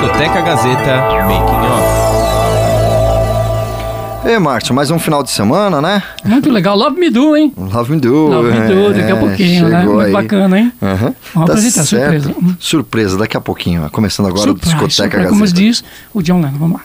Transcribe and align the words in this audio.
Discoteca 0.00 0.40
Gazeta 0.42 0.96
Making 1.26 1.66
Off. 1.66 1.98
E 4.28 4.38
Márcio, 4.38 4.72
mais 4.72 4.92
um 4.92 4.98
final 4.98 5.24
de 5.24 5.30
semana, 5.30 5.80
né? 5.82 6.00
Muito 6.24 6.48
legal. 6.50 6.76
Love 6.76 7.00
Me 7.00 7.10
Do, 7.10 7.36
hein? 7.36 7.52
Love 7.56 7.92
Me 7.94 8.00
Do. 8.00 8.28
Love 8.28 8.52
Me 8.52 8.68
Do, 8.68 8.94
daqui 8.94 9.10
a 9.10 9.16
é, 9.16 9.18
pouquinho, 9.18 9.68
né? 9.68 9.82
Muito 9.84 10.00
aí. 10.00 10.12
bacana, 10.12 10.58
hein? 10.60 10.72
Aham. 10.80 11.14
Vamos 11.34 11.46
Tá 11.48 11.52
apresentar, 11.54 11.84
certo. 11.84 12.22
surpresa. 12.22 12.54
Surpresa, 12.60 13.18
daqui 13.18 13.36
a 13.36 13.40
pouquinho. 13.40 13.90
Começando 13.90 14.26
agora 14.26 14.42
Surprise, 14.42 14.72
o 14.72 14.86
Discoteca 14.86 15.16
surprise, 15.16 15.28
Como 15.30 15.40
Gazeta. 15.40 15.60
diz 15.60 15.84
o 16.14 16.22
John 16.22 16.40
Lennon. 16.42 16.58
Vamos 16.58 16.78
lá. 16.78 16.84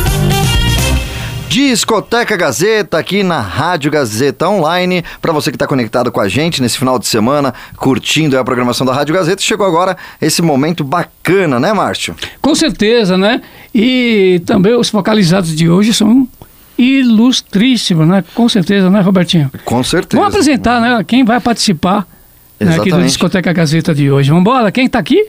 Discoteca 1.51 2.37
Gazeta 2.37 2.97
aqui 2.97 3.23
na 3.23 3.41
Rádio 3.41 3.91
Gazeta 3.91 4.47
Online. 4.47 5.03
Para 5.21 5.33
você 5.33 5.51
que 5.51 5.57
está 5.57 5.67
conectado 5.67 6.09
com 6.09 6.21
a 6.21 6.29
gente 6.29 6.61
nesse 6.61 6.77
final 6.77 6.97
de 6.97 7.05
semana, 7.05 7.53
curtindo 7.75 8.39
a 8.39 8.43
programação 8.45 8.87
da 8.87 8.93
Rádio 8.93 9.13
Gazeta, 9.13 9.41
chegou 9.41 9.67
agora 9.67 9.97
esse 10.21 10.41
momento 10.41 10.81
bacana, 10.81 11.59
né, 11.59 11.73
Márcio? 11.73 12.15
Com 12.41 12.55
certeza, 12.55 13.17
né? 13.17 13.41
E 13.75 14.41
também 14.45 14.73
os 14.75 14.87
focalizados 14.87 15.53
de 15.53 15.69
hoje 15.69 15.93
são 15.93 16.25
ilustríssimos, 16.77 18.07
né? 18.07 18.23
Com 18.33 18.47
certeza, 18.47 18.89
né, 18.89 19.01
Robertinho? 19.01 19.51
Com 19.65 19.83
certeza. 19.83 20.21
Vamos 20.21 20.33
apresentar, 20.33 20.79
né? 20.79 21.03
Quem 21.05 21.25
vai 21.25 21.41
participar 21.41 22.07
né, 22.61 22.75
aqui 22.75 22.87
Exatamente. 22.87 23.07
Discoteca 23.07 23.51
Gazeta 23.51 23.93
de 23.93 24.09
hoje. 24.09 24.29
Vamos 24.29 24.43
embora? 24.43 24.71
Quem 24.71 24.87
tá 24.87 24.99
aqui? 24.99 25.27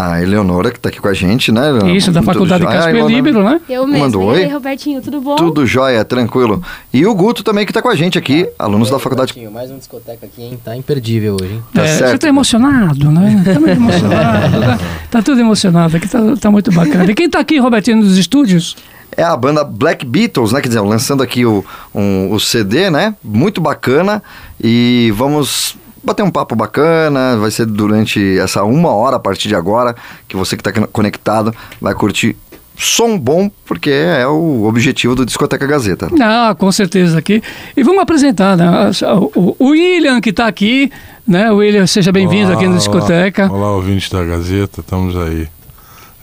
A 0.00 0.22
Eleonora, 0.22 0.70
que 0.70 0.78
está 0.78 0.88
aqui 0.88 0.98
com 0.98 1.08
a 1.08 1.12
gente, 1.12 1.52
né? 1.52 1.62
Isso, 1.94 2.10
da 2.10 2.20
Tudo 2.20 2.32
Faculdade? 2.32 2.64
Casper? 2.64 3.06
Libero, 3.06 3.42
né? 3.44 3.60
Eu 3.68 3.86
mesmo. 3.86 4.00
Mandou 4.04 4.34
e 4.34 4.38
aí, 4.38 4.44
oi? 4.46 4.52
Robertinho, 4.52 5.02
tudo 5.02 5.20
bom? 5.20 5.36
Tudo 5.36 5.66
jóia, 5.66 6.02
tranquilo. 6.04 6.62
E 6.92 7.04
o 7.06 7.14
Guto 7.14 7.42
também 7.42 7.66
que 7.66 7.70
está 7.70 7.82
com 7.82 7.88
a 7.90 7.94
gente 7.94 8.16
aqui, 8.18 8.48
alunos 8.58 8.88
da 8.88 8.98
faculdade. 8.98 9.34
Mais 9.52 9.70
um 9.70 9.76
discoteca 9.76 10.24
aqui, 10.24 10.42
hein? 10.42 10.58
Tá 10.64 10.74
imperdível 10.74 11.36
hoje, 11.40 11.52
hein? 11.54 11.62
Tá 11.74 11.82
É, 11.82 11.98
certo. 11.98 12.10
Você 12.12 12.18
tá 12.18 12.28
emocionado, 12.28 13.10
né? 13.10 13.42
Tá 13.52 13.60
muito 13.60 13.72
emocionado. 13.76 14.60
tá, 14.60 14.78
tá 15.10 15.22
tudo 15.22 15.40
emocionado 15.40 15.96
aqui, 15.96 16.08
tá, 16.08 16.18
tá 16.40 16.50
muito 16.50 16.72
bacana. 16.72 17.04
E 17.10 17.14
quem 17.14 17.28
tá 17.28 17.38
aqui, 17.38 17.58
Robertinho, 17.58 17.98
nos 17.98 18.16
estúdios? 18.16 18.76
É 19.16 19.24
a 19.24 19.36
banda 19.36 19.64
Black 19.64 20.06
Beatles, 20.06 20.52
né? 20.52 20.60
Quer 20.60 20.68
dizer, 20.68 20.80
lançando 20.80 21.22
aqui 21.22 21.44
o, 21.44 21.64
um- 21.94 22.32
o 22.32 22.38
CD, 22.40 22.88
né? 22.90 23.14
Muito 23.22 23.60
bacana. 23.60 24.22
E 24.62 25.12
vamos 25.16 25.76
bater 26.02 26.22
um 26.22 26.30
papo 26.30 26.54
bacana. 26.54 27.36
Vai 27.36 27.50
ser 27.50 27.66
durante 27.66 28.38
essa 28.38 28.64
uma 28.64 28.90
hora 28.90 29.16
a 29.16 29.20
partir 29.20 29.48
de 29.48 29.54
agora. 29.54 29.94
Que 30.28 30.36
você 30.36 30.56
que 30.56 30.68
está 30.68 30.86
conectado 30.88 31.54
vai 31.80 31.94
curtir 31.94 32.36
som 32.80 33.18
bom, 33.18 33.50
porque 33.66 33.90
é 33.90 34.26
o 34.26 34.64
objetivo 34.64 35.14
do 35.14 35.26
Discoteca 35.26 35.66
Gazeta. 35.66 36.08
Não, 36.10 36.54
com 36.54 36.72
certeza 36.72 37.18
aqui. 37.18 37.42
E 37.76 37.82
vamos 37.82 38.02
apresentar, 38.02 38.56
né? 38.56 38.90
O, 39.34 39.68
William 39.68 40.18
que 40.20 40.32
tá 40.32 40.46
aqui, 40.46 40.90
né? 41.28 41.50
William, 41.50 41.86
seja 41.86 42.10
bem-vindo 42.10 42.52
aqui 42.52 42.66
no 42.66 42.76
Discoteca. 42.78 43.52
Olá, 43.52 43.72
ouvintes 43.72 44.08
da 44.08 44.24
Gazeta, 44.24 44.80
estamos 44.80 45.14
aí. 45.14 45.46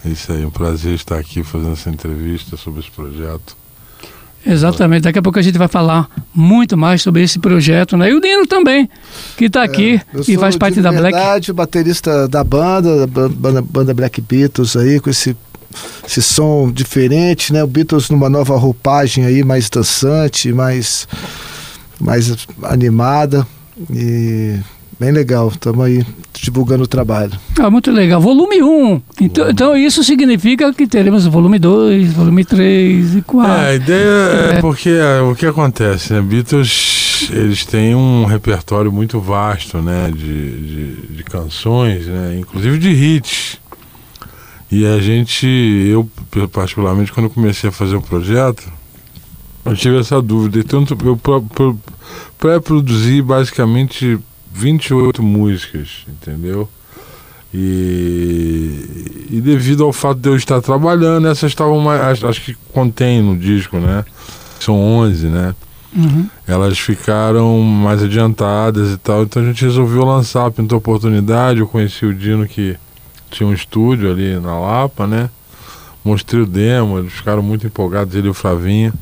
É 0.03 0.09
isso 0.09 0.31
aí, 0.31 0.43
um 0.45 0.49
prazer 0.49 0.93
estar 0.93 1.17
aqui 1.17 1.43
fazendo 1.43 1.73
essa 1.73 1.89
entrevista 1.89 2.57
sobre 2.57 2.79
esse 2.79 2.89
projeto. 2.89 3.55
Exatamente, 4.45 5.01
daqui 5.03 5.19
a 5.19 5.21
pouco 5.21 5.37
a 5.39 5.41
gente 5.41 5.57
vai 5.57 5.67
falar 5.67 6.09
muito 6.33 6.77
mais 6.77 7.01
sobre 7.01 7.21
esse 7.23 7.37
projeto, 7.39 7.97
né? 7.97 8.09
E 8.09 8.13
o 8.13 8.21
Dino 8.21 8.47
também, 8.47 8.89
que 9.35 9.45
está 9.45 9.63
aqui 9.63 9.99
É, 10.15 10.19
e 10.31 10.37
faz 10.37 10.55
parte 10.55 10.79
da 10.79 10.89
Black. 10.91 11.11
verdade, 11.13 11.51
o 11.51 11.53
baterista 11.53 12.27
da 12.27 12.43
banda, 12.43 12.99
da 12.99 13.07
ban- 13.07 13.29
banda, 13.29 13.61
banda 13.61 13.93
Black 13.93 14.21
Beatles 14.21 14.77
aí, 14.77 14.99
com 15.01 15.09
esse, 15.09 15.35
esse 16.07 16.21
som 16.21 16.71
diferente, 16.71 17.51
né? 17.51 17.61
O 17.63 17.67
Beatles 17.67 18.09
numa 18.09 18.29
nova 18.29 18.55
roupagem 18.57 19.25
aí, 19.25 19.43
mais 19.43 19.69
dançante, 19.69 20.53
mais, 20.53 21.07
mais 21.99 22.33
animada 22.63 23.45
e 23.91 24.55
bem 24.99 25.11
legal. 25.11 25.47
Estamos 25.49 25.85
aí 25.85 26.05
divulgando 26.33 26.83
o 26.83 26.87
trabalho. 26.87 27.31
Ah, 27.59 27.69
muito 27.69 27.91
legal. 27.91 28.19
Volume 28.21 28.61
1. 28.61 29.01
Então, 29.21 29.49
então 29.49 29.75
isso 29.77 30.03
significa 30.03 30.71
que 30.73 30.87
teremos 30.87 31.25
volume 31.25 31.59
2, 31.59 32.13
volume 32.13 32.45
3 32.45 33.15
e 33.15 33.21
4. 33.21 33.51
É, 33.51 33.69
a 33.69 33.75
ideia 33.75 34.51
é 34.53 34.57
É. 34.57 34.61
porque 34.61 34.89
é, 34.89 35.21
o 35.21 35.35
que 35.35 35.45
acontece, 35.45 36.13
né? 36.13 36.21
Beatles, 36.21 37.29
eles 37.31 37.65
têm 37.65 37.95
um 37.95 38.25
repertório 38.25 38.91
muito 38.91 39.19
vasto, 39.19 39.79
né? 39.79 40.11
De, 40.15 40.51
de, 40.51 40.95
de 41.15 41.23
canções, 41.23 42.05
né? 42.07 42.37
Inclusive 42.39 42.77
de 42.77 42.89
hits. 42.89 43.59
E 44.71 44.85
a 44.85 44.99
gente, 44.99 45.47
eu 45.47 46.09
particularmente, 46.51 47.11
quando 47.13 47.29
comecei 47.29 47.69
a 47.69 47.71
fazer 47.73 47.95
o 47.95 48.01
projeto, 48.01 48.63
eu 49.65 49.73
tive 49.75 49.97
essa 49.97 50.21
dúvida. 50.21 50.59
Então 50.59 50.85
eu 51.05 51.15
pro- 51.17 51.41
pro- 51.41 51.79
pré-produzi 52.37 53.21
basicamente 53.21 54.19
28 54.57 55.21
músicas, 55.21 56.05
entendeu? 56.07 56.67
E, 57.53 59.27
e 59.29 59.41
devido 59.41 59.83
ao 59.83 59.93
fato 59.93 60.19
de 60.19 60.29
eu 60.29 60.35
estar 60.35 60.61
trabalhando, 60.61 61.27
essas 61.27 61.51
estavam 61.51 61.79
mais. 61.79 62.23
Acho, 62.23 62.41
que 62.41 62.55
contém 62.73 63.21
no 63.21 63.37
disco, 63.37 63.77
né? 63.77 64.03
São 64.59 64.75
11, 64.75 65.27
né? 65.27 65.55
Uhum. 65.95 66.27
Elas 66.45 66.77
ficaram 66.77 67.59
mais 67.61 68.03
adiantadas 68.03 68.91
e 68.91 68.97
tal, 68.97 69.23
então 69.23 69.41
a 69.41 69.45
gente 69.45 69.63
resolveu 69.63 70.03
lançar, 70.03 70.51
pintou 70.51 70.77
oportunidade. 70.77 71.59
Eu 71.59 71.67
conheci 71.67 72.05
o 72.05 72.13
Dino 72.13 72.47
que 72.47 72.75
tinha 73.29 73.47
um 73.47 73.53
estúdio 73.53 74.11
ali 74.11 74.39
na 74.39 74.59
Lapa, 74.59 75.07
né? 75.07 75.29
Mostrei 76.03 76.41
o 76.41 76.45
demo, 76.45 76.99
eles 76.99 77.13
ficaram 77.13 77.43
muito 77.43 77.65
empolgados, 77.65 78.15
ele 78.15 78.27
e 78.27 78.29
o 78.29 78.33
Flavinho. 78.33 78.93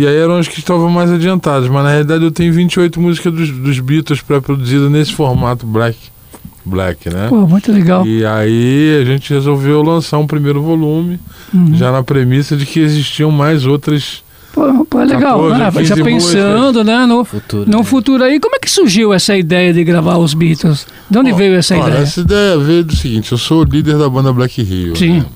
E 0.00 0.06
aí 0.06 0.16
eram 0.16 0.36
as 0.38 0.48
que 0.48 0.58
estavam 0.58 0.88
mais 0.88 1.10
adiantadas, 1.10 1.68
mas 1.68 1.84
na 1.84 1.90
realidade 1.90 2.24
eu 2.24 2.30
tenho 2.30 2.52
28 2.52 2.98
músicas 3.00 3.32
dos, 3.34 3.50
dos 3.50 3.78
Beatles 3.80 4.22
pré-produzidas 4.22 4.90
nesse 4.90 5.12
formato 5.12 5.66
black, 5.66 5.98
black, 6.64 7.10
né? 7.10 7.26
Pô, 7.28 7.46
muito 7.46 7.70
legal. 7.70 8.06
E 8.06 8.24
aí 8.24 8.98
a 9.02 9.04
gente 9.04 9.30
resolveu 9.32 9.82
lançar 9.82 10.16
um 10.18 10.26
primeiro 10.26 10.62
volume, 10.62 11.20
Uhum. 11.52 11.74
já 11.74 11.90
na 11.92 12.02
premissa 12.02 12.56
de 12.56 12.64
que 12.64 12.80
existiam 12.80 13.30
mais 13.30 13.66
outras. 13.66 14.22
Pô, 14.54 14.84
pô, 14.86 15.00
é 15.00 15.04
legal, 15.04 15.38
14, 15.50 15.58
né? 15.58 15.70
15 15.70 15.84
Já 15.84 16.04
pensando, 16.04 16.82
né, 16.84 17.04
no 17.06 17.24
Futuro. 17.24 17.70
no 17.70 17.78
né? 17.78 17.84
futuro 17.84 18.24
aí. 18.24 18.40
Como 18.40 18.56
é 18.56 18.58
que 18.58 18.70
surgiu 18.70 19.12
essa 19.12 19.36
ideia 19.36 19.72
de 19.72 19.84
gravar 19.84 20.16
os 20.16 20.32
Beatles? 20.32 20.86
De 21.10 21.18
onde 21.18 21.32
veio 21.32 21.54
essa 21.56 21.74
olha, 21.76 21.88
ideia? 21.88 22.02
Essa 22.02 22.20
ideia 22.20 22.56
veio 22.58 22.84
do 22.84 22.96
seguinte: 22.96 23.32
eu 23.32 23.38
sou 23.38 23.60
o 23.60 23.64
líder 23.64 23.98
da 23.98 24.08
banda 24.08 24.32
Black 24.32 24.62
Rio. 24.62 24.96
Sim. 24.96 25.18
né? 25.20 25.26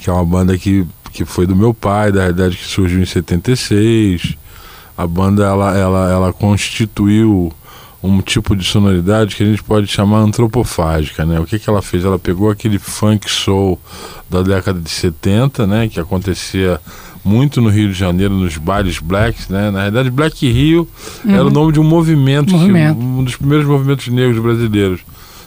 Que 0.00 0.08
é 0.10 0.12
uma 0.12 0.24
banda 0.24 0.56
que, 0.56 0.86
que 1.14 1.24
foi 1.24 1.46
do 1.46 1.54
meu 1.56 1.72
pai, 1.72 2.10
da 2.12 2.20
realidade 2.22 2.56
que 2.56 2.64
surgiu 2.66 3.00
em 3.00 3.06
76. 3.06 4.36
A 4.98 5.06
banda 5.06 5.44
ela, 5.44 5.76
ela, 5.76 6.10
ela 6.10 6.32
constituiu 6.32 7.52
um 8.02 8.20
tipo 8.20 8.54
de 8.54 8.64
sonoridade 8.64 9.34
que 9.34 9.42
a 9.42 9.46
gente 9.46 9.62
pode 9.62 9.86
chamar 9.86 10.18
antropofágica, 10.18 11.24
né? 11.24 11.40
O 11.40 11.46
que, 11.46 11.58
que 11.58 11.70
ela 11.70 11.80
fez? 11.80 12.04
Ela 12.04 12.18
pegou 12.18 12.50
aquele 12.50 12.78
funk 12.78 13.30
soul 13.30 13.80
da 14.28 14.42
década 14.42 14.78
de 14.78 14.90
70, 14.90 15.66
né? 15.66 15.88
Que 15.88 15.98
acontecia 15.98 16.78
muito 17.24 17.62
no 17.62 17.70
Rio 17.70 17.88
de 17.88 17.94
Janeiro, 17.98 18.34
nos 18.34 18.58
bailes 18.58 18.98
blacks, 18.98 19.48
né? 19.48 19.70
Na 19.70 19.78
realidade, 19.80 20.10
Black 20.10 20.46
Rio 20.50 20.86
era 21.24 21.46
o 21.46 21.50
nome 21.50 21.72
de 21.72 21.80
um 21.80 21.84
movimento, 21.84 22.48
que- 22.48 22.52
Movimento. 22.52 22.98
um 23.00 23.24
dos 23.24 23.36
primeiros 23.36 23.66
movimentos 23.66 24.08
negros 24.08 24.38
brasileiros, 24.42 25.00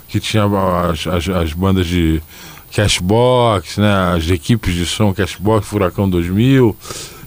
que 0.08 0.20
tinha 0.20 0.44
as, 0.90 1.06
as, 1.06 1.30
as 1.30 1.54
bandas 1.54 1.86
de 1.86 2.20
Cashbox, 2.74 3.78
né? 3.78 4.14
As 4.16 4.30
equipes 4.30 4.74
de 4.74 4.86
som 4.86 5.14
Cashbox, 5.14 5.68
Furacão 5.68 6.10
2000, 6.10 6.76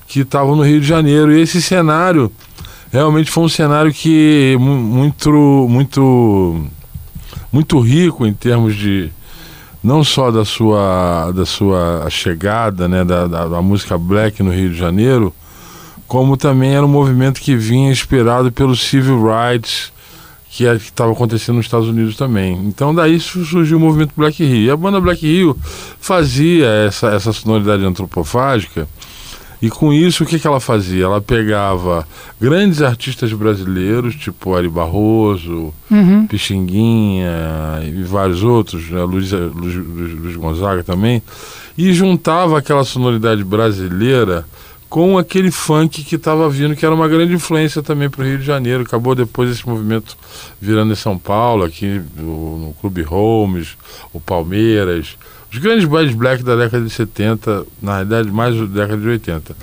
que 0.07 0.21
estavam 0.21 0.57
no 0.57 0.63
Rio 0.63 0.81
de 0.81 0.87
Janeiro. 0.87 1.33
E 1.33 1.41
esse 1.41 1.61
cenário 1.63 2.31
realmente 2.93 3.31
foi 3.31 3.45
um 3.45 3.49
cenário 3.49 3.93
que 3.93 4.57
mu- 4.59 4.77
muito 4.77 5.67
muito 5.69 6.67
muito 7.53 7.81
rico 7.81 8.27
em 8.27 8.33
termos 8.33 8.75
de 8.77 9.11
não 9.83 10.05
só 10.05 10.31
da 10.31 10.45
sua 10.45 11.33
da 11.33 11.47
sua 11.47 12.07
chegada 12.11 12.87
né 12.87 13.05
da, 13.05 13.27
da, 13.27 13.49
da 13.49 13.63
música 13.63 13.97
black 13.97 14.43
no 14.43 14.53
Rio 14.53 14.71
de 14.71 14.77
Janeiro 14.77 15.33
como 16.07 16.37
também 16.37 16.75
era 16.75 16.85
um 16.85 16.89
movimento 16.89 17.41
que 17.41 17.57
vinha 17.57 17.91
inspirado 17.91 18.51
pelo 18.53 18.75
civil 18.77 19.23
rights 19.25 19.93
que 20.51 20.67
é- 20.67 20.75
estava 20.75 21.13
acontecendo 21.13 21.57
nos 21.57 21.67
Estados 21.67 21.89
Unidos 21.89 22.17
também. 22.17 22.55
Então 22.67 22.93
daí 22.95 23.21
su- 23.21 23.45
surgiu 23.45 23.77
o 23.79 23.81
movimento 23.81 24.13
Black 24.17 24.45
Rio. 24.45 24.63
E 24.67 24.71
a 24.71 24.77
banda 24.77 25.01
Black 25.01 25.25
Rio 25.25 25.57
fazia 26.01 26.67
essa, 26.87 27.09
essa 27.09 27.33
sonoridade 27.33 27.85
antropofágica 27.85 28.89
e 29.63 29.69
com 29.71 29.93
isso 29.93 30.25
o 30.25 30.27
que, 30.27 30.39
que 30.41 30.47
ela 30.47 30.59
fazia? 30.59 31.05
Ela 31.05 31.21
pegava 31.21 32.07
grandes 32.41 32.81
artistas 32.83 33.33
brasileiros, 33.33 34.17
tipo 34.17 34.55
Ari 34.55 34.69
Barroso, 34.69 35.73
Uhum. 35.91 36.27
Pixinguinha 36.27 37.81
e 37.85 38.03
vários 38.03 38.43
outros, 38.43 38.89
né? 38.91 39.03
Luiz, 39.05 39.31
Luiz, 39.33 39.75
Luiz- 39.77 40.19
Luiz 40.21 40.37
Gonzaga 40.37 40.83
também, 40.83 41.23
e 41.77 41.93
juntava 41.93 42.59
aquela 42.59 42.85
sonoridade 42.85 43.45
brasileira 43.45 44.45
com 44.91 45.17
aquele 45.17 45.53
funk 45.53 46.03
que 46.03 46.17
estava 46.17 46.51
vindo, 46.51 46.75
que 46.75 46.85
era 46.85 46.93
uma 46.93 47.07
grande 47.07 47.33
influência 47.33 47.81
também 47.81 48.11
para 48.11 48.23
o 48.23 48.27
Rio 48.27 48.39
de 48.39 48.45
Janeiro. 48.45 48.83
Acabou 48.83 49.15
depois 49.15 49.49
esse 49.49 49.67
movimento 49.67 50.19
virando 50.61 50.93
em 50.93 50.97
São 50.97 51.17
Paulo, 51.17 51.65
aqui 51.65 52.03
no, 52.17 52.59
no 52.59 52.73
Clube 52.75 53.01
Holmes, 53.03 53.77
o 54.13 54.21
Palmeiras, 54.21 55.17
os 55.51 55.59
grandes 55.59 55.85
bands 55.85 56.13
black 56.13 56.43
da 56.43 56.57
década 56.57 56.85
de 56.85 56.91
70, 56.91 57.65
na 57.81 57.93
realidade 57.95 58.33
mais 58.33 58.57
da 58.57 58.67
década 58.67 59.01
de 59.01 59.09
80. 59.09 59.57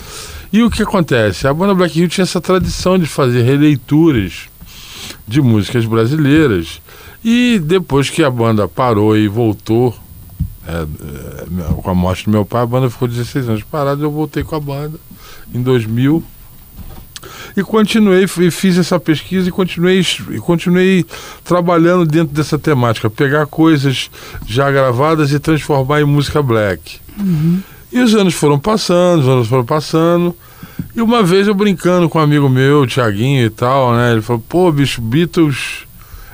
E 0.54 0.64
o 0.64 0.72
que 0.72 0.82
acontece? 0.82 1.46
A 1.46 1.54
banda 1.54 1.76
Black 1.76 2.00
Hill 2.00 2.08
tinha 2.08 2.24
essa 2.24 2.40
tradição 2.40 2.98
de 2.98 3.06
fazer 3.06 3.42
releituras 3.42 4.48
de 5.28 5.42
músicas 5.42 5.86
brasileiras. 5.86 6.82
E 7.22 7.60
depois 7.60 8.10
que 8.10 8.24
a 8.24 8.32
banda 8.32 8.66
parou 8.66 9.18
e 9.18 9.28
voltou, 9.28 9.94
é, 10.66 10.84
é, 10.84 11.82
com 11.82 11.90
a 11.90 11.94
morte 11.94 12.24
do 12.26 12.32
meu 12.32 12.46
pai, 12.46 12.62
a 12.62 12.66
banda 12.66 12.90
ficou 12.90 13.10
16 13.10 13.50
anos 13.50 13.64
parada, 13.64 14.02
eu 14.02 14.10
voltei 14.10 14.42
com 14.42 14.56
a 14.56 14.60
banda 14.60 14.98
em 15.54 15.62
2000 15.62 16.24
e 17.56 17.64
continuei 17.64 18.26
e 18.26 18.52
fiz 18.52 18.78
essa 18.78 19.00
pesquisa 19.00 19.50
e 19.50 19.52
continuei 19.52 20.06
e 20.32 20.38
continuei 20.38 21.06
trabalhando 21.44 22.06
dentro 22.06 22.36
dessa 22.36 22.60
temática. 22.60 23.10
Pegar 23.10 23.48
coisas 23.48 24.12
já 24.46 24.70
gravadas 24.70 25.32
e 25.32 25.40
transformar 25.40 26.02
em 26.02 26.06
música 26.06 26.42
black. 26.42 27.00
Uhum. 27.20 27.60
e 27.92 28.00
os 28.00 28.14
anos 28.14 28.36
foram 28.36 28.60
passando 28.60 29.22
os 29.22 29.28
anos 29.28 29.48
foram 29.48 29.66
passando. 29.66 30.36
E 30.96 31.02
uma 31.02 31.24
vez 31.24 31.48
eu 31.48 31.56
brincando 31.56 32.08
com 32.08 32.20
um 32.20 32.22
amigo 32.22 32.48
meu 32.48 32.82
o 32.82 32.88
Thiaguinho 32.88 33.46
e 33.46 33.50
tal 33.50 33.96
né? 33.96 34.12
Ele 34.12 34.22
falou 34.22 34.44
pô 34.48 34.72
bicho 34.72 35.02
Beatles 35.02 35.87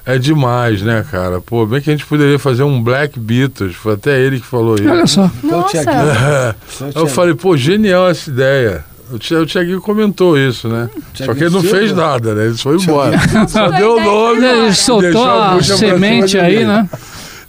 é 0.05 0.17
demais, 0.17 0.81
né, 0.81 1.05
cara? 1.09 1.39
Pô, 1.39 1.65
bem 1.65 1.81
que 1.81 1.89
a 1.89 1.93
gente 1.93 2.05
poderia 2.05 2.37
fazer 2.39 2.63
um 2.63 2.81
Black 2.81 3.19
Beatles. 3.19 3.75
Foi 3.75 3.93
até 3.93 4.19
ele 4.19 4.39
que 4.39 4.45
falou 4.45 4.75
isso. 4.75 4.89
Olha 4.89 5.07
só. 5.07 5.31
Nossa. 5.43 5.77
É. 5.77 6.55
Eu 6.95 7.07
falei, 7.07 7.33
pô, 7.35 7.55
genial 7.55 8.09
essa 8.09 8.29
ideia. 8.29 8.85
O 9.11 9.19
Thi- 9.19 9.35
o 9.35 9.45
Thiaguinho 9.45 9.81
comentou 9.81 10.37
isso, 10.37 10.67
né? 10.67 10.89
Só 11.13 11.33
que 11.33 11.43
ele 11.43 11.49
não 11.51 11.61
fez 11.61 11.91
nada, 11.93 12.33
né? 12.33 12.45
Ele 12.47 12.57
foi 12.57 12.77
embora. 12.77 13.17
Só 13.47 13.69
deu 13.69 13.97
o 13.97 14.03
nome. 14.03 14.45
Ele 14.45 14.73
soltou 14.73 15.29
a 15.29 15.61
semente 15.61 16.37
aí, 16.37 16.65
né? 16.65 16.89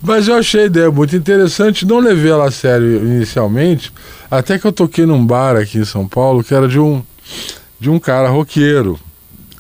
Mas 0.03 0.29
eu 0.29 0.35
achei 0.35 0.62
a 0.62 0.67
ideia 0.67 0.91
muito 0.91 1.17
interessante, 1.17 1.87
não 1.87 1.99
levei 2.01 2.31
ela 2.31 2.49
a 2.49 2.51
sério 2.51 2.97
inicialmente, 2.99 3.91
até 4.31 4.59
que 4.59 4.67
eu 4.67 4.73
toquei 4.73 5.06
num 5.06 5.25
bar 5.25 5.56
aqui 5.56 5.79
em 5.79 5.85
São 5.87 6.06
Paulo 6.06 6.45
que 6.45 6.53
era 6.53 6.69
de 6.69 6.79
um, 6.79 7.03
de 7.81 7.89
um 7.89 7.99
cara 7.99 8.29
roqueiro, 8.29 8.99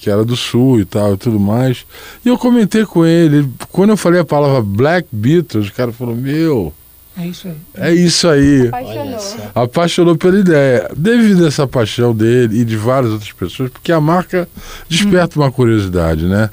que 0.04 0.10
era 0.10 0.22
do 0.24 0.36
sul 0.36 0.78
e 0.80 0.84
tal 0.84 1.14
e 1.14 1.16
tudo 1.16 1.40
mais. 1.40 1.86
E 2.24 2.28
eu 2.28 2.36
comentei 2.36 2.84
com 2.84 3.04
ele, 3.06 3.48
quando 3.72 3.90
eu 3.90 3.96
falei 3.96 4.20
a 4.20 4.24
palavra 4.24 4.60
Black 4.60 5.08
Beatles, 5.10 5.68
o 5.68 5.72
cara 5.72 5.90
falou: 5.92 6.14
Meu, 6.14 6.72
É 7.16 7.26
isso 7.26 7.48
aí. 7.48 7.54
é 7.74 7.94
isso 7.94 8.28
aí. 8.28 8.66
Apaixonou. 8.68 9.18
Apaixonou 9.54 10.16
pela 10.16 10.38
ideia. 10.38 10.90
Devido 10.94 11.44
a 11.44 11.48
essa 11.48 11.66
paixão 11.66 12.14
dele 12.14 12.60
e 12.60 12.64
de 12.64 12.76
várias 12.76 13.12
outras 13.12 13.32
pessoas, 13.32 13.70
porque 13.70 13.90
a 13.92 14.00
marca 14.00 14.46
desperta 14.88 15.40
uma 15.40 15.50
curiosidade, 15.50 16.24
né? 16.26 16.50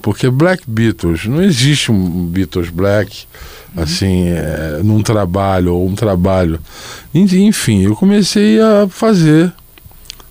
Porque 0.00 0.30
Black 0.30 0.62
Beatles, 0.66 1.26
não 1.26 1.42
existe 1.42 1.90
um 1.90 2.26
Beatles 2.26 2.68
Black, 2.70 3.24
assim, 3.76 4.28
é, 4.28 4.80
num 4.84 5.02
trabalho 5.02 5.74
ou 5.74 5.88
um 5.88 5.94
trabalho. 5.94 6.60
En- 7.14 7.46
Enfim, 7.46 7.82
eu 7.84 7.96
comecei 7.96 8.60
a 8.60 8.86
fazer 8.88 9.52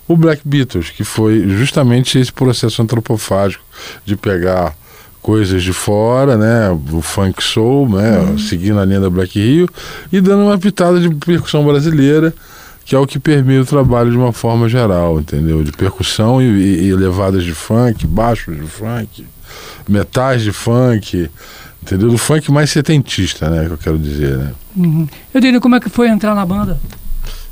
o 0.08 0.16
Black 0.16 0.42
Beatles, 0.44 0.90
que 0.90 1.04
foi 1.04 1.46
justamente 1.48 2.18
esse 2.18 2.32
processo 2.32 2.82
antropofágico 2.82 3.62
de 4.04 4.16
pegar 4.16 4.74
coisas 5.22 5.62
de 5.62 5.72
fora, 5.72 6.36
né, 6.36 6.70
o 6.92 7.00
funk 7.00 7.42
soul, 7.42 7.88
né, 7.88 8.34
seguindo 8.48 8.80
a 8.80 8.84
linha 8.84 8.98
da 9.00 9.08
Black 9.08 9.38
Rio 9.38 9.68
e 10.12 10.20
dando 10.20 10.42
uma 10.44 10.58
pitada 10.58 10.98
de 10.98 11.08
percussão 11.14 11.64
brasileira, 11.64 12.34
que 12.84 12.96
é 12.96 12.98
o 12.98 13.06
que 13.06 13.20
permeia 13.20 13.62
o 13.62 13.64
trabalho 13.64 14.10
de 14.10 14.16
uma 14.16 14.32
forma 14.32 14.68
geral, 14.68 15.20
entendeu? 15.20 15.62
De 15.62 15.70
percussão 15.70 16.42
e, 16.42 16.46
e- 16.46 16.84
e 16.88 16.94
levadas 16.94 17.44
de 17.44 17.54
funk, 17.54 18.04
baixos 18.08 18.56
de 18.56 18.66
funk, 18.66 19.24
metais 19.88 20.42
de 20.42 20.50
funk, 20.50 21.30
entendeu? 21.80 22.08
Do 22.10 22.18
funk 22.18 22.50
mais 22.50 22.70
setentista, 22.70 23.48
né, 23.48 23.66
que 23.66 23.72
eu 23.74 23.78
quero 23.78 23.98
dizer, 23.98 24.36
né? 24.36 24.52
Uhum. 24.76 25.06
Eu 25.32 25.40
diria 25.40 25.60
como 25.60 25.76
é 25.76 25.80
que 25.80 25.88
foi 25.88 26.08
entrar 26.08 26.34
na 26.34 26.44
banda? 26.44 26.80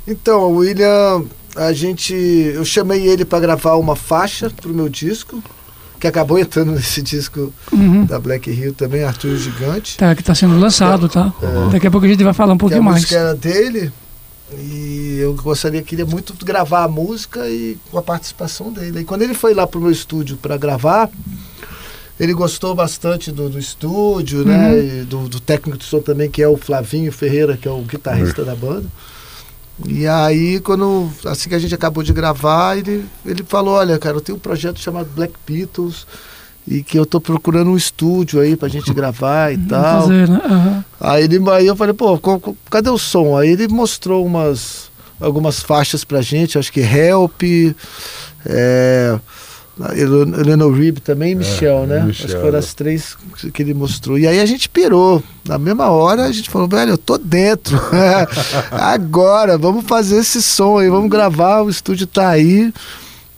Então, 0.05 0.41
o 0.41 0.55
William, 0.57 1.23
a 1.55 1.73
gente. 1.73 2.13
Eu 2.13 2.63
chamei 2.65 3.07
ele 3.07 3.25
para 3.25 3.39
gravar 3.39 3.75
uma 3.75 3.95
faixa 3.95 4.49
pro 4.49 4.73
meu 4.73 4.87
disco, 4.89 5.41
que 5.99 6.07
acabou 6.07 6.37
entrando 6.39 6.71
nesse 6.71 7.01
disco 7.01 7.53
Uhum. 7.71 8.05
da 8.05 8.19
Black 8.19 8.49
Hill 8.49 8.73
também, 8.73 9.03
Arthur 9.03 9.35
Gigante. 9.37 9.97
Tá, 9.97 10.15
que 10.15 10.23
tá 10.23 10.33
sendo 10.35 10.59
lançado, 10.59 11.07
tá? 11.09 11.33
Daqui 11.71 11.87
a 11.87 11.91
pouco 11.91 12.05
a 12.05 12.09
gente 12.09 12.23
vai 12.23 12.33
falar 12.33 12.53
um 12.53 12.55
a 12.55 12.59
pouquinho 12.59 12.83
mais. 12.83 12.97
música 13.01 13.15
era 13.17 13.35
dele. 13.35 13.91
E 14.53 15.17
eu 15.21 15.33
gostaria, 15.35 15.81
queria 15.81 16.05
muito 16.05 16.33
gravar 16.43 16.83
a 16.83 16.87
música 16.87 17.47
e 17.47 17.77
com 17.89 17.97
a 17.97 18.01
participação 18.01 18.71
dele. 18.71 18.99
E 18.99 19.03
quando 19.05 19.21
ele 19.21 19.33
foi 19.33 19.53
lá 19.53 19.65
pro 19.65 19.79
meu 19.79 19.91
estúdio 19.91 20.35
para 20.35 20.57
gravar, 20.57 21.09
ele 22.19 22.33
gostou 22.33 22.75
bastante 22.75 23.31
do, 23.31 23.47
do 23.49 23.57
estúdio, 23.57 24.43
né? 24.43 24.77
E 24.77 25.03
do, 25.05 25.29
do 25.29 25.39
técnico 25.39 25.77
de 25.77 25.85
som 25.85 26.01
também, 26.01 26.29
que 26.29 26.41
é 26.41 26.47
o 26.49 26.57
Flavinho 26.57 27.11
Ferreira, 27.13 27.55
que 27.55 27.65
é 27.65 27.71
o 27.71 27.81
guitarrista 27.81 28.43
da 28.43 28.53
banda. 28.53 28.85
E 29.87 30.07
aí, 30.07 30.59
quando 30.59 31.09
assim 31.25 31.49
que 31.49 31.55
a 31.55 31.59
gente 31.59 31.73
acabou 31.73 32.03
de 32.03 32.13
gravar, 32.13 32.77
ele, 32.77 33.05
ele 33.25 33.43
falou, 33.43 33.75
olha, 33.75 33.97
cara, 33.97 34.17
eu 34.17 34.21
tenho 34.21 34.37
um 34.37 34.41
projeto 34.41 34.79
chamado 34.79 35.09
Black 35.15 35.33
Beatles 35.45 36.05
e 36.67 36.83
que 36.83 36.97
eu 36.97 37.05
tô 37.05 37.19
procurando 37.19 37.71
um 37.71 37.77
estúdio 37.77 38.39
aí 38.39 38.55
pra 38.55 38.69
gente 38.69 38.93
gravar 38.93 39.53
e 39.53 39.57
tal. 39.57 40.03
Fazer, 40.03 40.29
né? 40.29 40.41
Aham. 40.45 40.85
Aí, 40.99 41.23
ele, 41.23 41.49
aí 41.49 41.67
eu 41.67 41.75
falei, 41.75 41.93
pô, 41.93 42.19
cadê 42.69 42.89
o 42.89 42.97
som? 42.97 43.37
Aí 43.37 43.49
ele 43.49 43.67
mostrou 43.67 44.25
umas 44.25 44.91
algumas 45.19 45.61
faixas 45.61 46.03
pra 46.03 46.21
gente, 46.21 46.57
acho 46.57 46.73
que 46.73 46.81
Help, 46.81 47.43
é, 48.45 49.19
Ele- 49.93 50.39
Eleanor 50.41 50.71
Reeb 50.73 50.99
também, 50.99 51.31
e 51.31 51.35
Michel, 51.35 51.85
né? 51.87 52.01
Michel. 52.03 52.25
Acho 52.25 52.35
que 52.35 52.41
foram 52.41 52.59
as 52.59 52.73
três 52.73 53.17
que 53.53 53.63
ele 53.63 53.73
mostrou. 53.73 54.17
E 54.19 54.27
aí 54.27 54.39
a 54.39 54.45
gente 54.45 54.69
pirou. 54.69 55.23
Na 55.47 55.57
mesma 55.57 55.89
hora 55.89 56.25
a 56.25 56.31
gente 56.31 56.49
falou, 56.49 56.67
velho, 56.67 56.91
eu 56.91 56.97
tô 56.97 57.17
dentro. 57.17 57.79
Agora, 58.69 59.57
vamos 59.57 59.85
fazer 59.85 60.17
esse 60.17 60.41
som 60.41 60.77
aí, 60.77 60.89
vamos 60.89 61.09
gravar, 61.09 61.61
o 61.61 61.69
estúdio 61.69 62.05
tá 62.05 62.29
aí. 62.29 62.71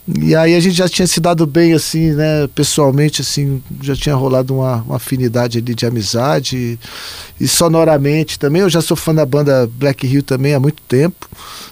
E 0.06 0.36
aí 0.36 0.54
a 0.54 0.60
gente 0.60 0.74
já 0.74 0.86
tinha 0.86 1.06
se 1.06 1.18
dado 1.18 1.46
bem, 1.46 1.72
assim, 1.72 2.12
né? 2.12 2.46
Pessoalmente, 2.54 3.22
assim, 3.22 3.62
já 3.82 3.96
tinha 3.96 4.14
rolado 4.14 4.54
uma, 4.54 4.76
uma 4.82 4.96
afinidade 4.96 5.58
ali 5.58 5.74
de 5.74 5.86
amizade. 5.86 6.56
E, 6.56 6.78
e 7.44 7.48
sonoramente 7.48 8.38
também. 8.38 8.60
Eu 8.60 8.68
já 8.68 8.82
sou 8.82 8.96
fã 8.96 9.14
da 9.14 9.24
banda 9.24 9.66
Black 9.78 10.06
Hill 10.06 10.22
também 10.22 10.52
há 10.52 10.60
muito 10.60 10.82
tempo. 10.82 11.26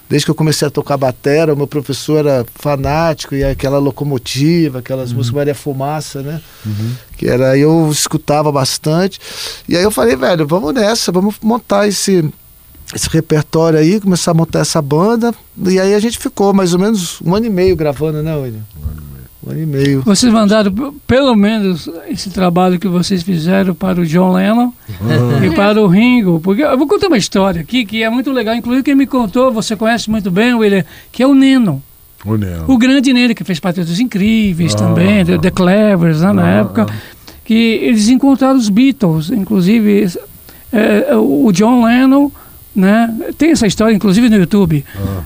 Desde 0.09 0.25
que 0.25 0.31
eu 0.31 0.35
comecei 0.35 0.67
a 0.67 0.71
tocar 0.71 0.97
batera, 0.97 1.53
o 1.53 1.57
meu 1.57 1.67
professor 1.67 2.25
era 2.25 2.45
fanático, 2.55 3.35
e 3.35 3.43
aquela 3.43 3.77
locomotiva, 3.77 4.79
aquelas 4.79 5.13
músicas 5.13 5.35
Maria 5.35 5.55
Fumaça, 5.55 6.23
né? 6.23 6.41
Que 7.15 7.27
era, 7.27 7.55
eu 7.55 7.87
escutava 7.91 8.51
bastante. 8.51 9.19
E 9.69 9.77
aí 9.77 9.83
eu 9.83 9.91
falei, 9.91 10.15
velho, 10.15 10.47
vamos 10.47 10.73
nessa, 10.73 11.11
vamos 11.11 11.35
montar 11.41 11.87
esse, 11.87 12.27
esse 12.93 13.09
repertório 13.09 13.79
aí, 13.79 13.99
começar 13.99 14.31
a 14.31 14.33
montar 14.33 14.59
essa 14.59 14.81
banda. 14.81 15.33
E 15.67 15.79
aí 15.79 15.93
a 15.93 15.99
gente 15.99 16.17
ficou 16.17 16.53
mais 16.53 16.73
ou 16.73 16.79
menos 16.79 17.19
um 17.21 17.33
ano 17.35 17.45
e 17.45 17.49
meio 17.49 17.75
gravando, 17.75 18.21
né, 18.21 18.35
William? 18.35 18.61
Um 19.45 19.51
ano 19.51 19.61
e 19.61 19.65
meio. 19.65 20.01
Vocês 20.05 20.31
mandaram 20.31 20.71
pelo 21.05 21.35
menos 21.35 21.89
esse 22.07 22.29
trabalho 22.29 22.79
que 22.79 22.87
vocês 22.87 23.23
fizeram 23.23 23.73
para 23.75 23.99
o 23.99 24.05
John 24.05 24.31
Lennon 24.33 24.71
e 25.45 25.53
para 25.55 25.81
o 25.81 25.87
Ringo. 25.87 26.39
Porque 26.39 26.63
eu 26.63 26.77
vou 26.77 26.87
contar 26.87 27.07
uma 27.07 27.17
história 27.17 27.61
aqui 27.61 27.85
que 27.85 28.01
é 28.03 28.09
muito 28.09 28.31
legal. 28.31 28.55
Inclusive, 28.55 28.83
quem 28.83 28.95
me 28.95 29.05
contou, 29.05 29.51
você 29.51 29.75
conhece 29.75 30.09
muito 30.09 30.31
bem, 30.31 30.53
William, 30.53 30.85
que 31.11 31.21
é 31.21 31.27
o 31.27 31.35
Neno. 31.35 31.83
O 32.25 32.37
Neno. 32.37 32.63
O 32.69 32.77
grande 32.77 33.11
Neno, 33.11 33.35
que 33.35 33.43
fez 33.43 33.59
Patriotas 33.59 33.99
Incríveis 33.99 34.73
Ah. 34.75 34.77
também, 34.77 35.25
The, 35.25 35.37
The 35.39 35.51
Clevers, 35.51 36.21
né, 36.21 36.31
na 36.31 36.43
Ah. 36.43 36.49
época. 36.61 36.85
Que 37.43 37.53
eles 37.83 38.07
encontraram 38.07 38.57
os 38.57 38.69
Beatles. 38.69 39.29
Inclusive, 39.29 40.07
é, 40.71 41.13
o 41.17 41.51
John 41.51 41.83
Lennon. 41.83 42.31
Né? 42.75 43.13
Tem 43.37 43.51
essa 43.51 43.67
história, 43.67 43.93
inclusive, 43.95 44.29
no 44.29 44.35
YouTube. 44.37 44.83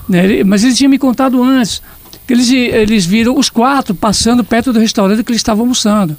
né? 0.08 0.24
Ele- 0.24 0.44
Mas 0.44 0.64
eles 0.64 0.76
tinham 0.76 0.90
me 0.90 0.98
contado 0.98 1.42
antes. 1.42 1.82
Que 2.26 2.34
eles, 2.34 2.50
eles 2.50 3.06
viram 3.06 3.38
os 3.38 3.48
quatro 3.48 3.94
passando 3.94 4.44
perto 4.44 4.70
do 4.72 4.78
restaurante 4.78 5.24
que 5.24 5.30
eles 5.30 5.40
estavam 5.40 5.62
almoçando. 5.62 6.14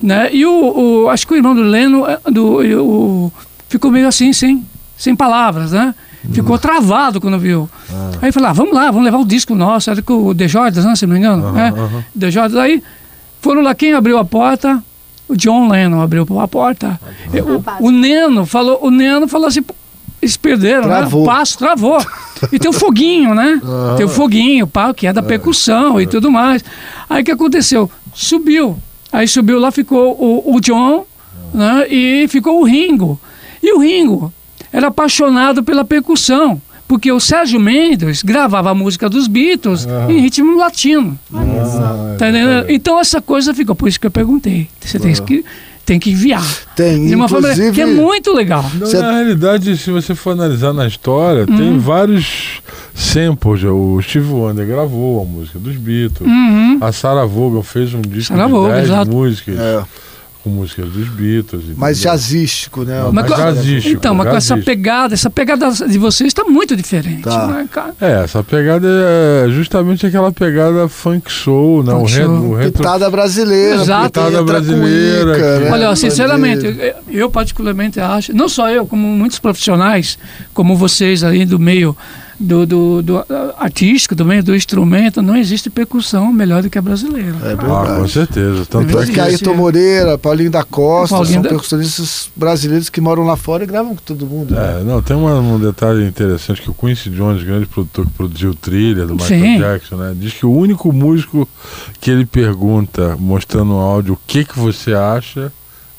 Né? 0.00 0.30
E 0.32 0.46
o, 0.46 1.04
o- 1.04 1.08
acho 1.10 1.26
que 1.26 1.32
o 1.34 1.36
irmão 1.36 1.54
do 1.54 1.62
Leno 1.62 2.06
eh, 2.06 2.18
do, 2.30 2.60
o- 2.84 3.32
ficou 3.68 3.90
meio 3.90 4.06
assim, 4.06 4.32
sem, 4.32 4.64
sem 4.96 5.14
palavras, 5.16 5.72
né? 5.72 5.94
Ficou 6.32 6.56
travado 6.56 7.20
quando 7.20 7.36
viu. 7.40 7.68
Aí 8.22 8.30
falou, 8.30 8.48
ah, 8.50 8.52
vamos 8.52 8.72
lá, 8.72 8.86
vamos 8.92 9.04
levar 9.04 9.18
o 9.18 9.24
disco 9.24 9.56
nosso, 9.56 9.90
era 9.90 10.00
com 10.00 10.26
o 10.28 10.34
The 10.34 10.46
Jordans, 10.46 10.84
né, 10.84 10.94
se 10.94 11.04
não 11.06 11.14
me 11.14 11.18
engano. 11.18 11.50
né? 11.50 11.72
The 12.16 12.30
Jordans. 12.30 12.58
Aí 12.60 12.80
foram 13.40 13.62
lá, 13.62 13.74
quem 13.74 13.92
abriu 13.94 14.16
a 14.18 14.24
porta? 14.24 14.80
O 15.28 15.36
John 15.36 15.68
Lennon 15.68 16.00
abriu 16.00 16.24
a 16.38 16.46
porta. 16.46 17.00
O, 17.80 17.86
o 17.88 17.90
Neno 17.90 18.46
falou, 18.46 18.78
o 18.82 18.90
Neno 18.90 19.26
falou 19.26 19.48
assim, 19.48 19.62
"Pô, 19.62 19.74
eles 20.22 20.36
perderam, 20.36 20.84
Travou. 20.84 21.20
né? 21.20 21.24
O 21.24 21.26
passo 21.26 21.58
travou. 21.58 21.98
E 22.52 22.58
tem 22.58 22.70
o 22.70 22.72
foguinho, 22.72 23.34
né? 23.34 23.60
Tem 23.96 24.06
o 24.06 24.08
foguinho, 24.08 24.66
pá, 24.66 24.94
que 24.94 25.06
é 25.06 25.12
da 25.12 25.22
percussão 25.22 26.00
e 26.00 26.06
tudo 26.06 26.30
mais. 26.30 26.64
Aí 27.10 27.22
o 27.22 27.24
que 27.24 27.32
aconteceu? 27.32 27.90
Subiu. 28.14 28.78
Aí 29.12 29.26
subiu 29.26 29.58
lá, 29.58 29.70
ficou 29.70 30.12
o, 30.18 30.54
o 30.54 30.60
John 30.60 31.04
né? 31.52 31.86
e 31.88 32.26
ficou 32.28 32.60
o 32.60 32.64
Ringo. 32.64 33.20
E 33.62 33.72
o 33.74 33.78
Ringo 33.80 34.32
era 34.72 34.88
apaixonado 34.88 35.62
pela 35.62 35.84
percussão. 35.84 36.60
Porque 36.88 37.10
o 37.10 37.18
Sérgio 37.18 37.58
Mendes 37.58 38.22
gravava 38.22 38.70
a 38.70 38.74
música 38.74 39.08
dos 39.08 39.26
Beatles 39.26 39.86
em 40.10 40.20
ritmo 40.20 40.56
latino. 40.58 41.18
Ah, 41.32 42.16
Tá 42.18 42.28
entendendo? 42.28 42.66
Então 42.70 43.00
essa 43.00 43.20
coisa 43.22 43.54
ficou, 43.54 43.74
por 43.74 43.88
isso 43.88 43.98
que 43.98 44.06
eu 44.06 44.10
perguntei. 44.10 44.68
Você 44.78 44.98
tem 44.98 45.14
que, 45.14 45.42
tem 45.84 45.98
que 45.98 46.10
enviar. 46.10 46.44
Tem, 46.76 47.06
De 47.06 47.14
uma 47.14 47.28
forma 47.28 47.48
inclusive... 47.52 47.74
que 47.74 47.80
é 47.82 47.86
muito 47.86 48.32
legal. 48.32 48.64
Não, 48.74 48.86
Cê- 48.86 48.98
Na 49.00 49.12
realidade, 49.12 49.76
se 49.76 49.90
você 49.90 50.14
for 50.14 50.30
analisar 50.30 50.72
na 50.72 50.86
história, 50.86 51.46
Uhum. 51.48 51.56
tem 51.56 51.78
vários 51.78 52.60
samples. 52.94 53.62
O 53.64 54.00
Steve 54.02 54.28
Wonder 54.32 54.66
gravou 54.66 55.22
a 55.22 55.24
música 55.24 55.58
dos 55.58 55.76
Beatles. 55.76 56.28
Uhum. 56.28 56.78
A 56.80 56.92
Sarah 56.92 57.26
Vaughan 57.26 57.62
fez 57.62 57.92
um 57.94 58.00
disco 58.00 58.34
Sarah 58.34 58.46
de 58.46 58.52
Vaughan, 58.52 58.68
10 58.74 58.84
exato. 58.84 59.10
músicas 59.10 59.58
É, 59.58 59.82
com 60.42 60.50
músicas 60.50 60.88
dos 60.90 61.08
Beatles. 61.08 61.64
mais 61.76 61.98
entendeu? 61.98 62.12
jazzístico, 62.12 62.82
né? 62.84 63.00
Mas 63.12 63.26
com- 63.30 63.36
jazzístico, 63.36 63.96
então, 63.96 64.14
mas 64.14 64.28
com 64.28 64.36
essa 64.36 64.54
jazzístico. 64.54 64.64
pegada, 64.64 65.14
essa 65.14 65.30
pegada 65.30 65.70
de 65.70 65.98
vocês 65.98 66.28
está 66.28 66.44
muito 66.44 66.74
diferente. 66.76 67.22
Tá. 67.22 67.46
né, 67.46 67.68
cara? 67.70 67.94
É, 68.00 68.24
essa 68.24 68.42
pegada 68.42 68.86
é 68.88 69.48
justamente 69.50 70.04
aquela 70.06 70.32
pegada 70.32 70.88
funk 70.88 71.30
soul, 71.30 71.84
né? 71.84 71.92
Funk 71.92 72.02
o, 72.02 72.06
re, 72.06 72.24
soul. 72.24 72.50
o 72.50 72.54
retro... 72.54 72.72
Pitada 72.82 73.08
brasileira, 73.10 73.82
Exato. 73.82 74.04
pitada 74.06 74.26
Pitada 74.30 74.44
brasileira, 74.44 75.58
né? 75.60 75.70
Olha, 75.70 75.90
ó, 75.90 75.94
sinceramente, 75.94 76.66
eu 77.08 77.30
particularmente 77.30 78.00
acho, 78.00 78.34
não 78.34 78.48
só 78.48 78.68
eu, 78.70 78.86
como 78.86 79.06
muitos 79.06 79.38
profissionais, 79.38 80.18
como 80.52 80.76
vocês 80.76 81.22
aí 81.22 81.44
do 81.44 81.58
meio 81.58 81.96
do, 82.42 82.66
do, 82.66 83.02
do, 83.02 83.18
ah, 83.18 83.54
artístico, 83.58 84.14
do 84.14 84.24
meio 84.24 84.42
do 84.42 84.54
instrumento, 84.54 85.22
não 85.22 85.36
existe 85.36 85.70
percussão 85.70 86.32
melhor 86.32 86.62
do 86.62 86.68
que 86.70 86.76
a 86.78 86.82
brasileira. 86.82 87.36
É 87.42 87.52
Ah, 87.52 87.54
verdade. 87.56 88.00
com 88.00 88.08
certeza. 88.08 88.66
Tanto 88.66 88.90
é 88.90 89.00
Tanto 89.00 89.12
que 89.12 89.20
Ayrton 89.20 89.54
Moreira, 89.54 90.18
Paulinho 90.18 90.50
da 90.50 90.64
Costa, 90.64 91.14
Paulinho 91.16 91.34
são 91.34 91.42
da- 91.42 91.48
percussionistas 91.48 92.30
brasileiros 92.34 92.88
que 92.88 93.00
moram 93.00 93.24
lá 93.24 93.36
fora 93.36 93.64
e 93.64 93.66
gravam 93.66 93.94
com 93.94 94.02
todo 94.02 94.26
mundo. 94.26 94.54
né? 94.54 94.80
É, 94.80 94.84
não, 94.84 95.00
tem 95.00 95.16
uma- 95.16 95.38
um 95.38 95.58
detalhe 95.58 96.04
interessante 96.06 96.60
que 96.62 96.70
o 96.70 96.74
Quincy 96.74 97.10
Jones, 97.10 97.42
grande 97.44 97.66
produtor 97.66 98.06
que 98.06 98.12
produziu 98.12 98.54
trilha 98.54 99.06
do 99.06 99.14
Michael 99.14 99.40
Sim. 99.42 99.58
Jackson, 99.58 99.96
né, 99.96 100.14
diz 100.18 100.32
que 100.34 100.44
o 100.46 100.52
único 100.52 100.92
músico 100.92 101.48
que 102.00 102.10
ele 102.10 102.26
pergunta, 102.26 103.16
mostrando 103.18 103.74
o 103.74 103.78
áudio, 103.78 104.14
o 104.14 104.18
que 104.26 104.44
que 104.44 104.58
você 104.58 104.92
acha, 104.94 105.52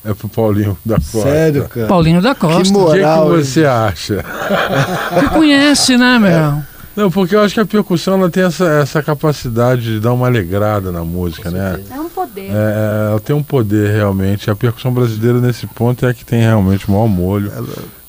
é 0.06 0.14
pro 0.14 0.28
Paulinho 0.30 0.78
da 0.86 0.96
Costa. 0.96 1.22
Sério, 1.30 1.68
cara. 1.70 1.88
Paulinho 1.88 2.22
da 2.22 2.36
Costa. 2.36 2.64
Que 2.64 2.70
O 2.70 2.74
que, 2.74 2.80
moral. 3.00 3.30
que 3.32 3.38
você 3.44 3.66
acha? 3.66 4.24
Que 5.20 5.30
conhece, 5.30 5.98
né, 5.98 6.20
meu? 6.20 6.73
Não, 6.96 7.10
porque 7.10 7.36
eu 7.36 7.42
acho 7.42 7.54
que 7.56 7.60
a 7.60 7.66
percussão 7.66 8.16
ela 8.16 8.30
tem 8.30 8.44
essa, 8.44 8.66
essa 8.66 9.02
capacidade 9.02 9.82
de 9.82 10.00
dar 10.00 10.14
uma 10.14 10.28
alegrada 10.28 10.92
na 10.92 11.04
música, 11.04 11.50
né? 11.50 11.80
É 11.90 12.00
um 12.00 12.10
poder. 12.10 12.52
É, 12.52 13.08
ela 13.12 13.20
tem 13.20 13.36
um 13.36 13.42
poder 13.44 13.92
realmente. 13.96 14.50
A 14.52 14.56
percussão 14.56 14.94
brasileira 14.94 15.40
nesse 15.40 15.66
ponto 15.68 16.06
é 16.06 16.10
a 16.10 16.14
que 16.14 16.24
tem 16.24 16.42
realmente 16.42 16.88
o 16.88 16.92
maior 16.92 17.08
molho. 17.08 17.52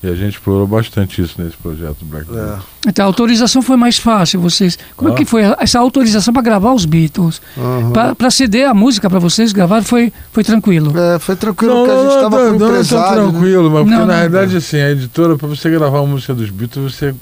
E 0.03 0.07
a 0.07 0.15
gente 0.15 0.35
explorou 0.35 0.67
bastante 0.67 1.23
isso 1.23 1.41
nesse 1.43 1.57
projeto 1.57 1.97
do 2.01 2.05
Black 2.05 2.27
Beatles. 2.31 2.63
Então 2.87 3.07
a 3.07 3.09
autorização 3.09 3.63
foi 3.63 3.79
mais 3.79 3.97
fácil, 3.97 4.39
vocês. 4.39 4.79
Como 4.95 5.09
é 5.09 5.13
Ah. 5.15 5.17
que 5.17 5.25
foi 5.25 5.41
essa 5.59 5.79
autorização 5.79 6.35
para 6.35 6.43
gravar 6.43 6.75
os 6.75 6.85
Beatles? 6.85 7.41
Aham. 7.57 8.15
Para 8.15 8.31
ceder 8.31 8.69
a 8.69 8.75
música 8.75 9.09
para 9.09 9.19
vocês 9.19 9.51
gravar 9.51 9.83
foi, 9.83 10.13
foi 10.31 10.45
tranquilo. 10.45 10.93
É, 10.99 11.19
foi 11.19 11.37
tranquilo 11.37 11.75
Não, 11.75 11.85
que 11.87 11.91
a 11.91 11.95
gente 12.03 12.15
não, 12.17 12.21
tava 12.31 12.37
não, 12.45 12.53
com 12.53 12.59
não, 12.59 12.69
não 12.69 12.77
é 12.77 12.85
tão 12.85 13.01
né? 13.01 13.13
tranquilo, 13.15 13.71
mas 13.71 13.79
porque 13.85 13.91
Não, 13.95 14.01
na 14.01 14.07
não. 14.07 14.15
realidade, 14.15 14.57
assim, 14.59 14.77
a 14.77 14.91
editora, 14.91 15.39
para 15.39 15.49
você 15.49 15.71
gravar 15.71 16.01
uma 16.03 16.09
música 16.13 16.35
dos 16.35 16.51
Beatles, 16.51 16.95
você 16.95 17.15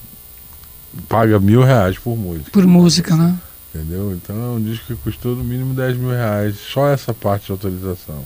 paga 1.09 1.39
mil 1.39 1.63
reais 1.63 1.99
por 1.99 2.17
música. 2.17 2.51
Por 2.51 2.67
música, 2.67 3.17
né? 3.17 3.35
Entendeu? 3.75 4.13
Então 4.13 4.37
é 4.37 4.49
um 4.57 4.63
disco 4.63 4.87
que 4.87 4.97
custou 4.97 5.35
no 5.35 5.43
mínimo 5.43 5.73
10 5.75 5.97
mil 5.97 6.11
reais, 6.11 6.57
só 6.59 6.89
essa 6.89 7.15
parte 7.15 7.47
de 7.47 7.53
autorização. 7.53 8.23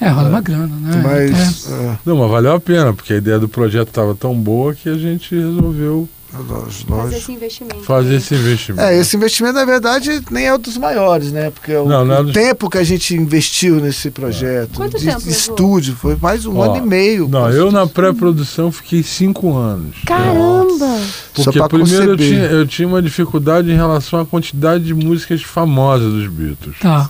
É, 0.00 0.08
rola 0.08 0.28
uma 0.28 0.40
grana, 0.40 0.66
né? 0.68 1.00
Mas 1.02 1.70
É. 1.70 1.74
é, 1.74 1.98
Não, 2.04 2.16
mas 2.18 2.30
valeu 2.30 2.52
a 2.54 2.60
pena, 2.60 2.92
porque 2.92 3.14
a 3.14 3.16
ideia 3.16 3.38
do 3.38 3.48
projeto 3.48 3.88
estava 3.88 4.14
tão 4.14 4.34
boa 4.34 4.74
que 4.74 4.88
a 4.88 4.94
gente 4.98 5.34
resolveu 5.34 6.06
nós, 6.50 6.82
Fazer 6.82 6.84
nós. 6.90 7.12
esse 7.14 7.32
investimento. 7.32 7.82
fazer 7.84 8.14
esse 8.16 8.34
investimento. 8.34 8.82
É, 8.86 8.98
esse 8.98 9.16
investimento, 9.16 9.54
na 9.54 9.64
verdade, 9.64 10.20
nem 10.30 10.44
é 10.46 10.54
um 10.54 10.58
dos 10.58 10.76
maiores, 10.76 11.32
né? 11.32 11.50
Porque 11.50 11.74
o, 11.74 11.86
Não, 11.88 12.04
não 12.04 12.14
é 12.14 12.20
o 12.20 12.24
dos- 12.24 12.34
tempo 12.34 12.68
que 12.68 12.76
a 12.76 12.84
gente 12.84 13.14
investiu 13.14 13.76
nesse 13.76 14.10
projeto, 14.10 14.72
Quanto 14.76 14.98
de, 14.98 15.06
tempo 15.06 15.16
levou? 15.18 15.32
estúdio, 15.32 15.96
foi 15.96 16.14
mais 16.20 16.44
um 16.44 16.58
Ó, 16.58 16.64
ano 16.64 16.76
e 16.84 16.86
meio. 16.86 17.26
Não, 17.26 17.48
eu 17.50 17.72
na 17.72 17.86
pré-produção 17.86 18.70
fiquei 18.70 19.02
cinco 19.02 19.56
anos. 19.56 19.96
Caramba! 20.04 20.98
Só 21.34 21.44
Porque 21.50 21.68
primeiro 21.68 22.10
eu 22.12 22.16
tinha, 22.18 22.42
eu 22.44 22.66
tinha 22.66 22.86
uma 22.86 23.00
dificuldade 23.00 23.70
em 23.70 23.74
relação 23.76 24.20
à 24.20 24.26
quantidade 24.26 24.84
de 24.84 24.92
músicas 24.92 25.40
famosas 25.42 26.12
dos 26.12 26.26
Beatles. 26.26 26.76
Tá. 26.80 27.08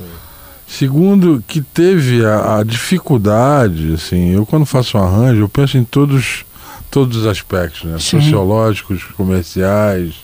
Segundo, 0.67 1.43
que 1.47 1.61
teve 1.61 2.25
a, 2.25 2.59
a 2.59 2.63
dificuldade, 2.65 3.95
assim, 3.95 4.31
eu 4.35 4.45
quando 4.45 4.67
faço 4.67 4.99
um 4.99 5.03
arranjo, 5.03 5.41
eu 5.43 5.49
penso 5.49 5.79
em 5.79 5.85
todos, 5.85 6.45
todos 6.91 7.19
os 7.19 7.27
aspectos, 7.27 7.85
né? 7.85 7.97
Sim. 8.01 8.21
Sociológicos, 8.21 9.05
comerciais, 9.17 10.15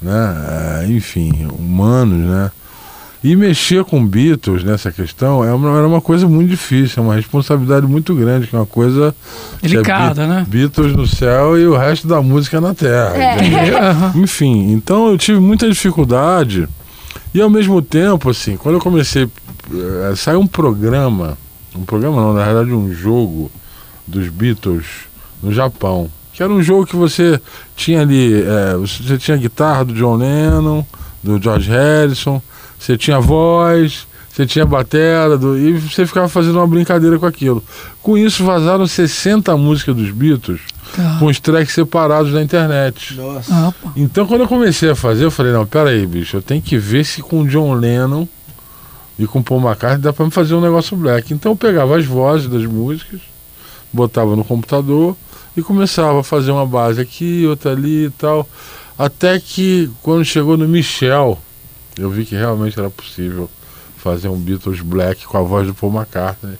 né? 0.00 0.82
É, 0.82 0.86
enfim, 0.88 1.48
humanos, 1.58 2.18
né? 2.28 2.50
E 3.22 3.36
mexer 3.36 3.84
com 3.84 4.06
Beatles 4.06 4.64
nessa 4.64 4.90
questão 4.90 5.44
é 5.44 5.52
uma, 5.52 5.76
era 5.76 5.86
uma 5.86 6.00
coisa 6.00 6.26
muito 6.26 6.48
difícil, 6.50 7.02
é 7.02 7.06
uma 7.06 7.14
responsabilidade 7.14 7.86
muito 7.86 8.14
grande, 8.14 8.46
que 8.46 8.56
é 8.56 8.58
uma 8.58 8.64
coisa 8.66 9.14
é 9.62 9.68
Delicada, 9.68 10.22
Be- 10.22 10.28
né? 10.28 10.46
Beatles 10.48 10.94
no 10.96 11.06
céu 11.06 11.58
e 11.58 11.66
o 11.66 11.76
resto 11.76 12.06
da 12.08 12.22
música 12.22 12.60
na 12.62 12.74
terra. 12.74 13.14
É. 13.16 13.36
Enfim, 14.16 14.72
então 14.72 15.08
eu 15.08 15.18
tive 15.18 15.38
muita 15.38 15.68
dificuldade 15.68 16.66
e 17.34 17.40
ao 17.42 17.50
mesmo 17.50 17.82
tempo, 17.82 18.30
assim, 18.30 18.56
quando 18.56 18.76
eu 18.76 18.80
comecei, 18.80 19.28
saiu 20.16 20.40
um 20.40 20.46
programa, 20.46 21.36
um 21.74 21.84
programa 21.84 22.20
não, 22.20 22.32
na 22.32 22.44
verdade 22.44 22.72
um 22.72 22.92
jogo 22.92 23.50
dos 24.06 24.28
Beatles 24.28 24.86
no 25.42 25.52
Japão, 25.52 26.10
que 26.32 26.42
era 26.42 26.52
um 26.52 26.62
jogo 26.62 26.86
que 26.86 26.96
você 26.96 27.40
tinha 27.76 28.00
ali, 28.02 28.42
eh, 28.42 28.76
você 28.76 29.16
tinha 29.18 29.36
a 29.36 29.40
guitarra 29.40 29.84
do 29.84 29.94
John 29.94 30.16
Lennon, 30.16 30.84
do 31.22 31.40
George 31.40 31.70
Harrison, 31.70 32.42
você 32.78 32.96
tinha 32.96 33.20
voz, 33.20 34.06
você 34.30 34.46
tinha 34.46 34.64
batera, 34.64 35.36
do, 35.36 35.58
e 35.58 35.72
você 35.78 36.06
ficava 36.06 36.28
fazendo 36.28 36.56
uma 36.56 36.66
brincadeira 36.66 37.18
com 37.18 37.26
aquilo. 37.26 37.62
Com 38.02 38.16
isso 38.16 38.44
vazaram 38.44 38.86
60 38.86 39.56
músicas 39.56 39.94
dos 39.96 40.10
Beatles 40.10 40.60
Tá. 40.94 41.18
com 41.20 41.26
os 41.26 41.38
tracks 41.38 41.72
separados 41.72 42.32
na 42.32 42.42
internet. 42.42 43.14
Nossa. 43.14 43.54
Ah. 43.54 43.72
Então, 43.94 44.26
quando 44.26 44.40
eu 44.40 44.48
comecei 44.48 44.90
a 44.90 44.96
fazer, 44.96 45.24
eu 45.24 45.30
falei: 45.30 45.52
não, 45.52 45.64
pera 45.64 45.90
aí, 45.90 46.04
bicho, 46.04 46.36
eu 46.36 46.42
tenho 46.42 46.60
que 46.60 46.76
ver 46.78 47.04
se 47.04 47.22
com 47.22 47.46
John 47.46 47.74
Lennon 47.74 48.26
e 49.20 49.26
com 49.26 49.42
Paul 49.42 49.60
McCartney 49.60 50.00
dá 50.00 50.12
pra 50.12 50.24
me 50.24 50.30
fazer 50.30 50.54
um 50.54 50.62
negócio 50.62 50.96
black. 50.96 51.34
Então, 51.34 51.52
eu 51.52 51.56
pegava 51.56 51.98
as 51.98 52.06
vozes 52.06 52.48
das 52.48 52.64
músicas, 52.64 53.20
botava 53.92 54.34
no 54.34 54.42
computador 54.42 55.14
e 55.54 55.62
começava 55.62 56.20
a 56.20 56.24
fazer 56.24 56.50
uma 56.50 56.66
base 56.66 57.00
aqui, 57.00 57.44
outra 57.46 57.72
ali 57.72 58.06
e 58.06 58.10
tal. 58.10 58.48
Até 58.98 59.38
que, 59.38 59.90
quando 60.02 60.24
chegou 60.24 60.56
no 60.56 60.66
Michel, 60.66 61.38
eu 61.98 62.08
vi 62.08 62.24
que 62.24 62.34
realmente 62.34 62.78
era 62.78 62.88
possível 62.88 63.50
fazer 63.98 64.28
um 64.28 64.38
Beatles 64.38 64.80
black 64.80 65.26
com 65.26 65.36
a 65.36 65.42
voz 65.42 65.66
do 65.66 65.74
Paul 65.74 65.94
McCartney. 65.94 66.56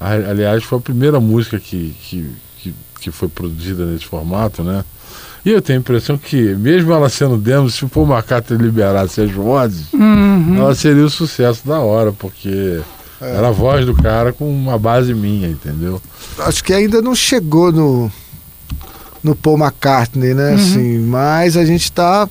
Aliás, 0.00 0.64
foi 0.64 0.78
a 0.78 0.82
primeira 0.82 1.20
música 1.20 1.60
que, 1.60 1.94
que, 2.02 2.30
que, 2.58 2.74
que 3.00 3.10
foi 3.12 3.28
produzida 3.28 3.86
nesse 3.86 4.06
formato, 4.06 4.64
né? 4.64 4.84
E 5.44 5.50
eu 5.50 5.60
tenho 5.60 5.78
a 5.78 5.80
impressão 5.80 6.16
que, 6.16 6.54
mesmo 6.54 6.92
ela 6.92 7.08
sendo 7.08 7.36
demo, 7.36 7.68
se 7.68 7.84
o 7.84 7.88
Paul 7.88 8.06
McCartney 8.06 8.58
liberasse 8.60 9.20
as 9.20 9.30
vozes, 9.32 9.92
Uhum. 9.92 10.56
ela 10.56 10.74
seria 10.74 11.04
o 11.04 11.10
sucesso 11.10 11.66
da 11.66 11.80
hora, 11.80 12.12
porque 12.12 12.80
era 13.20 13.48
a 13.48 13.52
voz 13.52 13.84
do 13.84 13.94
cara 13.94 14.32
com 14.32 14.48
uma 14.48 14.78
base 14.78 15.12
minha, 15.14 15.48
entendeu? 15.48 16.00
Acho 16.38 16.62
que 16.62 16.72
ainda 16.72 17.02
não 17.02 17.14
chegou 17.14 17.72
no, 17.72 18.10
no 19.22 19.34
Paul 19.34 19.58
McCartney, 19.58 20.30
Uhum. 20.30 20.36
né? 20.36 20.54
Assim, 20.54 20.98
mas 21.00 21.56
a 21.56 21.64
gente 21.64 21.90
tá, 21.90 22.28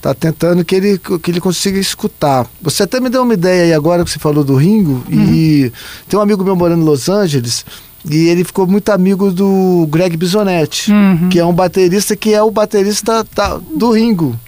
tá 0.00 0.14
tentando 0.14 0.64
que 0.64 0.74
ele, 0.74 0.98
que 0.98 1.30
ele 1.30 1.40
consiga 1.40 1.78
escutar. 1.78 2.46
Você 2.62 2.82
até 2.84 2.98
me 2.98 3.10
deu 3.10 3.22
uma 3.24 3.34
ideia 3.34 3.64
aí 3.64 3.72
agora 3.74 4.04
que 4.04 4.10
você 4.10 4.18
falou 4.18 4.42
do 4.42 4.56
Ringo, 4.56 5.04
e 5.10 5.64
Uhum. 5.66 5.70
tem 6.08 6.18
um 6.18 6.22
amigo 6.22 6.42
meu 6.42 6.56
morando 6.56 6.80
em 6.82 6.86
Los 6.86 7.10
Angeles, 7.10 7.64
e 8.10 8.28
ele 8.28 8.44
ficou 8.44 8.66
muito 8.66 8.90
amigo 8.90 9.30
do 9.30 9.86
Greg 9.90 10.16
Bisonetti, 10.16 10.90
Uhum. 10.92 11.28
que 11.28 11.38
é 11.38 11.44
um 11.44 11.52
baterista 11.52 12.16
que 12.16 12.32
é 12.34 12.42
o 12.42 12.50
baterista 12.50 13.24
da- 13.34 13.58
do 13.74 13.90
Ringo. 13.92 14.38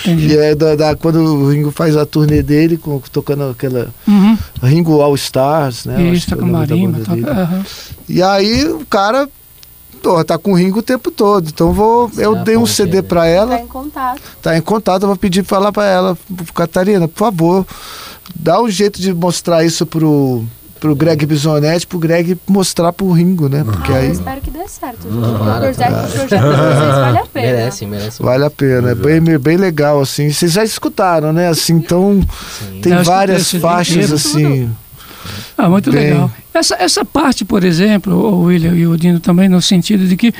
Entendi. 0.00 0.28
E 0.32 0.36
é 0.36 0.54
da, 0.54 0.74
da- 0.74 0.96
quando 0.96 1.16
o 1.16 1.50
Ringo 1.50 1.70
faz 1.70 1.96
a 1.96 2.06
turnê 2.06 2.42
dele, 2.42 2.76
com- 2.78 3.00
tocando 3.12 3.44
aquela 3.50 3.88
Uhum. 4.08 4.38
Ringo 4.62 5.00
All 5.02 5.14
Stars, 5.14 5.84
né? 5.84 6.02
Isso, 6.12 6.32
é 6.32 6.36
tá 6.36 6.42
com 6.42 6.52
Tá, 6.52 6.64
dele. 6.64 6.86
aham. 7.28 7.64
E 8.08 8.22
aí 8.22 8.64
o 8.66 8.86
cara 8.86 9.28
pô, 10.02 10.22
tá 10.24 10.38
com 10.38 10.52
o 10.52 10.54
Ringo 10.54 10.78
o 10.78 10.82
tempo 10.82 11.10
todo. 11.10 11.48
Então 11.48 11.72
vou, 11.72 12.08
Você 12.08 12.24
eu 12.24 12.36
é 12.36 12.44
dei 12.44 12.56
um 12.56 12.64
CD 12.64 12.96
né? 12.96 13.02
pra 13.02 13.22
Tá 13.22 13.26
ela, 13.26 13.58
em 13.60 13.66
contato. 13.66 14.20
tá 14.40 14.56
em 14.56 14.60
contato, 14.62 15.02
eu 15.02 15.08
vou 15.08 15.16
pedir 15.16 15.42
pra 15.42 15.56
falar 15.58 15.72
pra 15.72 15.84
ela, 15.84 16.16
Catarina, 16.54 17.08
por 17.08 17.18
favor, 17.18 17.66
dá 18.34 18.62
um 18.62 18.70
jeito 18.70 19.00
de 19.00 19.12
mostrar 19.12 19.64
isso 19.64 19.84
pro 19.84 20.44
pro 20.80 20.94
Greg 20.94 21.24
Bisonetti, 21.26 21.86
pro 21.86 21.98
Greg 21.98 22.36
mostrar 22.46 22.92
pro 22.92 23.10
Ringo, 23.12 23.48
né? 23.48 23.64
Porque 23.64 23.92
Ah, 23.92 23.96
eu 23.96 24.00
aí 24.02 24.10
espero 24.12 24.40
que 24.40 24.50
dê 24.50 24.68
certo. 24.68 25.06
Uhum. 25.08 25.34
O 25.34 25.38
projeto, 25.38 25.92
o 25.92 26.10
projeto 26.10 26.28
de 26.28 26.36
vocês 26.38 26.94
vale 26.94 27.18
a 27.18 27.26
pena. 27.32 27.46
Merece, 27.46 27.86
merece. 27.86 28.22
vale 28.22 28.44
a 28.44 28.50
pena, 28.50 28.90
é 28.90 28.94
bem, 28.94 29.20
bem 29.38 29.56
legal 29.56 30.00
assim. 30.00 30.30
Vocês 30.30 30.52
já 30.52 30.62
escutaram, 30.64 31.32
né? 31.32 31.48
Assim, 31.48 31.74
então 31.74 32.20
Sim. 32.58 32.80
tem 32.80 32.92
Eu 32.92 33.04
várias 33.04 33.50
faixas 33.52 33.96
inteiro. 33.96 34.14
assim. 34.14 34.70
Ah, 35.58 35.68
muito 35.68 35.90
Bem. 35.90 36.10
legal. 36.10 36.30
Essa, 36.54 36.76
essa 36.76 37.04
parte, 37.04 37.44
por 37.44 37.64
exemplo, 37.64 38.14
o 38.14 38.42
William 38.44 38.74
e 38.74 38.86
o 38.86 38.96
Dino 38.96 39.18
também, 39.18 39.48
no 39.48 39.60
sentido 39.60 40.06
de 40.06 40.16
que 40.16 40.32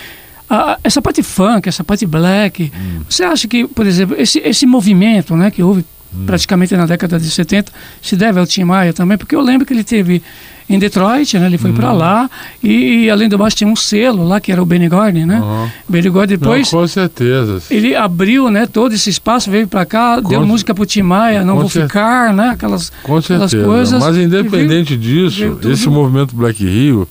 a- 0.49 0.79
essa 0.85 1.03
parte 1.03 1.23
funk, 1.23 1.69
essa 1.69 1.83
parte 1.83 2.07
black, 2.07 2.71
Hum. 2.75 3.01
você 3.09 3.25
acha 3.25 3.49
que, 3.49 3.67
por 3.67 3.87
exemplo, 3.87 4.15
esse, 4.19 4.39
esse 4.41 4.65
movimento 4.67 5.35
né, 5.35 5.51
que 5.51 5.63
houve 5.63 5.85
Hum. 6.15 6.25
praticamente 6.27 6.77
na 6.77 6.87
década 6.87 7.19
de 7.19 7.31
70 7.31 7.73
se 8.03 8.17
deve 8.17 8.39
ao 8.41 8.47
Tim 8.47 8.65
Maia 8.65 8.93
também? 8.93 9.17
Porque 9.19 9.35
eu 9.35 9.41
lembro 9.41 9.67
que 9.67 9.73
ele 9.73 9.85
teve 9.85 10.23
em 10.69 10.79
Detroit, 10.81 11.39
né, 11.39 11.47
ele 11.47 11.59
foi 11.59 11.71
Hum. 11.71 11.75
para 11.75 11.93
lá 11.93 12.29
e, 12.63 13.05
e, 13.05 13.11
além 13.11 13.29
do 13.29 13.39
mais 13.39 13.55
tinha 13.55 13.69
um 13.71 13.77
selo 13.77 14.27
lá 14.27 14.41
que 14.41 14.51
era 14.51 14.61
o 14.61 14.67
Benny 14.67 14.89
Gordon, 14.89 15.25
né? 15.27 15.37
Aham. 15.37 15.71
Benny 15.89 16.09
Gordon 16.09 16.35
depois 16.39 16.73
Não, 16.73 16.81
com 16.81 16.87
certeza. 16.89 17.63
ele 17.71 17.95
abriu, 17.95 18.51
né, 18.51 18.67
todo 18.67 18.93
esse 18.93 19.09
espaço, 19.11 19.49
veio 19.51 19.69
para 19.69 19.85
cá, 19.87 20.19
deu 20.21 20.41
Com- 20.41 20.47
música 20.47 20.75
pro 20.75 20.85
Tim 20.87 21.03
Maia, 21.03 21.45
não 21.45 21.57
vou 21.57 21.69
cer- 21.71 21.83
ficar, 21.85 22.33
né, 22.35 22.49
aquelas, 22.49 22.91
Com 23.03 23.17
aquelas 23.17 23.51
certeza. 23.51 23.65
coisas. 23.65 24.03
Mas 24.03 24.17
independente 24.17 24.97
veio- 24.97 25.01
disso, 25.29 25.39
veio 25.39 25.55
tudo- 25.57 25.73
esse 25.73 25.89
movimento 25.89 26.35
Black 26.35 26.65
Rio, 26.65 27.07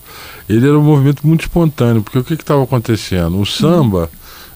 ele 0.50 0.68
era 0.68 0.78
um 0.78 0.84
movimento 0.84 1.26
muito 1.26 1.42
espontâneo, 1.42 2.02
porque 2.04 2.20
o 2.20 2.24
que 2.24 2.34
estava 2.34 2.62
acontecendo? 2.64 3.40
O 3.40 3.46
samba 3.46 4.10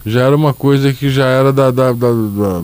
já 0.05 0.22
era 0.22 0.36
uma 0.36 0.53
coisa 0.53 0.91
que 0.91 1.10
já 1.10 1.25
era 1.25 1.53
da, 1.53 1.72
da- 1.72 1.93
da- 1.93 2.12
da- 2.12 2.62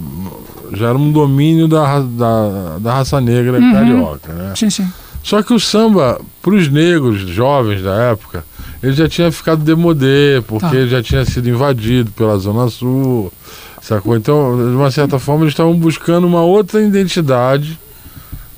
já 0.74 0.90
era 0.90 0.98
um 0.98 1.12
domínio 1.12 1.68
da, 1.68 2.00
da, 2.00 2.78
da 2.80 2.94
raça 2.94 3.20
negra 3.22 3.60
Uhum. 3.60 3.72
carioca, 3.74 4.34
né? 4.34 4.54
Sim, 4.56 4.70
sim. 4.70 4.88
Só 5.24 5.42
que 5.42 5.54
o 5.54 5.60
samba, 5.60 6.20
para 6.42 6.54
os 6.54 6.68
negros 6.70 7.20
jovens 7.22 7.82
da 7.82 7.96
época, 7.96 8.44
ele 8.84 8.94
já 8.94 9.10
tinha 9.10 9.32
ficado 9.32 9.64
demodê, 9.64 10.42
porque 10.48 10.66
Tá. 10.68 10.86
já 10.88 11.02
tinha 11.02 11.26
sido 11.26 11.50
invadido 11.50 12.12
pela 12.12 12.38
Zona 12.38 12.70
Sul, 12.70 13.34
sacou? 13.82 14.16
Então, 14.16 14.56
de 14.56 14.76
uma 14.76 14.92
certa 14.92 15.18
forma, 15.18 15.44
eles 15.44 15.54
estavam 15.54 15.74
buscando 15.76 16.28
uma 16.28 16.42
outra 16.42 16.80
identidade 16.82 17.80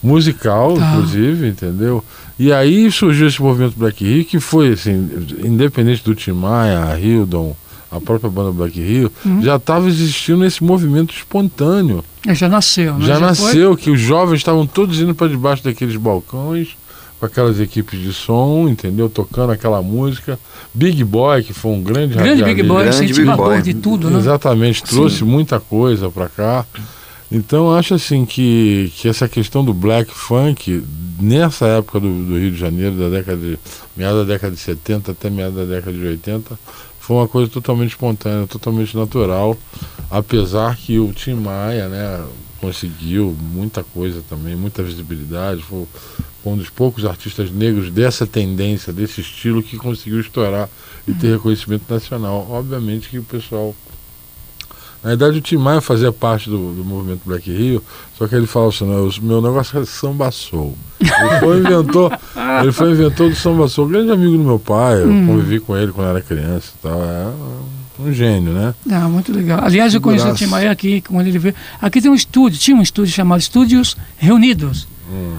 musical, 0.04 0.74
Tá. 0.78 0.92
inclusive, 0.92 1.48
entendeu? 1.48 2.04
E 2.40 2.52
aí 2.52 2.92
surgiu 2.92 3.28
esse 3.28 3.42
movimento 3.42 3.74
Black 3.78 4.04
Rio, 4.04 4.26
que 4.26 4.40
foi, 4.40 4.74
assim, 4.74 5.10
independente 5.44 6.04
do 6.04 6.14
Tim 6.14 6.34
Maia, 6.34 7.00
Hildon, 7.00 7.56
a 7.92 8.00
própria 8.02 8.30
banda 8.30 8.52
Black 8.52 8.80
Rio, 8.80 9.12
Uhum. 9.26 9.42
já 9.42 9.56
estava 9.56 9.88
existindo 9.88 10.44
esse 10.46 10.64
movimento 10.64 11.14
espontâneo. 11.16 12.04
Ele 12.26 12.36
já 12.36 12.50
nasceu, 12.50 12.98
né? 12.98 13.06
Já, 13.06 13.16
foi- 13.16 13.28
nasceu 13.28 13.78
que 13.78 13.90
os 13.90 14.00
jovens 14.00 14.38
estavam 14.38 14.66
todos 14.68 15.00
indo 15.00 15.16
para 15.16 15.28
debaixo 15.30 15.64
daqueles 15.64 15.96
balcões, 15.96 16.70
com 17.20 17.26
aquelas 17.26 17.60
equipes 17.60 18.00
de 18.00 18.14
som, 18.14 18.68
entendeu? 18.70 19.10
Tocando 19.10 19.52
aquela 19.52 19.82
música. 19.82 20.38
Big 20.74 21.04
Boy, 21.04 21.42
que 21.44 21.52
foi 21.54 21.72
um 21.72 21.82
grande 21.82 22.14
Grande 22.16 22.44
Big. 22.44 22.62
Boy, 22.64 22.84
Grande 22.84 22.98
Big 23.00 23.12
incentivador 23.12 23.46
Boy. 23.54 23.62
de 23.62 23.74
tudo, 23.74 24.10
né? 24.12 24.20
Exatamente, 24.20 24.84
trouxe 24.84 25.24
muita 25.24 25.60
coisa 25.60 26.10
para 26.12 26.28
cá. 26.30 26.66
Então 27.32 27.74
acho 27.76 27.94
assim 27.94 28.26
que, 28.26 28.92
que 28.96 29.08
essa 29.10 29.28
questão 29.28 29.64
do 29.66 29.74
black 29.74 30.12
funk, 30.14 30.82
nessa 31.20 31.66
época 31.68 32.00
do, 32.00 32.08
do 32.24 32.38
Rio 32.38 32.52
de 32.52 32.58
Janeiro, 32.58 32.96
da 32.96 33.10
década 33.10 33.38
de. 33.38 33.58
meada 33.98 34.20
da 34.24 34.34
década 34.34 34.54
de 34.54 34.60
70 34.62 35.12
até 35.12 35.30
meada 35.30 35.66
da 35.66 35.76
década 35.76 35.98
de 35.98 36.06
80, 36.06 36.58
foi 37.08 37.16
uma 37.16 37.28
coisa 37.28 37.50
totalmente 37.50 37.92
espontânea, 37.92 38.46
totalmente 38.48 38.98
natural. 38.98 39.58
Apesar 40.12 40.76
que 40.76 41.00
o 41.00 41.14
Tim 41.14 41.36
Maia, 41.36 41.88
né, 41.88 42.22
conseguiu 42.60 43.34
muita 43.40 43.82
coisa 43.82 44.22
também, 44.30 44.58
muita 44.58 44.84
visibilidade. 44.84 45.64
Foi, 45.64 45.88
um 46.44 46.58
dos 46.58 46.70
poucos 46.70 47.06
artistas 47.06 47.50
negros 47.50 47.90
dessa 47.90 48.28
tendência, 48.28 48.92
desse 48.92 49.22
estilo, 49.22 49.64
que 49.64 49.78
conseguiu 49.78 50.20
estourar 50.20 50.70
e 51.08 51.14
ter 51.14 51.32
reconhecimento 51.32 51.84
nacional. 51.90 52.46
Obviamente 52.50 53.08
que 53.08 53.20
o 53.20 53.24
pessoal. 53.24 53.74
Na 55.02 55.10
verdade, 55.10 55.38
o 55.38 55.42
Tim 55.42 55.58
Maia 55.58 55.80
fazia 55.80 56.12
parte 56.12 56.50
do, 56.50 56.74
do 56.74 56.84
movimento 56.84 57.22
Black 57.26 57.50
Rio, 57.50 57.82
só 58.18 58.28
que 58.28 58.36
ele 58.36 58.48
falava 58.48 58.72
assim: 58.72 58.84
o 58.84 59.24
meu 59.24 59.42
negócio 59.42 59.80
é 59.80 59.86
samba 59.86 60.30
soul. 60.30 60.78
Ele 61.00 61.40
foi 61.40 61.60
inventor, 61.60 62.20
ele 62.64 62.72
foi 62.72 62.92
inventor 62.92 63.30
do 63.30 63.36
samba 63.36 63.68
soul, 63.68 63.88
grande 63.88 64.12
amigo 64.12 64.32
do 64.38 64.44
meu 64.44 64.60
pai, 64.60 65.02
eu 65.02 65.10
Hum. 65.10 65.28
convivi 65.28 65.60
com 65.60 65.76
ele 65.78 65.92
quando 65.92 66.10
era 66.10 66.22
criança 66.22 66.72
e 66.78 66.82
tal. 66.88 67.02
É 67.04 68.02
um 68.02 68.14
gênio, 68.14 68.54
né? 68.54 68.74
Ah, 68.92 69.08
muito 69.10 69.34
legal. 69.34 69.60
Aliás, 69.64 69.94
eu 69.94 70.00
conheci 70.02 70.28
o. 70.28 70.34
Tim 70.36 70.46
Maia 70.48 70.70
aqui, 70.72 71.02
quando 71.02 71.26
ele 71.28 71.40
veio. 71.40 71.56
Aqui 71.82 72.00
tem 72.02 72.12
um 72.12 72.16
estúdio, 72.16 72.60
tinha 72.60 72.78
um 72.78 72.82
estúdio 72.82 73.12
chamado 73.12 73.40
Estúdios 73.40 73.98
Reunidos. 74.18 74.88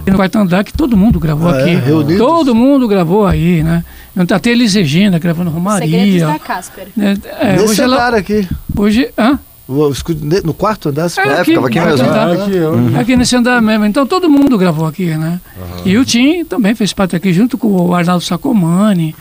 No 0.07 0.15
quarto 0.17 0.37
andar 0.39 0.65
que 0.65 0.73
todo 0.73 0.97
mundo 0.97 1.21
gravou 1.21 1.51
Ah, 1.51 1.61
é? 1.61 1.63
aqui. 1.77 1.85
Reunidos? 1.87 2.17
Todo 2.27 2.55
mundo 2.55 2.89
gravou 2.89 3.27
aí, 3.27 3.63
né? 3.63 3.85
Até 4.17 4.51
Elis 4.51 4.75
Regina 4.75 5.19
gravando 5.19 5.51
Segredos 5.51 5.85
Romaria. 6.23 6.27
da 6.27 6.39
Casper. 6.39 6.89
né? 6.97 7.17
É, 7.39 7.53
Nesse 7.53 7.65
hoje 7.65 7.83
ela. 7.83 7.97
andar 7.97 8.15
aqui. 8.15 8.49
Hoje. 8.75 9.09
Hã? 9.19 9.39
O 9.69 9.93
No 10.45 10.55
quarto 10.55 10.89
andar? 10.89 11.09
É? 11.19 11.41
É, 11.41 11.45
ficava 11.45 11.67
aqui 11.67 11.79
mesmo. 11.79 11.99
quarto 11.99 12.11
andar. 12.11 12.29
Ah, 12.31 12.45
aqui, 12.45 12.57
eu- 12.57 13.01
Aqui 13.01 13.17
nesse 13.17 13.37
andar 13.37 13.61
mesmo. 13.61 13.85
Então 13.85 14.07
todo 14.07 14.29
mundo 14.31 14.57
gravou 14.57 14.87
aqui, 14.87 15.15
né? 15.17 15.39
E 15.85 15.97
o 15.99 16.05
Tim 16.05 16.45
também 16.45 16.75
fez 16.75 16.93
parte 16.95 17.15
aqui 17.15 17.33
junto 17.33 17.59
com 17.59 17.69
o 17.69 17.95
Arnaldo 17.95 18.25
Sacomani, 18.25 19.15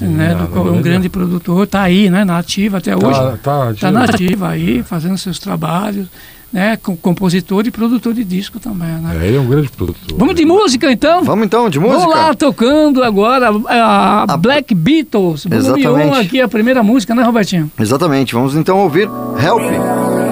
né? 0.00 0.28
do 0.28 0.32
Arnaldo, 0.32 0.52
qual 0.52 0.66
é 0.66 0.68
um 0.68 0.72
grande- 0.72 0.88
grande 0.90 1.08
produtor, 1.08 1.66
tá 1.66 1.80
aí, 1.82 2.10
né? 2.10 2.22
Na 2.24 2.38
ativa 2.38 2.78
até 2.78 2.94
hoje. 2.94 3.18
Tá, 3.18 3.38
tá, 3.42 3.70
Está 3.72 3.90
na 3.90 4.04
ativa 4.04 4.48
aí, 4.50 4.82
fazendo 4.82 5.16
seus 5.16 5.38
trabalhos, 5.38 6.06
né? 6.54 6.78
Com 6.80 6.96
compositor 6.96 7.66
e 7.66 7.70
produtor 7.72 8.14
de 8.14 8.22
disco 8.22 8.60
também, 8.60 8.86
né? 8.86 9.18
É, 9.20 9.26
ele 9.26 9.36
é 9.36 9.40
um 9.40 9.48
grande 9.48 9.68
produtor. 9.70 10.16
Vamos 10.16 10.36
de 10.36 10.44
música 10.44 10.90
então? 10.90 11.24
Vamos 11.24 11.44
então, 11.44 11.68
de 11.68 11.80
música? 11.80 11.98
Vamos 11.98 12.14
lá, 12.14 12.32
tocando 12.32 13.02
agora 13.02 13.50
a, 13.66 14.32
a 14.32 14.36
Black 14.36 14.72
Beatles. 14.72 15.46
Volume 15.46 15.80
Exatamente. 15.80 16.10
1 16.10 16.14
aqui, 16.14 16.40
a 16.40 16.46
primeira 16.46 16.80
música, 16.80 17.12
né, 17.12 17.24
Robertinho? 17.24 17.68
Exatamente, 17.76 18.34
vamos 18.34 18.54
então 18.54 18.78
ouvir 18.78 19.08
Help. 19.42 20.23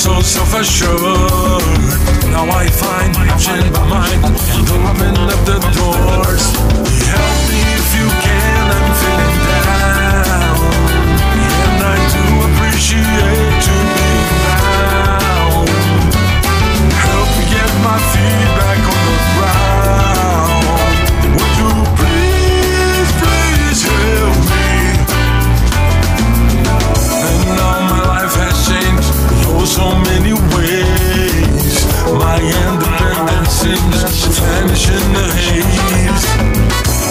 So 0.00 0.18
self-assured. 0.22 1.60
Now 2.32 2.48
I 2.48 2.66
find, 2.68 3.12
change 3.38 3.70
my 3.70 3.84
mind, 3.86 4.24
and 4.24 4.34
open 4.88 5.12
up 5.28 5.44
the 5.44 5.60
doors. 5.76 6.44
Help 7.04 7.40
me 7.52 7.60
if 7.76 7.88
you 7.98 8.08
can, 8.24 8.29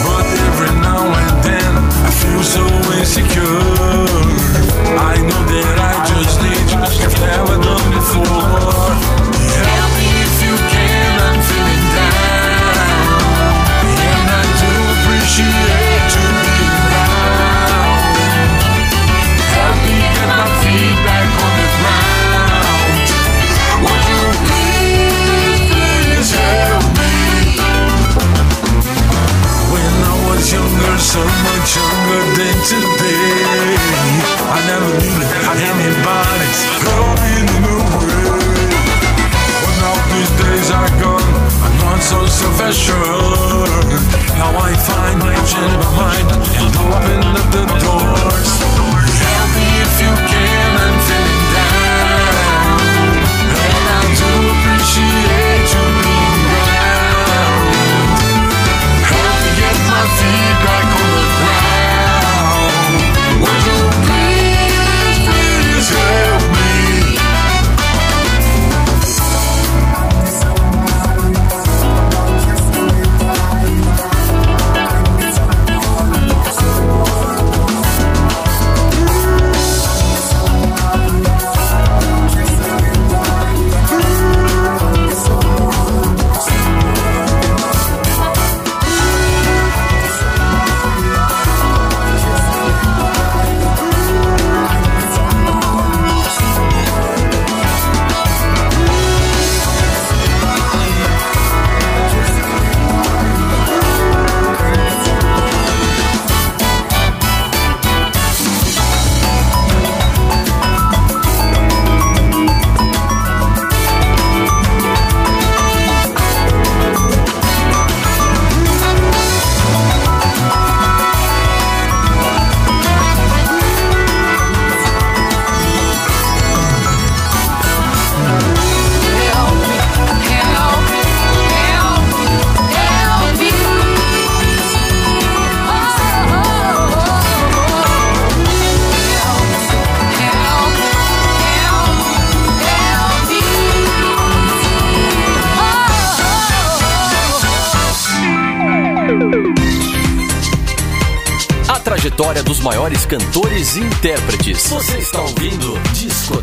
But 0.05 0.25
every 0.47 0.73
now 0.81 1.03
and 1.05 1.43
then 1.43 1.73
I 2.05 2.11
feel 2.11 2.43
so 2.43 2.63
insecure. 2.99 3.68
so. 42.39 42.93
How 44.39 44.55
I 44.55 44.73
find 44.73 45.19
my 45.19 45.35
gentle 45.45 45.91
mind 45.99 46.29
and 46.55 46.75
open 46.77 47.19
up 47.35 47.51
the 47.51 47.65
doors. 47.83 49.08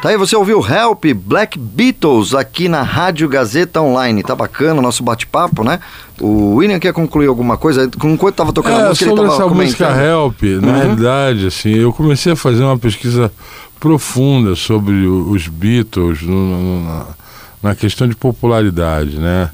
Tá 0.00 0.10
aí, 0.10 0.16
você 0.16 0.36
ouviu 0.36 0.64
Help 0.64 1.04
Black 1.26 1.58
Beatles 1.58 2.32
aqui 2.32 2.68
na 2.68 2.82
Rádio 2.82 3.28
Gazeta 3.28 3.80
Online. 3.82 4.22
Tá 4.22 4.36
bacana 4.36 4.78
o 4.78 4.82
nosso 4.82 5.02
bate-papo, 5.02 5.64
né? 5.64 5.80
O 6.20 6.54
William 6.56 6.78
quer 6.78 6.92
concluir 6.92 7.26
alguma 7.26 7.56
coisa? 7.56 7.90
Enquanto 8.04 8.36
tava 8.36 8.52
tocando 8.52 8.76
a 8.76 8.80
É, 8.84 8.88
música, 8.90 9.04
ele 9.06 9.10
sobre 9.16 9.28
tava 9.28 9.42
essa 9.44 9.54
música. 9.54 10.04
Help, 10.04 10.42
na 10.62 10.68
Uhum. 10.72 10.78
realidade, 10.78 11.46
assim, 11.48 11.70
eu 11.74 11.92
comecei 11.92 12.32
a 12.32 12.36
fazer 12.36 12.62
uma 12.62 12.78
pesquisa 12.78 13.32
profunda 13.80 14.54
sobre 14.54 14.94
os 15.04 15.48
Beatles 15.48 16.22
no- 16.22 16.46
no- 16.80 16.84
na, 16.84 17.06
na 17.60 17.74
questão 17.74 18.06
de 18.06 18.14
popularidade, 18.14 19.18
né? 19.18 19.50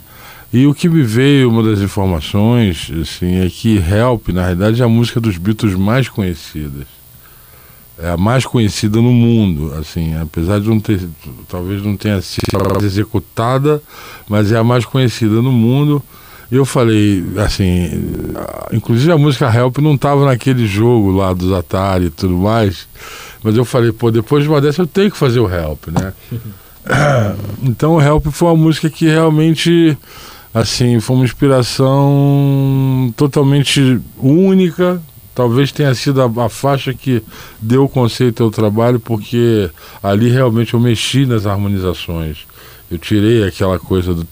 E 0.53 0.67
o 0.67 0.75
que 0.75 0.91
me 0.91 1.03
veio, 1.03 1.49
uma 1.51 1.63
das 1.63 1.81
informações, 1.81 2.93
assim, 3.01 3.41
é 3.45 3.49
que 3.49 3.79
Help, 3.79 4.29
na 4.29 4.43
realidade, 4.43 4.83
é 4.83 4.85
a 4.85 4.89
música 4.89 5.19
dos 5.21 5.39
Beatles 5.39 5.75
mais 5.75 6.07
conhecidas. 6.09 6.85
É 7.97 8.11
a 8.11 8.17
mais 8.17 8.45
conhecida 8.45 9.01
no 9.01 9.13
mundo, 9.13 9.73
assim, 9.75 10.17
apesar 10.17 10.61
de 10.61 10.69
não 10.69 10.81
ter, 10.81 11.01
talvez 11.49 11.81
não 11.81 11.97
tenha 11.97 12.21
sido 12.21 12.45
executada, 12.83 13.81
mas 14.29 14.51
é 14.51 14.57
a 14.57 14.65
mais 14.65 14.85
conhecida 14.85 15.41
no 15.41 15.53
mundo. 15.53 16.03
E 16.51 16.57
eu 16.57 16.65
falei, 16.65 17.25
assim, 17.39 17.91
inclusive 18.73 19.11
a 19.11 19.19
música 19.19 19.53
Help 19.53 19.79
não 19.79 19.95
estava 19.95 20.25
naquele 20.27 20.67
jogo 20.67 21.13
lá 21.13 21.33
dos 21.33 21.53
Atari 21.53 22.07
e 22.07 22.11
tudo 22.11 22.37
mais, 22.37 22.87
mas 23.43 23.57
eu 23.57 23.65
falei, 23.65 23.93
pô, 23.93 24.11
depois 24.11 24.43
de 24.43 24.49
uma 24.49 24.61
dessa 24.61 24.83
eu 24.83 24.87
tenho 24.87 25.11
que 25.11 25.17
fazer 25.17 25.41
o 25.41 25.49
Help, 25.49 25.87
né? 25.89 26.13
então 27.63 27.95
o 27.95 28.01
Help 28.01 28.27
foi 28.27 28.49
uma 28.49 28.57
música 28.57 28.91
que 28.91 29.07
realmente, 29.07 29.97
assim, 30.53 31.01
foi 31.01 31.17
uma 31.17 31.25
inspiração 31.25 33.13
totalmente 33.17 34.01
única. 34.19 35.01
Talvez 35.35 35.73
tenha 35.73 35.95
sido 35.95 36.23
a, 36.23 36.47
a 36.47 36.49
faixa 36.49 36.95
que 36.95 37.23
deu 37.61 37.85
o 37.85 37.89
conceito 37.89 38.43
ao 38.43 38.51
trabalho, 38.51 39.01
porque 39.01 39.69
ali 40.03 40.31
realmente 40.31 40.75
eu 40.75 40.81
mexi 40.81 41.27
nas 41.27 41.47
harmonizações. 41.47 42.47
Eu 42.91 42.99
tirei 42.99 43.45
aquela 43.45 43.79
coisa 43.79 44.15
do 44.15 44.25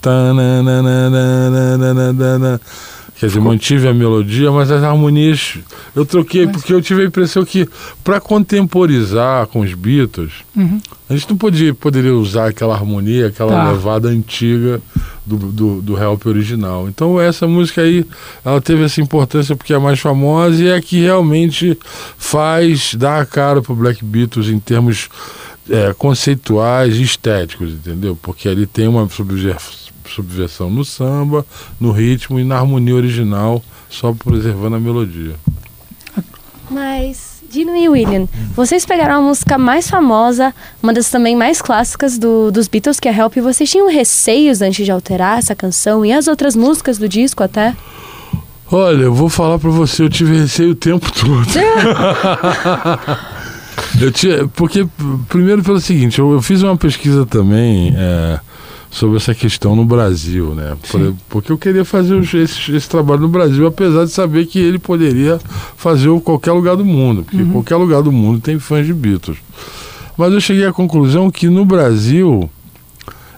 quer 3.18 3.26
dizer, 3.26 3.40
mantive 3.40 3.86
a 3.86 3.94
melodia, 3.94 4.50
mas 4.50 4.70
as 4.70 4.82
harmonias 4.82 5.58
eu 5.94 6.04
troquei 6.04 6.46
porque 6.46 6.72
eu 6.74 6.82
tive 6.82 7.02
a 7.02 7.04
impressão 7.06 7.44
que 7.44 7.68
para 8.02 8.20
contemporizar 8.20 9.46
com 9.46 9.60
os 9.60 9.74
Beatles, 9.74 10.32
Uhum. 10.56 10.80
a 11.08 11.14
gente 11.14 11.30
não 11.30 11.36
podia, 11.36 11.72
poderia 11.74 12.14
usar 12.14 12.48
aquela 12.48 12.74
harmonia, 12.74 13.28
aquela 13.28 13.52
Tá. 13.52 13.70
levada 13.72 14.08
antiga 14.08 14.80
do, 15.24 15.36
do, 15.36 15.80
do 15.82 15.96
Help 16.02 16.26
original. 16.26 16.88
Então 16.88 17.20
essa 17.20 17.46
música 17.46 17.82
aí, 17.82 18.04
ela 18.44 18.60
teve 18.60 18.82
essa 18.84 19.00
importância 19.00 19.54
porque 19.54 19.72
é 19.72 19.76
a 19.76 19.80
mais 19.80 20.00
famosa 20.00 20.62
e 20.62 20.66
é 20.68 20.74
a 20.76 20.82
que 20.82 21.00
realmente 21.00 21.78
faz, 22.18 22.94
dá 22.94 23.20
a 23.20 23.26
cara 23.26 23.62
pro 23.62 23.74
Black 23.74 24.04
Beatles 24.04 24.48
em 24.48 24.58
termos 24.58 25.08
é, 25.70 25.94
conceituais 25.96 26.96
e 26.96 27.02
estéticos, 27.02 27.70
entendeu? 27.72 28.18
Porque 28.20 28.48
ali 28.48 28.66
tem 28.66 28.88
uma 28.88 29.08
subver- 29.08 29.56
subversão 30.14 30.70
no 30.70 30.84
samba, 30.84 31.44
no 31.80 31.90
ritmo 31.92 32.38
e 32.38 32.44
na 32.44 32.58
harmonia 32.58 32.94
original, 32.94 33.62
só 33.90 34.12
preservando 34.12 34.76
a 34.76 34.80
melodia. 34.80 35.34
Mas, 36.70 37.42
Dino 37.50 37.76
e 37.76 37.88
William, 37.88 38.26
vocês 38.56 38.86
pegaram 38.86 39.16
a 39.16 39.20
música 39.20 39.58
mais 39.58 39.88
famosa, 39.90 40.54
uma 40.82 40.92
das 40.92 41.10
também 41.10 41.36
mais 41.36 41.60
clássicas 41.60 42.16
do- 42.18 42.50
dos 42.50 42.66
Beatles, 42.68 42.98
que 42.98 43.08
é 43.08 43.16
Help, 43.16 43.36
e 43.36 43.40
vocês 43.40 43.70
tinham 43.70 43.90
receios 43.90 44.62
antes 44.62 44.84
de 44.84 44.90
alterar 44.90 45.38
essa 45.38 45.54
canção 45.54 46.04
e 46.04 46.12
as 46.12 46.28
outras 46.28 46.56
músicas 46.56 46.98
do 46.98 47.08
disco 47.08 47.42
até? 47.42 47.76
Olha, 48.70 49.02
eu 49.02 49.12
vou 49.12 49.28
falar 49.28 49.58
pra 49.58 49.70
você, 49.70 50.02
eu 50.02 50.08
tive 50.08 50.38
receio 50.38 50.70
o 50.70 50.74
tempo 50.74 51.06
todo. 51.12 51.46
eu 54.00 54.10
tinha, 54.10 54.48
porque 54.48 54.86
primeiro 55.28 55.62
pelo 55.62 55.78
seguinte, 55.80 56.18
eu, 56.18 56.32
eu 56.32 56.40
fiz 56.40 56.62
uma 56.62 56.76
pesquisa 56.76 57.26
também 57.26 57.92
é, 57.94 58.40
sobre 58.92 59.16
essa 59.16 59.34
questão 59.34 59.74
no 59.74 59.84
Brasil, 59.86 60.54
né? 60.54 60.76
Por- 60.90 61.14
porque 61.28 61.50
eu 61.50 61.56
queria 61.56 61.84
fazer 61.84 62.20
esse, 62.22 62.70
esse 62.76 62.88
trabalho 62.88 63.22
no 63.22 63.28
Brasil, 63.28 63.66
apesar 63.66 64.04
de 64.04 64.10
saber 64.10 64.44
que 64.46 64.58
ele 64.58 64.78
poderia 64.78 65.40
fazer 65.76 66.10
em 66.10 66.20
qualquer 66.20 66.52
lugar 66.52 66.76
do 66.76 66.84
mundo, 66.84 67.22
porque 67.24 67.42
Uhum. 67.42 67.52
qualquer 67.52 67.76
lugar 67.76 68.02
do 68.02 68.12
mundo 68.12 68.38
tem 68.40 68.58
fãs 68.58 68.86
de 68.86 68.92
Beatles. 68.92 69.38
Mas 70.16 70.32
eu 70.34 70.40
cheguei 70.42 70.66
à 70.66 70.72
conclusão 70.72 71.30
que 71.30 71.48
no 71.48 71.64
Brasil 71.64 72.50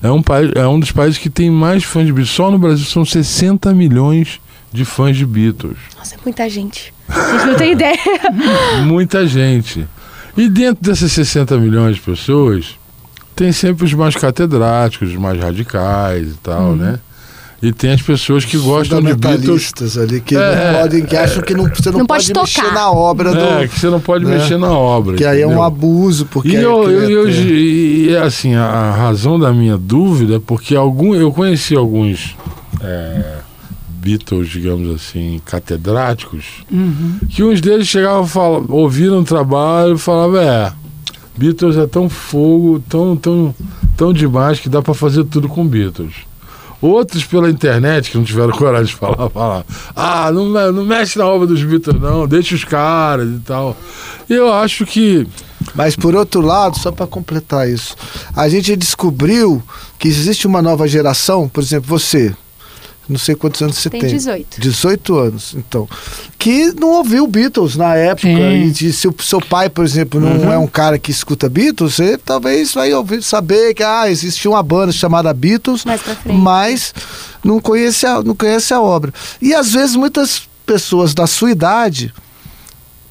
é 0.03 0.11
um, 0.11 0.21
país, 0.21 0.51
é 0.57 0.67
um 0.67 0.79
dos 0.81 0.91
países 0.91 1.19
que 1.19 1.31
tem 1.31 1.49
mais 1.51 1.85
fãs 1.85 2.05
de 2.05 2.13
Beatles. 2.13 2.35
Só 2.35 2.51
no 2.51 2.59
Brasil 2.59 2.85
são 2.85 3.05
60 3.05 3.73
milhões 3.73 4.41
de 4.73 4.85
fãs 4.85 5.17
de 5.17 5.25
Beatles. 5.25 5.79
Nossa, 5.97 6.17
é 6.17 6.19
muita 6.25 6.49
gente. 6.51 6.93
A 7.09 7.33
gente 7.39 7.47
não 7.47 7.55
tem 7.55 7.73
ideia. 7.73 7.97
Muita 8.85 9.25
gente. 9.27 9.87
E 10.37 10.49
dentro 10.49 10.83
dessas 10.83 11.13
60 11.13 11.57
milhões 11.59 11.95
de 11.95 12.03
pessoas, 12.03 12.75
tem 13.35 13.53
sempre 13.53 13.85
os 13.85 13.93
mais 13.95 14.15
catedráticos, 14.15 15.11
os 15.11 15.17
mais 15.17 15.41
radicais 15.41 16.29
e 16.29 16.35
tal, 16.43 16.71
Uhum. 16.71 16.77
né? 16.77 16.99
E 17.63 17.73
tem 17.73 17.93
as 17.93 18.03
pessoas 18.03 18.45
que 18.45 18.59
gostam 18.59 19.01
de 19.01 19.15
Beatles. 19.15 19.73
Ali, 19.97 20.21
que 20.21 20.37
É, 20.37 20.73
não 20.73 20.81
podem, 20.83 21.07
que 21.07 21.17
acham 21.17 21.43
que 21.43 21.55
não, 21.55 21.65
você 21.65 21.91
não, 21.91 22.01
Não 22.01 22.07
pode, 22.07 22.31
pode 22.31 22.41
mexer 22.53 22.73
na 22.75 22.91
obra 22.91 23.33
do. 23.33 23.39
É, 23.41 23.67
que 23.69 23.81
você 23.81 23.89
não 23.89 24.01
pode 24.01 24.25
né? 24.27 24.37
mexer 24.37 24.59
na 24.59 24.71
obra. 24.71 25.17
Que 25.17 25.25
aí 25.25 25.41
é 25.41 25.47
um 25.47 25.63
abuso, 25.63 26.27
porque 26.27 26.49
E 26.51 26.57
aí 26.59 26.63
eu, 26.63 26.91
eu, 26.91 27.03
é 27.03 27.11
eu- 27.11 27.31
e, 27.31 28.11
e, 28.11 28.17
assim, 28.19 28.55
a, 28.55 28.65
a 28.67 28.91
razão 28.95 29.39
da 29.39 29.51
minha 29.51 29.79
dúvida 29.79 30.37
é 30.37 30.39
porque 30.39 30.77
algum, 30.77 31.15
eu 31.15 31.33
conheci 31.33 31.75
alguns 31.75 32.37
é, 32.83 33.23
Beatles, 33.89 34.49
digamos 34.51 34.95
assim, 34.95 35.41
catedráticos, 35.47 36.45
Uhum. 36.71 37.19
que 37.31 37.43
uns 37.43 37.63
deles 37.63 37.87
chegavam, 37.89 38.27
fala, 38.27 38.63
ouviram 38.69 39.21
o 39.21 39.25
trabalho 39.25 39.95
e 39.95 39.99
falavam, 39.99 40.39
é, 40.39 40.71
Beatles 41.37 41.77
é 41.77 41.87
tão 41.87 42.09
fogo, 42.09 42.83
tão, 42.89 43.17
tão, 43.17 43.55
tão 43.97 44.13
demais 44.13 44.61
que 44.61 44.69
dá 44.69 44.81
pra 44.81 44.95
fazer 44.95 45.25
tudo 45.25 45.49
com 45.49 45.67
Beatles. 45.67 46.15
Outros 46.81 47.25
pela 47.25 47.49
internet, 47.51 48.11
que 48.11 48.17
não 48.17 48.25
tiveram 48.25 48.53
coragem 48.57 48.87
de 48.87 48.95
falar, 48.95 49.29
falar, 49.31 49.65
ah, 49.97 50.31
não, 50.31 50.73
não 50.73 50.85
mexe 50.85 51.19
na 51.19 51.27
obra 51.27 51.47
dos 51.47 51.63
Beatles 51.63 52.01
não, 52.01 52.27
deixa 52.29 52.55
os 52.55 52.65
caras 52.65 53.29
e 53.29 53.41
tal. 53.41 53.77
E 54.29 54.35
eu 54.35 54.53
acho 54.53 54.87
que 54.87 55.27
Mas 55.75 55.97
por 55.97 56.15
outro 56.15 56.41
lado, 56.41 56.79
só 56.79 56.93
para 56.93 57.07
completar 57.07 57.69
isso, 57.69 57.97
a 58.37 58.49
gente 58.49 58.77
descobriu 58.77 59.63
que 59.99 60.09
existe 60.09 60.47
uma 60.47 60.61
nova 60.61 60.87
geração, 60.87 61.49
por 61.49 61.63
exemplo, 61.63 61.89
você, 61.89 62.35
não 63.09 63.19
sei 63.19 63.35
quantos 63.35 63.61
anos 63.63 63.77
você 63.79 63.91
Tem 63.91 64.01
tem. 64.01 64.11
18. 64.11 64.61
18 64.61 65.19
anos, 65.19 65.55
então. 65.57 65.89
Que 66.39 66.73
não 66.73 66.89
ouviu 66.93 67.27
Beatles 67.27 67.77
na 67.77 67.95
época. 67.95 68.29
Sim. 68.29 68.63
E 68.67 68.71
de- 68.71 68.93
se 68.93 69.07
o 69.09 69.15
seu 69.23 69.41
pai, 69.41 69.69
por 69.69 69.85
exemplo, 69.85 70.19
não 70.21 70.33
Uhum. 70.37 70.53
é 70.53 70.59
um 70.59 70.67
cara 70.67 70.99
que 70.99 71.11
escuta 71.11 71.49
Beatles, 71.49 71.95
você 71.95 72.17
talvez 72.19 72.73
vai 72.75 72.93
ouvir 72.95 73.23
saber 73.23 73.75
que 73.75 73.83
ah, 73.83 74.11
existe 74.11 74.47
uma 74.49 74.63
banda 74.63 74.93
chamada 74.93 75.33
Beatles, 75.35 75.85
mas 76.27 76.95
não 77.45 77.61
conhece, 77.61 78.07
a, 78.07 78.23
não 78.23 78.35
conhece 78.35 78.73
a 78.73 78.81
obra. 78.81 79.13
E 79.41 79.55
às 79.55 79.73
vezes 79.73 79.97
muitas 79.97 80.43
pessoas 80.67 81.13
da 81.15 81.27
sua 81.27 81.51
idade 81.51 82.13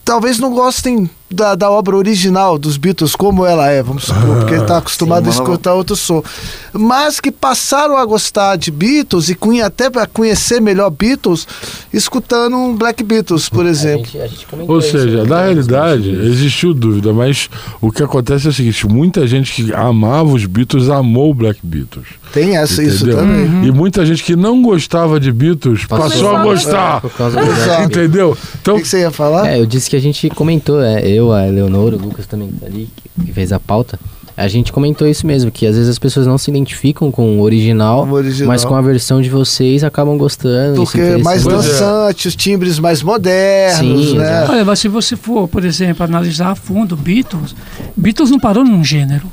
talvez 0.03 0.39
não 0.39 0.51
gostem 0.53 1.09
da, 1.33 1.55
da 1.55 1.69
obra 1.69 1.97
original 1.97 2.57
dos 2.57 2.77
Beatles, 2.77 3.15
como 3.15 3.45
ela 3.45 3.69
é, 3.69 3.83
vamos 3.83 4.03
supor, 4.03 4.37
porque 4.37 4.53
ele 4.53 4.61
está 4.61 4.77
acostumado 4.77 5.23
Sim, 5.23 5.29
a 5.29 5.33
escutar 5.33 5.73
outro 5.73 5.95
som. 5.95 6.23
Mas 6.71 7.19
que 7.19 7.31
passaram 7.31 7.97
a 7.97 8.05
gostar 8.05 8.55
de 8.55 8.71
Beatles 8.71 9.29
e 9.29 9.37
até 9.61 9.89
para 9.89 10.07
conhecer 10.07 10.61
melhor 10.61 10.89
Beatles, 10.89 11.47
escutando 11.93 12.55
um 12.55 12.75
Black 12.75 13.03
Beatles, 13.03 13.49
por 13.49 13.65
exemplo. 13.65 14.07
A 14.21 14.27
gente 14.27 14.47
comentou 14.47 14.75
Ou 14.75 14.81
isso, 14.81 14.91
seja, 14.91 15.23
né? 15.23 15.29
na 15.29 15.41
realidade, 15.43 16.09
existiu 16.09 16.73
dúvida, 16.73 17.13
mas 17.13 17.49
o 17.81 17.91
que 17.91 18.03
acontece 18.03 18.47
é 18.47 18.49
o 18.49 18.53
seguinte: 18.53 18.87
muita 18.87 19.27
gente 19.27 19.53
que 19.53 19.73
amava 19.73 20.29
os 20.29 20.45
Beatles 20.45 20.89
amou 20.89 21.31
o 21.31 21.33
Black 21.33 21.59
Beatles. 21.63 22.07
Tem 22.33 22.57
essa, 22.57 22.81
isso 22.81 23.05
também. 23.05 23.67
E 23.67 23.71
muita 23.71 24.03
gente 24.05 24.23
que 24.23 24.35
não 24.35 24.61
gostava 24.61 25.19
de 25.19 25.31
Beatles 25.31 25.85
passou, 25.85 26.35
a 26.35 26.43
gostar. 26.43 26.99
Por 26.99 27.11
causa 27.11 27.39
do 27.39 27.45
Exato. 27.45 27.65
Black 27.65 27.83
Entendeu? 27.83 28.37
Então, 28.59 28.73
O 28.73 28.77
que, 28.77 28.83
que 28.83 28.89
você 28.89 29.01
ia 29.01 29.11
falar? 29.11 29.47
É, 29.47 29.59
eu 29.59 29.65
disse 29.67 29.89
que 29.89 29.95
a 29.95 29.99
gente 29.99 30.29
comentou, 30.31 30.81
é, 30.81 31.07
eu, 31.07 31.22
a 31.31 31.45
Leonor, 31.45 31.93
o 31.93 31.97
Lucas 31.97 32.25
também 32.27 32.49
que 32.49 32.59
tá 32.59 32.65
ali, 32.65 32.89
que, 33.25 33.31
fez 33.31 33.51
a 33.53 33.59
pauta. 33.59 33.99
A 34.35 34.47
gente 34.47 34.73
comentou 34.73 35.07
isso 35.07 35.27
mesmo, 35.27 35.51
que 35.51 35.67
às 35.67 35.75
vezes 35.75 35.87
as 35.89 35.99
pessoas 35.99 36.25
não 36.25 36.39
se 36.39 36.49
identificam 36.49 37.11
com 37.11 37.37
o 37.37 37.41
original, 37.43 38.03
O 38.07 38.11
original. 38.13 38.47
mas 38.47 38.65
com 38.65 38.73
a 38.73 38.81
versão 38.81 39.21
de 39.21 39.29
vocês 39.29 39.83
acabam 39.83 40.17
gostando. 40.17 40.75
Porque 40.81 40.99
é 40.99 41.17
mais 41.19 41.45
é. 41.45 41.49
dançante, 41.49 42.27
os 42.27 42.35
timbres 42.35 42.79
mais 42.79 43.03
modernos, 43.03 44.07
Sim, 44.09 44.17
né? 44.17 44.23
exato. 44.37 44.51
Olha, 44.53 44.65
mas 44.65 44.79
se 44.79 44.87
você 44.87 45.15
for, 45.15 45.47
por 45.47 45.63
exemplo, 45.63 46.03
analisar 46.03 46.49
a 46.49 46.55
fundo 46.55 46.95
Beatles, 46.97 47.55
Beatles 47.95 48.31
não 48.31 48.39
parou 48.39 48.63
num 48.65 48.83
gênero. 48.83 49.31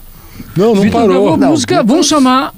não, 0.55 0.75
não 0.75 0.83
Beatles 0.83 0.93
parou. 0.93 1.37
Não, 1.39 1.51
música, 1.53 1.77
Beatles- 1.77 1.91
vamos 1.91 2.07
chamar 2.07 2.55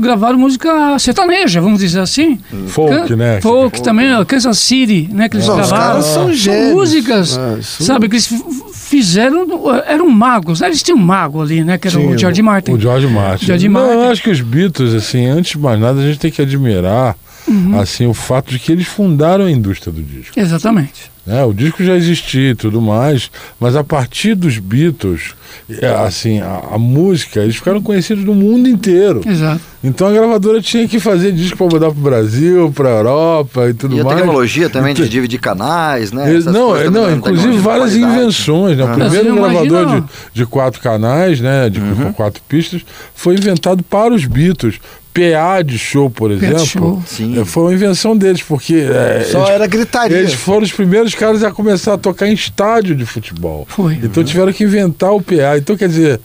gravaram 0.00 0.38
música 0.38 0.98
sertaneja, 0.98 1.60
vamos 1.60 1.78
dizer 1.80 2.00
assim. 2.00 2.38
Folk, 2.68 3.08
Can- 3.08 3.16
né? 3.16 3.40
Folk, 3.40 3.76
Folk. 3.76 3.82
também, 3.82 4.12
ó, 4.14 4.24
Kansas 4.24 4.58
City, 4.58 5.08
né? 5.12 5.28
Que 5.28 5.36
eles 5.36 5.46
Não, 5.46 5.60
os 5.60 5.68
gravaram. 5.68 5.92
caras 5.92 6.04
são 6.06 6.32
gênios. 6.32 6.74
músicas, 6.74 7.38
É, 7.38 7.58
isso- 7.60 7.84
sabe, 7.84 8.08
que 8.08 8.16
eles 8.16 8.28
fizeram, 8.74 9.46
eram 9.86 10.08
magos, 10.08 10.60
né? 10.60 10.68
Eles 10.68 10.82
tinham 10.82 10.98
um 10.98 11.02
mago 11.02 11.40
ali, 11.40 11.62
né? 11.62 11.78
Que 11.78 11.88
era 11.88 11.96
Tinha 11.98 12.10
o 12.10 12.18
George 12.18 12.42
Martin. 12.42 12.72
O 12.72 12.80
George 12.80 13.06
Martin. 13.06 13.46
George 13.46 13.68
Não, 13.68 13.80
Martin. 13.80 13.94
eu 14.04 14.10
acho 14.10 14.22
que 14.22 14.30
os 14.30 14.40
Beatles, 14.40 14.94
assim, 14.94 15.26
antes 15.26 15.52
de 15.52 15.58
mais 15.58 15.78
nada, 15.80 16.00
a 16.00 16.04
gente 16.06 16.18
tem 16.18 16.30
que 16.30 16.42
admirar 16.42 17.16
Uhum. 17.46 17.78
assim, 17.80 18.06
o 18.06 18.14
fato 18.14 18.50
de 18.50 18.58
que 18.58 18.70
eles 18.72 18.86
fundaram 18.86 19.44
a 19.44 19.50
indústria 19.50 19.92
do 19.92 20.02
disco. 20.02 20.38
Exatamente. 20.38 21.11
Né? 21.26 21.44
O 21.44 21.52
disco 21.52 21.84
já 21.84 21.94
existia 21.94 22.50
e 22.50 22.54
tudo 22.54 22.80
mais, 22.80 23.30
mas 23.60 23.76
a 23.76 23.84
partir 23.84 24.34
dos 24.34 24.58
Beatles, 24.58 25.34
é, 25.80 25.86
assim, 25.88 26.40
a, 26.40 26.62
a 26.72 26.78
música, 26.78 27.40
eles 27.40 27.56
ficaram 27.56 27.80
conhecidos 27.80 28.24
no 28.24 28.34
mundo 28.34 28.68
inteiro. 28.68 29.20
Exato. 29.26 29.60
Então 29.84 30.06
a 30.08 30.12
gravadora 30.12 30.60
tinha 30.62 30.86
que 30.86 31.00
fazer 31.00 31.32
disco 31.32 31.56
para 31.56 31.66
mandar 31.66 31.90
pro 31.90 32.00
Brasil, 32.00 32.70
pra 32.74 32.88
Europa 32.90 33.68
e 33.68 33.74
tudo 33.74 33.96
E 33.96 34.00
a 34.00 34.04
mais. 34.04 34.16
tecnologia 34.16 34.70
também 34.70 34.94
de 34.94 35.08
dividir 35.08 35.40
canais, 35.40 36.12
né? 36.12 36.36
Essas 36.36 36.52
não, 36.54 36.76
é, 36.76 36.88
não, 36.88 37.12
inclusive 37.12 37.56
várias 37.58 37.94
invenções. 37.96 38.76
Né? 38.76 38.84
O 38.84 38.88
Ah. 38.88 38.94
primeiro 38.94 39.34
Mas 39.40 39.52
gravador 39.52 40.00
de, 40.00 40.06
de 40.34 40.46
quatro 40.46 40.80
canais, 40.80 41.40
né, 41.40 41.68
de 41.68 41.80
Uhum. 41.80 42.12
quatro 42.12 42.40
pistas, 42.48 42.82
foi 43.14 43.34
inventado 43.34 43.82
para 43.82 44.14
os 44.14 44.24
Beatles. 44.24 44.76
PA 45.12 45.62
de 45.62 45.78
show, 45.78 46.10
por 46.10 46.30
de 46.30 46.44
exemplo, 46.44 46.66
show. 46.66 47.02
Sim. 47.06 47.40
eh, 47.40 47.44
foi 47.44 47.64
uma 47.64 47.74
invenção 47.74 48.16
deles, 48.16 48.42
porque 48.42 48.74
eh, 48.90 49.26
Só 49.30 49.40
eles, 49.40 49.50
era 49.50 49.66
gritaria. 49.66 50.16
eles 50.16 50.32
foram 50.34 50.62
os 50.62 50.72
primeiros 50.72 51.14
caras 51.14 51.42
a 51.42 51.50
começar 51.50 51.94
a 51.94 51.98
tocar 51.98 52.26
em 52.28 52.32
estádio 52.32 52.94
de 52.96 53.04
futebol. 53.04 53.66
Foi. 53.68 53.94
Então 54.02 54.24
tiveram 54.24 54.52
que 54.52 54.64
inventar 54.64 55.12
o 55.12 55.20
PA. 55.20 55.58
Então, 55.58 55.76
quer 55.76 55.88
dizer, 55.88 56.20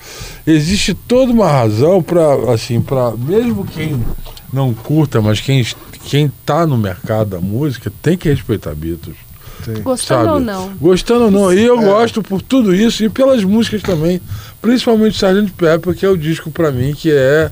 existe 0.46 0.94
toda 0.94 1.32
uma 1.32 1.50
razão 1.52 2.02
para, 2.02 2.54
assim, 2.54 2.80
para 2.82 3.12
mesmo 3.12 3.66
quem 3.66 4.00
não 4.54 4.74
curta, 4.74 5.22
mas 5.22 5.42
quem 5.42 5.66
quem 6.06 6.32
tá 6.46 6.66
no 6.66 6.78
mercado 6.78 7.32
da 7.32 7.40
música 7.42 7.92
tem 8.02 8.18
que 8.18 8.30
respeitar 8.30 8.74
Beatles. 8.74 9.18
Gostando 9.84 10.24
sabe? 10.24 10.30
ou 10.30 10.40
não. 10.40 10.70
Gostando 10.80 11.26
ou 11.26 11.32
não. 11.32 11.54
E 11.54 11.64
eu 11.66 11.78
gosto 11.82 12.24
por 12.24 12.42
tudo 12.42 12.74
isso 12.74 13.04
e 13.04 13.10
pelas 13.10 13.44
músicas 13.44 13.82
também. 13.82 14.22
Principalmente 14.62 15.16
Sgt. 15.16 15.52
Pepper, 15.58 15.94
que 15.94 16.06
é 16.06 16.10
o 16.10 16.18
disco 16.18 16.50
para 16.50 16.72
mim 16.72 16.94
que 16.94 17.12
é 17.12 17.52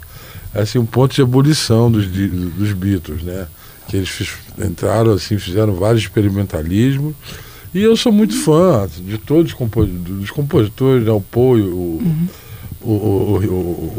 assim 0.56 0.80
um 0.80 0.86
ponto 0.86 1.14
de 1.14 1.22
ebulição 1.22 1.92
dos, 1.92 2.08
dos 2.08 2.74
Beatles, 2.74 3.22
né? 3.24 3.48
Que 3.88 3.98
eles 3.98 4.10
fiz- 4.10 4.34
entraram 4.58 5.12
assim, 5.14 5.38
fizeram 5.38 5.74
vários 5.76 6.02
experimentalismos. 6.04 7.14
E 7.74 7.82
eu 7.82 7.96
sou 7.98 8.12
muito 8.12 8.36
fã 8.36 8.88
de 9.06 9.18
todos 9.18 9.52
os 9.52 9.58
compo- 9.58 9.86
dos 9.86 10.32
compositores, 10.32 11.06
né? 11.06 11.12
o 11.12 11.20
Paul, 11.22 11.58
o, 11.58 11.98
o, 12.02 12.30
o, 12.92 13.40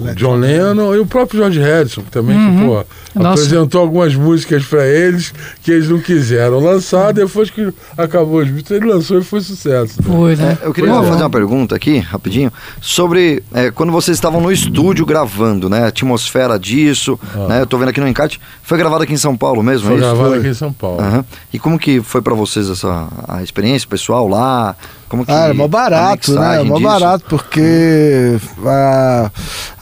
o- 0.02 0.04
o 0.10 0.14
John 0.14 0.36
Lennon 0.36 0.94
e 0.94 0.98
o 0.98 1.06
próprio 1.06 1.40
George 1.40 1.58
Harrison, 1.60 2.02
que 2.02 2.10
também 2.10 2.36
que, 2.38 2.64
pô, 2.64 2.84
Nossa. 3.14 3.28
apresentou 3.42 3.80
algumas 3.80 4.14
músicas 4.14 4.64
para 4.64 4.86
eles 4.86 5.32
que 5.62 5.70
eles 5.72 5.88
não 5.88 5.98
quiseram 5.98 6.60
lançar, 6.60 7.12
depois 7.12 7.50
que 7.50 7.72
acabou 7.96 8.40
os 8.40 8.48
Beatles, 8.48 8.80
ele 8.82 8.92
lançou 8.92 9.18
e 9.18 9.24
foi 9.24 9.40
sucesso. 9.40 10.00
né? 10.02 10.08
Foi, 10.08 10.36
né? 10.36 10.58
É, 10.62 10.66
eu 10.66 10.72
queria 10.72 10.90
Pois 10.92 11.04
é. 11.06 11.08
fazer 11.10 11.22
uma 11.22 11.30
pergunta 11.30 11.74
aqui, 11.74 11.98
rapidinho, 11.98 12.52
sobre 12.80 13.42
é, 13.52 13.70
quando 13.70 13.92
vocês 13.92 14.16
estavam 14.16 14.40
no 14.40 14.52
estúdio 14.52 15.04
gravando, 15.04 15.68
né? 15.68 15.84
A 15.84 15.88
atmosfera 15.88 16.58
disso, 16.58 17.18
né? 17.48 17.60
Eu 17.62 17.66
tô 17.66 17.78
vendo 17.78 17.88
aqui 17.88 18.00
no 18.00 18.08
encarte. 18.08 18.40
Foi 18.62 18.78
gravado 18.78 19.02
aqui 19.02 19.12
em 19.12 19.16
São 19.18 19.36
Paulo 19.36 19.62
mesmo, 19.62 19.86
Foi 19.88 19.96
é 19.96 19.98
isso? 19.98 20.06
gravado 20.08 20.28
Foi. 20.30 20.38
aqui 20.38 20.48
em 20.48 20.54
São 20.54 20.72
Paulo. 20.72 21.00
Aham. 21.00 21.24
E 21.52 21.58
como 21.58 21.78
que 21.78 22.00
foi 22.00 22.20
pra 22.22 22.34
vocês 22.34 22.68
essa 22.70 23.08
a 23.26 23.42
experiência 23.42 23.88
pessoal 23.88 24.28
lá? 24.28 24.76
Como 25.08 25.24
que 25.24 25.30
Ah, 25.30 25.44
era 25.44 25.54
mó 25.54 25.68
barato, 25.68 26.32
né? 26.32 26.40
mixagem 26.40 26.64
Mó 26.68 26.76
disso? 26.78 26.88
barato, 26.88 27.24
porque 27.28 28.38
a, 28.64 29.30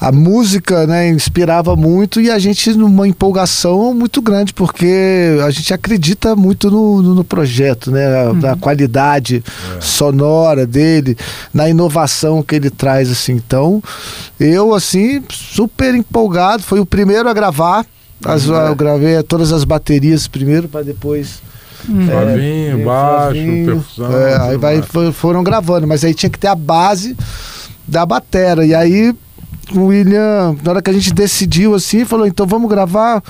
a 0.01 0.13
música, 0.13 0.87
né, 0.87 1.09
inspirava 1.09 1.75
muito 1.75 2.21
e 2.21 2.31
a 2.31 2.39
gente 2.39 2.75
numa 2.75 3.09
empolgação 3.09 3.95
muito 3.95 4.21
grande, 4.21 4.53
porque 4.53 5.39
a 5.45 5.51
gente 5.51 5.73
acredita 5.73 6.37
muito 6.37 6.71
no, 6.71 7.01
no, 7.03 7.15
no 7.15 7.25
projeto, 7.25 7.91
né? 7.91 8.33
Na 8.35 8.57
qualidade 8.57 9.43
sonora 9.81 10.67
dele, 10.67 11.17
na 11.53 11.69
inovação 11.69 12.43
que 12.43 12.55
ele 12.57 12.71
traz, 12.71 13.11
assim. 13.11 13.33
Então, 13.33 13.83
eu, 14.39 14.75
assim, 14.75 15.23
super 15.31 15.95
empolgado. 15.95 16.63
Foi 16.63 16.81
o 16.81 16.87
primeiro 16.87 17.29
a 17.29 17.33
gravar. 17.33 17.87
As, 18.25 18.47
Eu 18.47 18.75
gravei 18.75 19.23
todas 19.23 19.53
as 19.53 19.65
baterias 19.65 20.27
primeiro, 20.27 20.69
para 20.69 20.83
depois 20.83 21.43
Flavinho, 21.85 22.81
é, 22.81 22.85
baixo, 22.85 23.35
Flavinho, 23.35 23.67
percussão. 23.67 24.13
é, 24.19 24.41
aí 24.51 24.57
vai, 24.59 24.83
for- 24.83 25.13
foram 25.13 25.43
gravando, 25.45 25.87
mas 25.87 26.05
aí 26.05 26.15
tinha 26.15 26.31
que 26.31 26.39
ter 26.39 26.49
a 26.49 26.55
base 26.55 27.17
da 27.87 28.05
batera. 28.07 28.65
E 28.65 28.75
aí 28.75 29.15
o 29.75 29.85
William, 29.87 30.57
na 30.63 30.71
hora 30.73 30.83
que 30.83 30.91
a 30.91 30.93
gente 30.95 31.13
decidiu 31.13 31.75
assim, 31.75 32.05
falou, 32.05 32.27
então 32.27 32.47
vamos 32.47 32.69
gravar. 32.69 33.23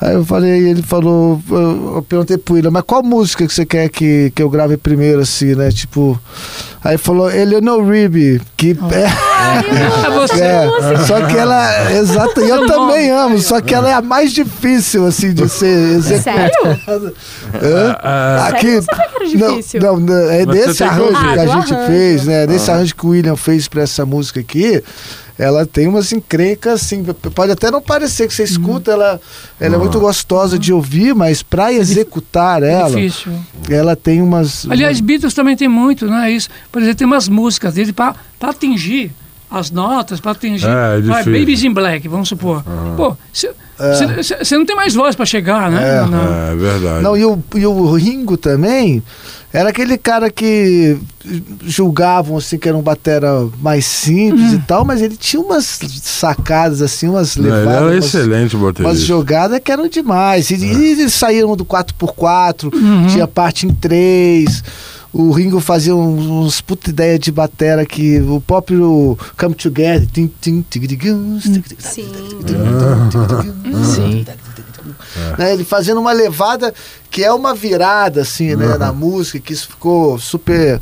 Aí 0.00 0.14
eu 0.14 0.24
falei, 0.24 0.68
ele 0.70 0.82
falou, 0.82 1.40
eu 1.48 2.04
perguntei 2.08 2.36
pro 2.36 2.54
William, 2.54 2.72
mas 2.72 2.82
qual 2.84 3.04
música 3.04 3.46
que 3.46 3.54
você 3.54 3.64
quer 3.64 3.88
que, 3.88 4.32
que 4.34 4.42
eu 4.42 4.50
grave 4.50 4.76
primeiro, 4.76 5.20
assim, 5.20 5.54
né? 5.54 5.70
Tipo. 5.70 6.20
Aí 6.82 6.98
falou, 6.98 7.30
Eleanor 7.30 7.88
Rigby, 7.88 8.40
que 8.56 8.76
é. 8.90 9.04
É 9.04 9.08
você. 9.08 9.31
É, 10.40 10.96
só 11.06 11.26
que 11.26 11.36
ela, 11.36 11.92
exato, 11.92 12.40
e 12.40 12.48
eu 12.48 12.66
também 12.66 13.10
amo, 13.10 13.38
só 13.38 13.60
que 13.60 13.74
ela 13.74 13.88
é 13.88 13.92
a 13.94 14.02
mais 14.02 14.32
difícil, 14.32 15.06
assim, 15.06 15.32
de 15.32 15.48
ser 15.48 15.96
executada. 15.96 16.50
Sério? 16.84 17.12
Hã? 17.62 17.96
Ah, 18.02 18.46
Aqui, 18.48 18.80
Sério? 18.82 18.82
Eu 18.82 19.00
não 19.00 19.02
sabia 19.08 19.28
que 19.30 19.36
era 19.36 19.48
não, 19.48 19.56
difícil. 19.56 19.80
não, 19.80 19.96
não, 20.00 20.30
é 20.30 20.46
que 20.74 20.82
arranjo 20.82 21.08
que 21.10 21.38
a 21.38 21.42
Ah, 21.42 21.46
gente 21.46 21.74
arranjo. 21.74 21.86
fez, 21.86 22.24
né? 22.24 22.46
Nesse 22.46 22.70
arranjo 22.70 22.94
que 22.94 23.06
o 23.06 23.10
William 23.10 23.36
fez 23.36 23.68
pra 23.68 23.82
essa 23.82 24.04
música 24.06 24.40
aqui, 24.40 24.82
ela 25.38 25.64
tem 25.66 25.88
umas 25.88 26.12
encrencas, 26.12 26.74
assim, 26.82 27.02
pode 27.34 27.52
até 27.52 27.70
não 27.70 27.80
parecer 27.80 28.28
que 28.28 28.34
você 28.34 28.42
escuta, 28.44 28.92
ela, 28.92 29.20
ela 29.58 29.74
é 29.74 29.78
muito 29.78 29.98
gostosa 29.98 30.58
de 30.58 30.72
ouvir, 30.72 31.14
mas 31.14 31.42
pra 31.42 31.72
executar 31.72 32.62
É 32.62 32.72
ela, 32.72 32.90
difícil. 32.90 33.32
ela 33.68 33.96
tem 33.96 34.20
umas... 34.22 34.66
Aliás, 34.70 35.00
Beatles 35.00 35.34
também 35.34 35.56
tem 35.56 35.68
muito, 35.68 36.06
não 36.06 36.18
é 36.18 36.30
isso? 36.30 36.48
Por 36.70 36.80
exemplo, 36.82 36.98
tem 36.98 37.06
umas 37.06 37.28
músicas 37.28 37.74
dele 37.74 37.92
para 37.92 38.14
atingir 38.40 39.10
as 39.52 39.70
notas, 39.70 40.18
para 40.20 40.32
atingir. 40.32 40.66
É, 40.66 40.98
é 40.98 41.00
vai. 41.00 41.24
Babies 41.24 41.62
in 41.62 41.72
Black, 41.72 42.08
vamos 42.08 42.28
supor. 42.28 42.64
Pô, 42.96 43.16
você 43.28 44.56
não 44.56 44.64
tem 44.66 44.76
mais 44.76 44.94
voz 44.94 45.14
para 45.16 45.26
chegar, 45.26 45.70
né? 45.70 45.98
É. 45.98 46.06
Na- 46.06 46.50
É 46.52 46.54
verdade. 46.56 47.02
Não, 47.02 47.16
e 47.16 47.24
o, 47.24 47.38
e 47.54 47.66
o 47.66 47.92
Ringo 47.94 48.36
também 48.36 49.02
era 49.52 49.68
aquele 49.70 49.98
cara 49.98 50.30
que 50.30 50.96
julgavam 51.64 52.36
assim 52.38 52.58
que 52.58 52.68
era 52.68 52.76
um 52.76 52.82
batera 52.82 53.48
mais 53.60 53.84
simples 53.84 54.52
e 54.52 54.58
tal, 54.60 54.84
mas 54.84 55.02
ele 55.02 55.16
tinha 55.16 55.40
umas 55.42 55.78
sacadas 56.02 56.80
assim, 56.82 57.08
umas 57.08 57.36
Não, 57.36 57.44
ele 57.46 57.54
levadas, 57.54 57.76
era 57.82 57.86
umas, 57.92 58.04
excelente 58.06 58.56
umas 58.56 58.74
baterista. 58.74 59.06
jogadas 59.06 59.60
que 59.62 59.70
eram 59.72 59.88
demais. 59.88 60.50
E, 60.50 60.56
e 60.56 60.92
eles 60.92 61.12
saíram 61.12 61.54
do 61.56 61.64
4x4, 61.64 62.72
Uhum. 62.72 63.06
tinha 63.08 63.26
parte 63.26 63.66
em 63.66 63.70
3. 63.74 64.62
O 65.12 65.30
Ringo 65.30 65.60
fazia 65.60 65.94
uns, 65.94 66.62
puta 66.62 66.88
ideia 66.88 67.18
de 67.18 67.30
batera 67.30 67.84
que 67.84 68.18
o 68.20 68.40
próprio 68.40 69.18
Come 69.38 69.54
Together. 69.54 70.08
tigridigum, 70.70 71.38
Sim. 71.38 71.62
Sim. 73.84 74.24
né, 75.38 75.52
ele 75.52 75.64
fazendo 75.64 76.00
uma 76.00 76.12
levada 76.12 76.72
que 77.10 77.22
é 77.22 77.32
uma 77.32 77.54
virada 77.54 78.22
assim, 78.22 78.56
né, 78.56 78.78
na 78.78 78.90
música, 78.90 79.38
que 79.38 79.52
isso 79.52 79.68
ficou 79.68 80.18
super 80.18 80.80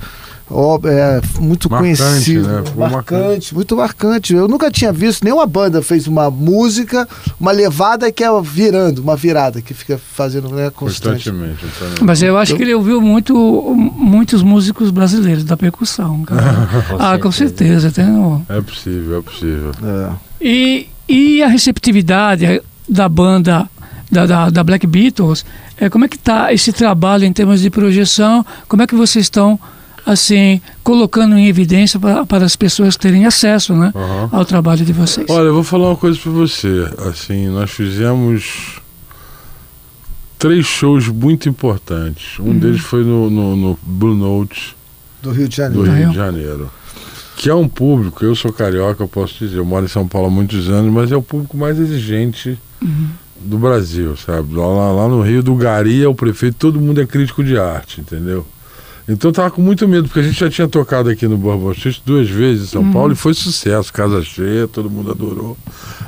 ó, 0.50 0.78
é, 0.84 1.20
muito 1.38 1.70
Marcante, 1.70 2.02
conhecido, 2.02 2.48
né? 2.48 2.62
Ficou 2.64 2.88
marcante, 2.88 3.54
muito 3.54 3.76
marcante. 3.76 4.34
Eu 4.34 4.48
nunca 4.48 4.70
tinha 4.70 4.92
visto 4.92 5.22
nenhuma 5.22 5.46
banda 5.46 5.80
fez 5.80 6.06
uma 6.06 6.30
música, 6.30 7.08
uma 7.38 7.52
levada 7.52 8.10
que 8.10 8.24
é 8.24 8.28
virando, 8.42 9.00
uma 9.00 9.16
virada 9.16 9.62
que 9.62 9.72
fica 9.72 9.98
fazendo 9.98 10.48
né, 10.50 10.70
constante. 10.70 11.30
Constantemente. 11.30 11.64
Mas 12.02 12.22
eu 12.22 12.36
acho 12.36 12.56
que 12.56 12.62
ele 12.62 12.74
ouviu 12.74 13.00
muito, 13.00 13.34
muitos 13.74 14.42
músicos 14.42 14.90
brasileiros 14.90 15.44
da 15.44 15.56
percussão, 15.56 16.22
cara. 16.24 16.68
ah, 16.98 17.18
com 17.18 17.30
certeza. 17.30 17.90
Tem, 17.90 18.04
É 18.48 18.60
possível, 18.60 19.18
é 19.18 19.22
possível. 19.22 19.72
É. 19.82 20.12
E, 20.40 20.88
e 21.08 21.42
a 21.42 21.48
receptividade 21.48 22.60
da 22.88 23.08
banda 23.08 23.68
da, 24.10 24.26
da, 24.26 24.50
da 24.50 24.64
Black 24.64 24.86
Beatles, 24.86 25.44
é, 25.78 25.88
como 25.88 26.04
é 26.04 26.08
que 26.08 26.16
está 26.16 26.52
esse 26.52 26.72
trabalho 26.72 27.24
em 27.24 27.32
termos 27.32 27.60
de 27.60 27.70
projeção? 27.70 28.44
Como 28.66 28.82
é 28.82 28.86
que 28.86 28.94
vocês 28.94 29.26
estão 29.26 29.58
assim 30.06 30.60
colocando 30.82 31.36
em 31.36 31.46
evidência 31.46 31.98
para, 32.00 32.24
para 32.26 32.44
as 32.44 32.56
pessoas 32.56 32.96
terem 32.96 33.26
acesso 33.26 33.74
né, 33.74 33.92
Aham. 33.94 34.28
ao 34.32 34.44
trabalho 34.44 34.84
de 34.84 34.92
vocês? 34.92 35.26
Olha, 35.28 35.46
eu 35.46 35.54
vou 35.54 35.62
falar 35.64 35.88
uma 35.88 35.96
coisa 35.96 36.18
pra 36.18 36.32
você. 36.32 36.88
Assim, 37.08 37.48
nós 37.48 37.70
fizemos 37.70 38.80
três 40.38 40.64
shows 40.66 41.08
muito 41.08 41.48
importantes. 41.48 42.38
Um 42.38 42.58
deles 42.58 42.80
foi 42.80 43.04
no, 43.04 43.28
no, 43.30 43.56
no 43.56 43.78
Blue 43.82 44.14
Note 44.14 44.76
Do 45.22 45.30
Rio 45.30 45.48
de 45.48 45.56
do 45.68 45.84
Janeiro. 45.84 45.90
Ah, 45.90 45.94
Rio 45.94 46.06
é? 46.06 46.10
de 46.10 46.16
Janeiro. 46.16 46.70
Que 47.36 47.48
é 47.48 47.54
um 47.54 47.68
público, 47.68 48.22
eu 48.24 48.34
sou 48.34 48.52
carioca, 48.52 49.02
eu 49.02 49.08
posso 49.08 49.34
dizer, 49.38 49.58
eu 49.58 49.64
moro 49.64 49.84
em 49.84 49.88
São 49.88 50.06
Paulo 50.06 50.28
há 50.28 50.30
muitos 50.30 50.68
anos, 50.68 50.92
mas 50.92 51.10
é 51.10 51.16
o 51.16 51.22
público 51.22 51.56
mais 51.56 51.78
exigente 51.78 52.58
do 53.40 53.56
Brasil, 53.56 54.14
sabe? 54.16 54.54
Lá, 54.54 54.66
lá- 54.66 54.92
lá 54.92 55.08
no 55.08 55.22
Rio 55.22 55.42
do 55.42 55.54
Gari 55.54 56.02
é 56.02 56.08
o 56.08 56.14
prefeito, 56.14 56.56
todo 56.58 56.78
mundo 56.78 57.00
é 57.00 57.06
crítico 57.06 57.42
de 57.42 57.56
arte, 57.58 58.00
entendeu? 58.02 58.46
Então 59.12 59.30
eu 59.30 59.34
tava 59.34 59.50
com 59.50 59.60
muito 59.60 59.86
medo, 59.88 60.06
porque 60.08 60.20
a 60.20 60.22
gente 60.22 60.38
já 60.38 60.48
tinha 60.48 60.68
tocado 60.68 61.08
aqui 61.10 61.26
no 61.26 61.36
Bourbon 61.36 61.72
Street 61.72 61.98
duas 62.04 62.28
vezes 62.28 62.68
em 62.68 62.72
São 62.72 62.82
Uhum. 62.82 62.92
Paulo 62.92 63.12
e 63.12 63.16
foi 63.16 63.34
sucesso, 63.34 63.92
casa 63.92 64.22
cheia, 64.22 64.68
todo 64.68 64.88
mundo 64.90 65.10
adorou. 65.10 65.56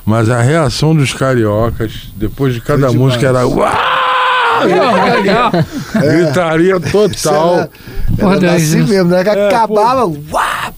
Mas 0.04 0.28
a 0.30 0.40
reação 0.40 0.94
dos 0.94 1.12
cariocas, 1.12 2.08
depois 2.16 2.54
de 2.54 2.60
cada 2.60 2.92
música, 2.92 3.26
era 3.26 3.46
uau! 3.46 4.01
Gritaria 6.00 6.80
total. 6.80 7.54
Era, 7.54 7.70
era 8.18 8.28
Olha 8.28 8.52
assim 8.52 8.82
mesmo, 8.82 9.10
né? 9.10 9.22
Que 9.22 9.30
É, 9.30 9.48
acabava. 9.48 10.12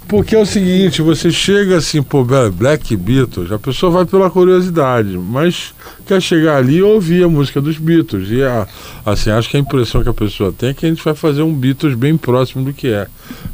Porque 0.09 0.37
é 0.37 0.39
o 0.39 0.47
seguinte, 0.47 1.03
você 1.03 1.31
chega 1.31 1.77
assim, 1.79 2.03
pô, 2.03 2.25
Black 2.25 2.97
Beatles, 2.97 3.51
a 3.51 3.59
pessoa 3.59 3.91
vai 3.91 4.05
pela 4.05 4.31
curiosidade, 4.31 5.17
mas 5.19 5.75
quer 6.07 6.21
chegar 6.21 6.57
ali 6.59 6.77
e 6.77 6.83
ouvir 6.83 7.25
a 7.25 7.29
música 7.29 7.61
dos 7.61 7.79
Beatles. 7.79 8.29
E 8.31 8.43
a, 8.43 8.67
assim, 9.05 9.31
acho 9.31 9.49
que 9.49 9.57
a 9.57 9.61
impressão 9.61 10.03
que 10.03 10.09
a 10.09 10.15
pessoa 10.15 10.53
tem 10.53 10.71
é 10.71 10.75
que 10.75 10.87
a 10.87 10.89
gente 10.89 11.03
vai 11.03 11.15
fazer 11.15 11.43
um 11.43 11.53
Beatles 11.53 11.95
bem 11.95 12.17
próximo 12.17 12.65
do 12.65 12.73
que 12.73 12.89
é. 12.89 13.07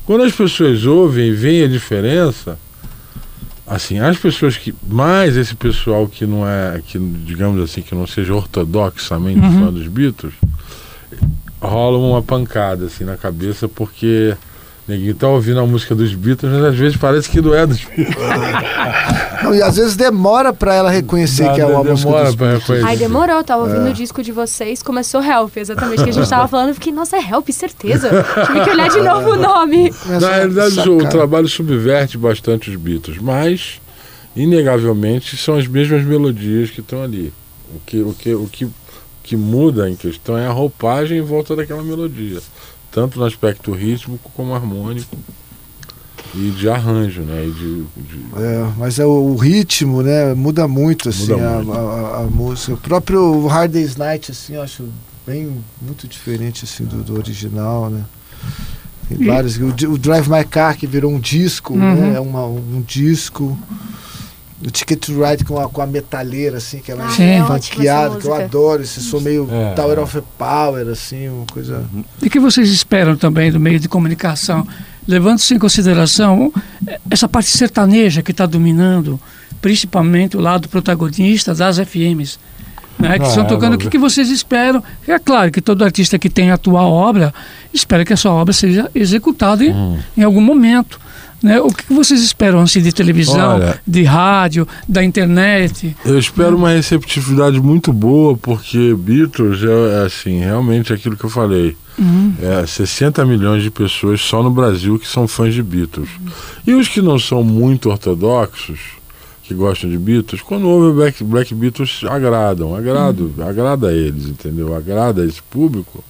Quando 0.04 0.24
as 0.24 0.32
pessoas 0.32 0.84
ouvem 0.84 1.28
e 1.28 1.32
veem 1.32 1.64
a 1.64 1.68
diferença, 1.68 2.58
assim, 3.70 3.98
as 4.00 4.18
pessoas 4.18 4.56
que. 4.56 4.74
Mais 4.86 5.36
esse 5.36 5.54
pessoal 5.54 6.06
que 6.08 6.26
não 6.26 6.46
é, 6.46 6.82
que, 6.86 6.98
digamos 6.98 7.62
assim, 7.62 7.80
que 7.80 7.94
não 7.94 8.06
seja 8.06 8.34
ortodoxamente 8.34 9.38
Uhum. 9.40 9.66
fã 9.66 9.72
dos 9.72 9.86
Beatles, 9.86 10.34
rola 11.60 11.96
uma 11.98 12.20
pancada 12.22 12.86
assim 12.86 13.04
na 13.04 13.16
cabeça, 13.16 13.68
porque. 13.68 14.34
Ninguém 14.90 15.14
tá 15.14 15.28
ouvindo 15.28 15.60
a 15.60 15.66
música 15.66 15.94
dos 15.94 16.12
Beatles, 16.14 16.52
mas 16.52 16.64
às 16.64 16.76
vezes 16.76 16.96
parece 16.96 17.30
que 17.30 17.40
não 17.40 17.54
é 17.54 17.64
dos 17.66 17.78
Beatles. 17.84 18.16
Não, 19.42 19.54
e 19.54 19.62
às 19.62 19.76
vezes 19.76 19.96
demora 19.96 20.52
pra 20.52 20.74
ela 20.74 20.90
reconhecer 20.90 21.44
Dá- 21.44 21.54
que 21.54 21.60
é 21.62 21.64
uma 21.64 21.82
demora 21.82 21.90
música 21.92 22.24
dos 22.24 22.34
pra 22.34 22.46
Beatles. 22.46 22.62
reconhecer. 22.68 22.86
Ai, 22.86 22.96
demorou, 22.96 23.36
eu 23.36 23.44
tava 23.44 23.62
É. 23.66 23.70
ouvindo 23.72 23.88
o 23.90 23.92
disco 23.94 24.22
de 24.22 24.32
vocês, 24.32 24.82
começou 24.82 25.22
Help, 25.22 25.56
exatamente, 25.56 26.04
que 26.04 26.10
a 26.10 26.12
gente 26.12 26.28
tava 26.28 26.46
falando, 26.48 26.68
eu 26.68 26.74
fiquei, 26.74 26.92
nossa, 26.92 27.16
é 27.16 27.20
Help, 27.20 27.48
certeza. 27.50 28.10
Tive 28.46 28.60
que 28.64 28.70
olhar 28.70 28.88
de 28.90 29.00
novo 29.00 29.30
o 29.30 29.36
nome. 29.36 29.90
Na 30.20 30.28
realidade, 30.36 30.80
o 30.90 31.08
trabalho 31.08 31.48
subverte 31.48 32.18
bastante 32.18 32.68
os 32.68 32.76
Beatles, 32.76 33.18
mas, 33.18 33.80
inegavelmente, 34.36 35.36
são 35.36 35.56
as 35.56 35.66
mesmas 35.66 36.04
melodias 36.04 36.70
que 36.70 36.80
estão 36.80 37.02
ali. 37.02 37.32
O 37.74 37.80
que, 37.86 38.00
o, 38.02 38.12
que, 38.12 38.34
o 38.34 38.46
que, 38.46 38.64
o 38.66 38.72
que 39.22 39.36
muda 39.36 39.88
em 39.88 39.94
questão 39.96 40.36
é 40.36 40.46
a 40.46 40.50
roupagem 40.50 41.18
em 41.18 41.22
volta 41.22 41.54
daquela 41.56 41.82
melodia, 41.82 42.40
tanto 42.90 43.18
no 43.18 43.24
aspecto 43.24 43.72
rítmico 43.72 44.30
como 44.34 44.54
harmônico 44.54 45.16
e 46.34 46.50
de 46.50 46.68
arranjo, 46.68 47.22
né? 47.22 47.46
E 47.46 47.50
de, 47.50 47.82
de- 48.02 48.24
É, 48.36 48.72
mas 48.78 48.98
é 48.98 49.04
o, 49.06 49.10
o 49.32 49.36
ritmo, 49.36 50.02
né? 50.02 50.32
Muda 50.34 50.68
muito, 50.68 51.08
assim, 51.08 51.32
Muda 51.32 51.48
a, 51.48 51.56
muito. 51.62 51.72
a- 51.72 51.80
a- 51.80 52.20
a 52.20 52.26
música. 52.26 52.74
O 52.74 52.76
próprio 52.76 53.46
Hard 53.46 53.72
Day's 53.72 53.96
Night, 53.96 54.30
assim, 54.30 54.54
eu 54.54 54.62
acho 54.62 54.88
bem, 55.26 55.62
muito 55.82 56.06
diferente, 56.08 56.64
assim, 56.64 56.84
do, 56.84 57.02
do 57.02 57.14
original, 57.16 57.90
né? 57.90 58.04
Tem 59.08 59.20
E- 59.22 59.26
vários. 59.26 59.56
O, 59.56 59.66
o 59.92 59.98
Drive 59.98 60.28
My 60.28 60.44
Car, 60.44 60.76
que 60.76 60.86
virou 60.86 61.10
um 61.12 61.18
disco, 61.18 61.74
Uhum. 61.74 61.80
né? 61.94 62.14
É 62.16 62.20
uma, 62.20 62.46
um 62.46 62.80
disco. 62.86 63.58
O 64.62 64.70
Ticket 64.70 64.98
to 65.06 65.12
Ride 65.24 65.42
com 65.44 65.58
a, 65.58 65.68
com 65.70 65.80
a 65.80 65.86
metalheira, 65.86 66.58
assim, 66.58 66.80
que 66.80 66.92
ela 66.92 67.04
Ah, 67.06 67.22
é 67.22 67.36
é 67.36 67.42
ótima 67.42 67.56
essa 67.56 67.68
funkeada, 67.70 68.16
que 68.18 68.26
eu 68.26 68.34
adoro. 68.34 68.82
Esse 68.82 69.00
som 69.00 69.18
meio 69.20 69.48
É. 69.50 69.72
Tower 69.74 69.98
of 70.00 70.22
Power, 70.38 70.86
assim, 70.88 71.28
uma 71.28 71.46
coisa... 71.46 71.82
E 72.22 72.26
o 72.26 72.30
que 72.30 72.38
vocês 72.38 72.68
esperam 72.70 73.16
também 73.16 73.50
do 73.50 73.58
meio 73.58 73.80
de 73.80 73.88
comunicação? 73.88 74.66
Levando-se 75.08 75.54
em 75.54 75.58
consideração 75.58 76.52
essa 77.10 77.26
parte 77.26 77.48
sertaneja 77.48 78.22
que 78.22 78.32
está 78.32 78.44
dominando, 78.44 79.18
principalmente 79.62 80.36
o 80.36 80.40
lado 80.40 80.68
protagonista 80.68 81.54
das 81.54 81.78
FMs, 81.78 82.38
né, 82.98 83.18
que 83.18 83.24
Ah, 83.24 83.28
estão 83.28 83.44
é, 83.44 83.46
tocando. 83.46 83.68
O 83.74 83.78
vamos 83.78 83.84
que, 83.84 83.90
que 83.90 83.98
vocês 83.98 84.28
esperam? 84.30 84.82
É 85.08 85.18
claro 85.18 85.50
que 85.50 85.62
todo 85.62 85.82
artista 85.82 86.18
que 86.18 86.28
tem 86.28 86.50
a 86.50 86.58
tua 86.58 86.82
obra 86.82 87.32
espera 87.72 88.04
que 88.04 88.12
a 88.12 88.16
sua 88.16 88.32
obra 88.32 88.52
seja 88.52 88.90
executada 88.94 89.64
em, 89.64 89.72
Hum. 89.72 89.98
em 90.18 90.22
algum 90.22 90.40
momento. 90.42 91.00
Né? 91.42 91.60
O 91.60 91.68
que, 91.68 91.92
vocês 91.92 92.20
esperam 92.20 92.60
assim, 92.60 92.82
de 92.82 92.92
televisão, 92.92 93.56
Olha- 93.56 93.80
de 93.86 94.02
rádio, 94.02 94.68
da 94.88 95.02
internet? 95.02 95.96
Eu 96.04 96.18
espero 96.18 96.56
uma 96.56 96.70
receptividade 96.70 97.58
muito 97.60 97.92
boa, 97.92 98.36
porque 98.36 98.94
Beatles 98.94 99.62
é, 99.62 100.02
é, 100.02 100.06
assim, 100.06 100.40
realmente 100.40 100.92
aquilo 100.92 101.16
que 101.16 101.24
eu 101.24 101.30
falei. 101.30 101.76
Uhum. 101.98 102.34
É 102.40 102.66
60 102.66 103.24
milhões 103.24 103.62
de 103.62 103.70
pessoas 103.70 104.20
só 104.20 104.42
no 104.42 104.50
Brasil 104.50 104.98
que 104.98 105.06
são 105.06 105.26
fãs 105.26 105.54
de 105.54 105.62
Beatles. 105.62 106.08
E 106.66 106.74
os 106.74 106.88
que 106.88 107.02
não 107.02 107.18
são 107.18 107.42
muito 107.42 107.90
ortodoxos, 107.90 108.78
que 109.42 109.54
gostam 109.54 109.90
de 109.90 109.98
Beatles, 109.98 110.42
quando 110.42 110.68
ouvem 110.68 110.94
Black, 110.94 111.24
Black 111.24 111.54
Beatles, 111.54 112.02
agradam, 112.08 112.74
agrado, 112.74 113.34
agrada 113.40 113.88
a 113.88 113.92
eles, 113.92 114.26
entendeu? 114.26 114.76
Agrada 114.76 115.22
a 115.22 115.26
esse 115.26 115.42
público. 115.42 116.04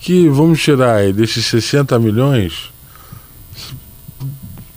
Que 0.00 0.28
vamos 0.28 0.60
tirar 0.60 0.96
aí 0.96 1.12
desses 1.12 1.46
60 1.46 1.98
milhões, 1.98 2.70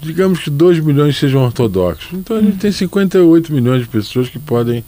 digamos 0.03 0.39
que 0.39 0.49
2 0.49 0.79
milhões 0.79 1.17
sejam 1.17 1.43
ortodoxos. 1.43 2.13
Então 2.13 2.37
a 2.37 2.41
gente 2.41 2.57
tem 2.57 2.71
58 2.71 3.53
milhões 3.53 3.81
de 3.81 3.87
pessoas 3.87 4.29
que 4.29 4.39
podem 4.39 4.83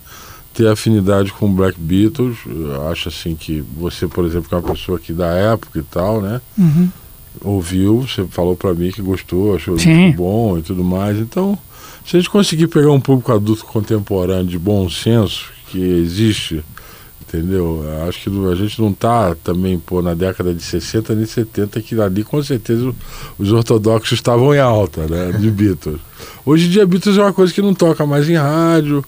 ter 0.53 0.67
afinidade 0.67 1.31
com 1.33 1.53
Black 1.53 1.79
Beatles. 1.79 2.37
Eu 2.45 2.87
acho 2.89 3.09
assim 3.09 3.35
que 3.35 3.63
você, 3.77 4.07
por 4.07 4.25
exemplo, 4.25 4.47
que 4.47 4.55
é 4.55 4.57
uma 4.57 4.71
pessoa 4.73 4.97
aqui 4.97 5.13
da 5.13 5.27
época 5.27 5.79
e 5.79 5.83
tal, 5.83 6.21
né? 6.21 6.41
Uhum. 6.57 6.89
Ouviu, 7.41 8.01
você 8.01 8.25
falou 8.25 8.55
pra 8.55 8.73
mim 8.73 8.91
que 8.91 9.01
gostou, 9.01 9.55
achou 9.55 9.77
Sim. 9.77 9.93
muito 9.93 10.17
bom 10.17 10.57
e 10.57 10.61
tudo 10.61 10.83
mais. 10.83 11.17
Então, 11.17 11.57
se 12.05 12.15
a 12.15 12.19
gente 12.19 12.29
conseguir 12.29 12.67
pegar 12.67 12.91
um 12.91 13.01
público 13.01 13.33
adulto 13.33 13.65
contemporâneo 13.65 14.45
de 14.45 14.57
bom 14.57 14.89
senso 14.89 15.51
que 15.69 15.79
existe, 15.79 16.63
entendeu? 17.27 17.83
Eu 17.83 18.07
Acho 18.07 18.21
que 18.21 18.47
a 18.51 18.55
gente 18.55 18.81
não 18.81 18.93
tá 18.93 19.35
também, 19.43 19.79
pô, 19.79 20.01
na 20.01 20.13
década 20.13 20.53
de 20.53 20.61
60 20.61 21.15
nem 21.15 21.25
70, 21.25 21.81
que 21.81 21.99
ali 21.99 22.23
com 22.23 22.41
certeza 22.43 22.93
os 23.37 23.51
ortodoxos 23.51 24.13
estavam 24.13 24.53
em 24.53 24.59
alta, 24.59 25.05
né? 25.07 25.31
De 25.31 25.49
Beatles. 25.49 25.99
Hoje 26.45 26.67
em 26.67 26.69
dia 26.69 26.85
Beatles 26.85 27.17
é 27.17 27.21
uma 27.21 27.33
coisa 27.33 27.53
que 27.53 27.61
não 27.61 27.73
toca 27.73 28.05
mais 28.05 28.29
em 28.29 28.35
rádio, 28.35 29.03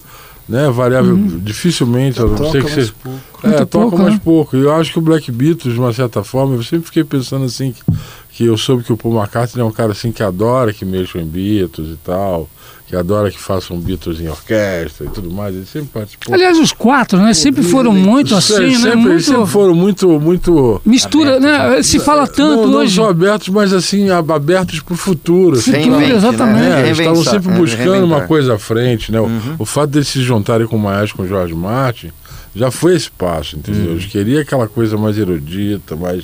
né? 0.48 0.70
Variável, 0.70 1.16
dificilmente, 1.42 2.20
a 2.20 2.26
não 2.26 2.36
Toca 2.36 2.52
que 2.60 2.64
mais 2.64 2.74
você. 2.74 2.94
pouco. 3.04 3.20
É, 3.44 3.48
Muito 3.48 3.66
toca 3.66 3.68
pouco, 3.68 3.98
mais 3.98 4.14
né? 4.14 4.22
pouco. 4.24 4.58
E 4.58 4.62
eu 4.62 4.74
acho 4.74 4.92
que 4.94 5.00
o 5.00 5.02
Black 5.02 5.32
Beatles, 5.32 5.74
de 5.74 5.80
uma 5.80 5.94
certa 5.94 6.24
forma, 6.24 6.56
eu 6.56 6.64
sempre 6.64 6.86
fiquei 6.86 7.04
pensando 7.04 7.46
assim, 7.46 7.74
que, 7.74 7.84
que 8.32 8.46
eu 8.46 8.58
soube 8.58 8.84
que 8.84 8.94
o 8.94 8.98
Paul 8.98 9.16
McCartney 9.20 9.62
é 9.62 9.66
um 9.66 9.72
cara 9.72 9.92
assim 9.92 10.12
que 10.12 10.24
adora 10.24 10.74
que 10.74 10.86
mexam 10.86 11.22
em 11.22 11.26
Beatles 11.26 11.90
e 11.90 11.98
tal, 12.04 12.50
que 12.88 12.96
adora 12.96 13.30
que 13.30 13.38
façam 13.38 13.78
Beatles 13.78 14.20
em 14.22 14.30
orquestra 14.30 15.06
e 15.06 15.10
tudo 15.10 15.30
mais. 15.30 15.54
Ele 15.54 15.66
sempre 15.66 15.90
participou. 15.94 16.34
Aliás, 16.34 16.58
os 16.58 16.72
quatro, 16.72 17.20
né? 17.20 17.34
Sempre 17.34 17.62
foram 17.62 17.92
muito 17.92 18.34
assim, 18.34 18.54
sempre, 18.54 18.72
né? 18.72 18.78
sempre, 18.80 18.96
Muito 18.98 19.24
sempre 19.24 19.46
foram 19.48 19.76
muito, 19.76 20.20
muito 20.22 20.82
mistura, 20.86 21.40
né? 21.40 21.84
Se 21.84 22.00
fala 22.00 22.26
tanto 22.26 22.62
não, 22.64 22.68
não 22.68 22.80
hoje. 22.80 22.96
só 22.96 23.10
abertos, 23.10 23.50
mas 23.50 23.74
assim, 23.74 24.10
ab- 24.10 24.32
abertos 24.32 24.80
para 24.80 24.94
o 24.94 24.98
futuro. 24.98 25.58
assim, 25.58 25.74
Futuro, 25.74 26.02
exatamente. 26.04 26.60
Né? 26.70 26.82
é, 26.82 26.86
eles 26.88 27.00
estavam 27.00 27.24
sempre 27.24 27.52
é, 27.52 27.56
buscando 27.58 28.06
uma 28.06 28.22
coisa 28.22 28.56
à 28.56 28.60
frente, 28.60 29.12
né? 29.12 29.20
O- 29.20 29.28
Uhum. 29.28 29.56
O, 29.60 29.66
fato 29.66 29.90
deles 29.92 30.08
se 30.08 30.22
juntarem 30.24 30.66
com 30.66 30.78
o 30.78 30.80
Maestro, 30.80 31.18
com 31.18 31.24
o 31.24 31.28
Jorge 31.28 31.54
Martin, 31.54 32.12
já 32.56 32.72
foi 32.72 32.96
esse 32.96 33.12
passo, 33.12 33.56
entendeu? 33.58 33.92
Eles 33.92 34.06
queriam 34.06 34.42
aquela 34.42 34.68
coisa 34.68 34.98
mais 34.98 35.18
erudita, 35.18 35.96
mais... 35.96 36.24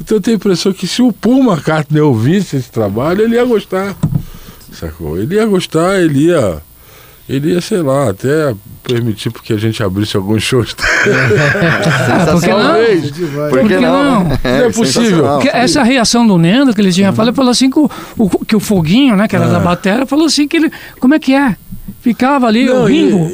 Então 0.00 0.16
eu 0.16 0.20
tenho 0.20 0.36
a 0.36 0.38
impressão 0.38 0.72
que 0.72 0.86
se 0.88 1.02
o 1.02 1.12
Paul 1.12 1.44
McCartney 1.44 2.00
ouvisse 2.00 2.56
esse 2.56 2.70
trabalho, 2.70 3.22
ele 3.22 3.34
ia 3.36 3.44
gostar, 3.44 3.94
sacou? 4.72 5.18
Ele 5.18 5.34
ia 5.34 5.46
gostar, 5.46 6.00
ele 6.00 6.26
ia... 6.26 6.58
Ele 7.28 7.52
ia, 7.52 7.60
sei 7.60 7.82
lá, 7.82 8.08
até 8.08 8.54
permitir 8.82 9.28
porque 9.30 9.52
a 9.52 9.58
gente 9.58 9.82
abrisse 9.82 10.16
alguns 10.16 10.42
shows. 10.42 10.74
Ah, 12.10 12.26
por 12.32 12.40
que 12.40 12.48
não? 12.48 12.62
Talvez. 12.62 13.10
Por 13.50 13.60
que 13.60 13.68
que 13.68 13.76
não? 13.80 14.02
não? 14.14 14.24
né? 14.24 14.38
Não 14.42 14.50
é 14.50 14.70
possível. 14.72 15.38
Que 15.40 15.48
essa 15.48 15.82
reação 15.82 16.26
do 16.26 16.38
Nendo 16.38 16.74
que 16.74 16.80
ele 16.80 16.90
tinha 16.92 17.12
falado, 17.12 17.28
ele 17.28 17.36
falou 17.36 17.50
assim 17.50 17.70
que 17.70 17.78
o, 17.78 17.90
o- 18.16 18.44
que 18.46 18.56
o 18.56 18.60
Foguinho, 18.60 19.14
né, 19.14 19.28
que 19.28 19.36
era 19.36 19.46
da 19.48 19.60
batera, 19.60 20.06
falou 20.06 20.24
assim 20.26 20.48
que 20.48 20.56
ele, 20.56 20.72
como 21.00 21.14
é 21.14 21.18
que 21.18 21.34
é? 21.34 21.54
Ficava 22.00 22.46
ali, 22.46 22.64
Não, 22.66 22.82
o 22.82 22.86
Ringo. 22.86 23.28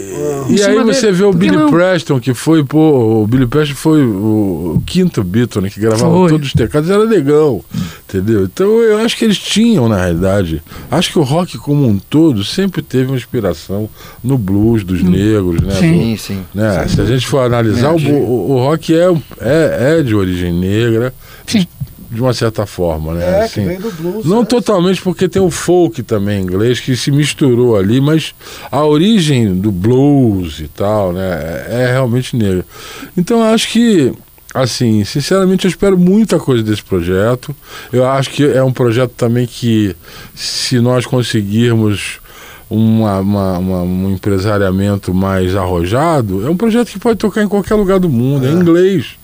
E, 0.48 0.54
em 0.54 0.56
e 0.56 0.62
aí 0.62 0.82
você 0.82 1.06
dele. 1.06 1.12
vê 1.12 1.24
o 1.24 1.32
Billy 1.32 1.56
não? 1.56 1.70
Preston, 1.70 2.18
que 2.18 2.32
foi, 2.32 2.64
pô, 2.64 3.22
o 3.22 3.26
Billy 3.26 3.46
Preston 3.46 3.74
foi 3.74 4.02
o, 4.02 4.74
o 4.76 4.82
quinto 4.86 5.22
Beatle, 5.22 5.62
né, 5.62 5.70
que 5.70 5.78
gravava 5.78 6.10
Foi. 6.10 6.30
todos 6.30 6.46
os 6.48 6.52
teclados, 6.54 6.88
era 6.88 7.02
legal, 7.02 7.62
entendeu? 8.08 8.44
Então 8.44 8.66
eu 8.80 8.98
acho 8.98 9.16
que 9.16 9.24
eles 9.24 9.38
tinham, 9.38 9.88
na 9.88 9.96
realidade, 9.96 10.62
acho 10.90 11.12
que 11.12 11.18
o 11.18 11.22
rock 11.22 11.58
como 11.58 11.86
um 11.86 11.98
todo 11.98 12.42
sempre 12.42 12.80
teve 12.80 13.06
uma 13.08 13.16
inspiração 13.16 13.88
no 14.22 14.38
blues 14.38 14.82
dos 14.82 15.02
negros, 15.02 15.60
né? 15.60 15.74
Hum. 15.74 15.80
Sim. 15.80 15.94
Sim, 15.94 16.16
sim. 16.16 16.42
Né? 16.54 16.86
Se 16.88 17.00
a 17.00 17.04
gente 17.04 17.26
for 17.26 17.40
analisar, 17.40 17.92
o, 17.92 17.98
o, 17.98 18.50
o 18.52 18.58
rock 18.58 18.94
é, 18.94 19.12
é, 19.40 19.98
é 19.98 20.02
de 20.02 20.14
origem 20.14 20.52
negra, 20.52 21.12
Sim. 21.46 21.66
De 22.14 22.20
uma 22.20 22.32
certa 22.32 22.64
forma, 22.64 23.14
né? 23.14 23.24
É, 23.24 23.42
Assim, 23.44 23.62
que 23.62 23.66
vem 23.66 23.80
do 23.80 23.90
blues. 23.90 24.24
não 24.24 24.40
né? 24.40 24.46
totalmente, 24.46 25.02
porque 25.02 25.28
tem 25.28 25.42
o 25.42 25.50
folk 25.50 26.02
também 26.02 26.40
inglês 26.42 26.78
que 26.80 26.96
se 26.96 27.10
misturou 27.10 27.76
ali, 27.76 28.00
mas 28.00 28.34
a 28.70 28.84
origem 28.84 29.54
do 29.54 29.72
blues 29.72 30.60
e 30.60 30.68
tal, 30.68 31.12
né, 31.12 31.66
é, 31.68 31.82
é 31.82 31.92
realmente 31.92 32.36
negra. 32.36 32.64
Então 33.16 33.38
eu 33.40 33.44
acho 33.54 33.68
que, 33.68 34.12
assim, 34.54 35.04
sinceramente 35.04 35.64
eu 35.64 35.68
espero 35.68 35.98
muita 35.98 36.38
coisa 36.38 36.62
desse 36.62 36.82
projeto. 36.82 37.54
Eu 37.92 38.06
acho 38.08 38.30
que 38.30 38.44
é 38.44 38.62
um 38.62 38.72
projeto 38.72 39.12
também 39.16 39.46
que, 39.46 39.94
se 40.34 40.78
nós 40.80 41.04
conseguirmos 41.06 42.20
uma, 42.70 43.18
uma- 43.20 43.58
uma- 43.58 43.82
um 43.82 44.10
empresariamento 44.12 45.12
mais 45.12 45.54
arrojado, 45.54 46.46
é 46.46 46.50
um 46.50 46.56
projeto 46.56 46.88
que 46.90 46.98
pode 46.98 47.18
tocar 47.18 47.42
em 47.42 47.48
qualquer 47.48 47.74
lugar 47.74 47.98
do 47.98 48.08
mundo, 48.08 48.46
é, 48.46 48.50
em 48.50 48.54
inglês. 48.54 49.16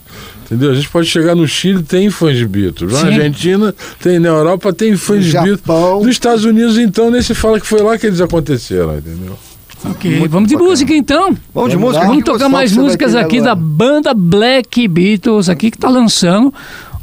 Entendeu? 0.50 0.72
A 0.72 0.74
gente 0.74 0.88
pode 0.88 1.06
chegar 1.06 1.36
no 1.36 1.46
Chile, 1.46 1.80
tem 1.84 2.10
fãs 2.10 2.36
de 2.36 2.44
Beatles. 2.44 2.92
Na. 2.92 3.08
Argentina, 3.08 3.72
tem. 4.02 4.18
Na 4.18 4.30
Europa, 4.30 4.72
tem 4.72 4.96
fãs 4.96 5.24
de 5.24 5.32
Beatles. 5.32 5.60
Nos 6.02 6.08
Estados 6.08 6.44
Unidos, 6.44 6.76
então, 6.76 7.08
nem 7.08 7.22
se 7.22 7.34
fala 7.34 7.60
que 7.60 7.66
foi 7.66 7.80
lá 7.80 7.96
que 7.96 8.06
eles 8.06 8.20
aconteceram, 8.20 8.98
entendeu? 8.98 9.38
Ok, 9.84 10.28
vamos 10.28 10.48
de 10.48 10.56
música 10.56 10.92
então. 10.92 11.34
Vamos 11.54 11.70
de 11.70 11.76
música? 11.76 12.04
Vamos 12.04 12.24
tocar 12.24 12.48
mais 12.48 12.72
músicas 12.72 13.14
aqui 13.14 13.38
agora. 13.38 13.54
da 13.54 13.60
banda 13.60 14.12
Black 14.12 14.86
Beatles, 14.88 15.48
aqui 15.48 15.70
que 15.70 15.78
tá 15.78 15.88
lançando 15.88 16.52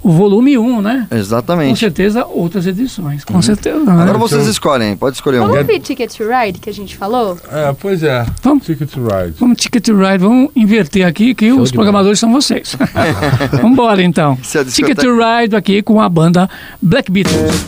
o 0.07 0.11
volume 0.11 0.57
1, 0.57 0.81
né? 0.81 1.05
Exatamente. 1.11 1.69
Com 1.69 1.75
certeza 1.75 2.25
outras 2.25 2.65
edições, 2.65 3.25
com 3.25 3.33
Uhum. 3.33 3.41
certeza. 3.41 3.79
né? 3.83 4.03
Agora 4.03 4.17
vocês 4.17 4.47
escolhem, 4.47 4.95
pode 4.95 5.15
escolher 5.17 5.39
um. 5.39 5.47
Vamos 5.47 5.57
ouvir 5.57 5.81
Ticket 5.81 6.09
to 6.15 6.23
Ride, 6.23 6.59
que 6.59 6.69
a 6.69 6.73
gente 6.73 6.95
falou? 6.95 7.37
É, 7.51 7.73
pois 7.79 8.01
é. 8.03 8.25
Vamos. 8.41 8.65
Ticket 8.65 8.89
to 8.89 9.01
Ride. 9.01 9.33
Vamos 9.37 9.57
Ticket 9.57 9.83
to 9.83 9.95
Ride, 9.97 10.19
vamos 10.19 10.49
inverter 10.55 11.05
aqui 11.05 11.35
que 11.35 11.51
os 11.51 11.69
de 11.71 11.75
programadores 11.75 12.19
são 12.19 12.31
vocês. 12.31 12.75
vamos 13.51 13.71
embora 13.71 14.01
então. 14.01 14.37
É 14.55 14.63
Ticket 14.63 14.97
to 14.97 15.09
Ride 15.17 15.55
aqui 15.55 15.81
com 15.81 15.99
a 16.01 16.07
banda 16.07 16.49
Black 16.81 17.11
Beatles. 17.11 17.67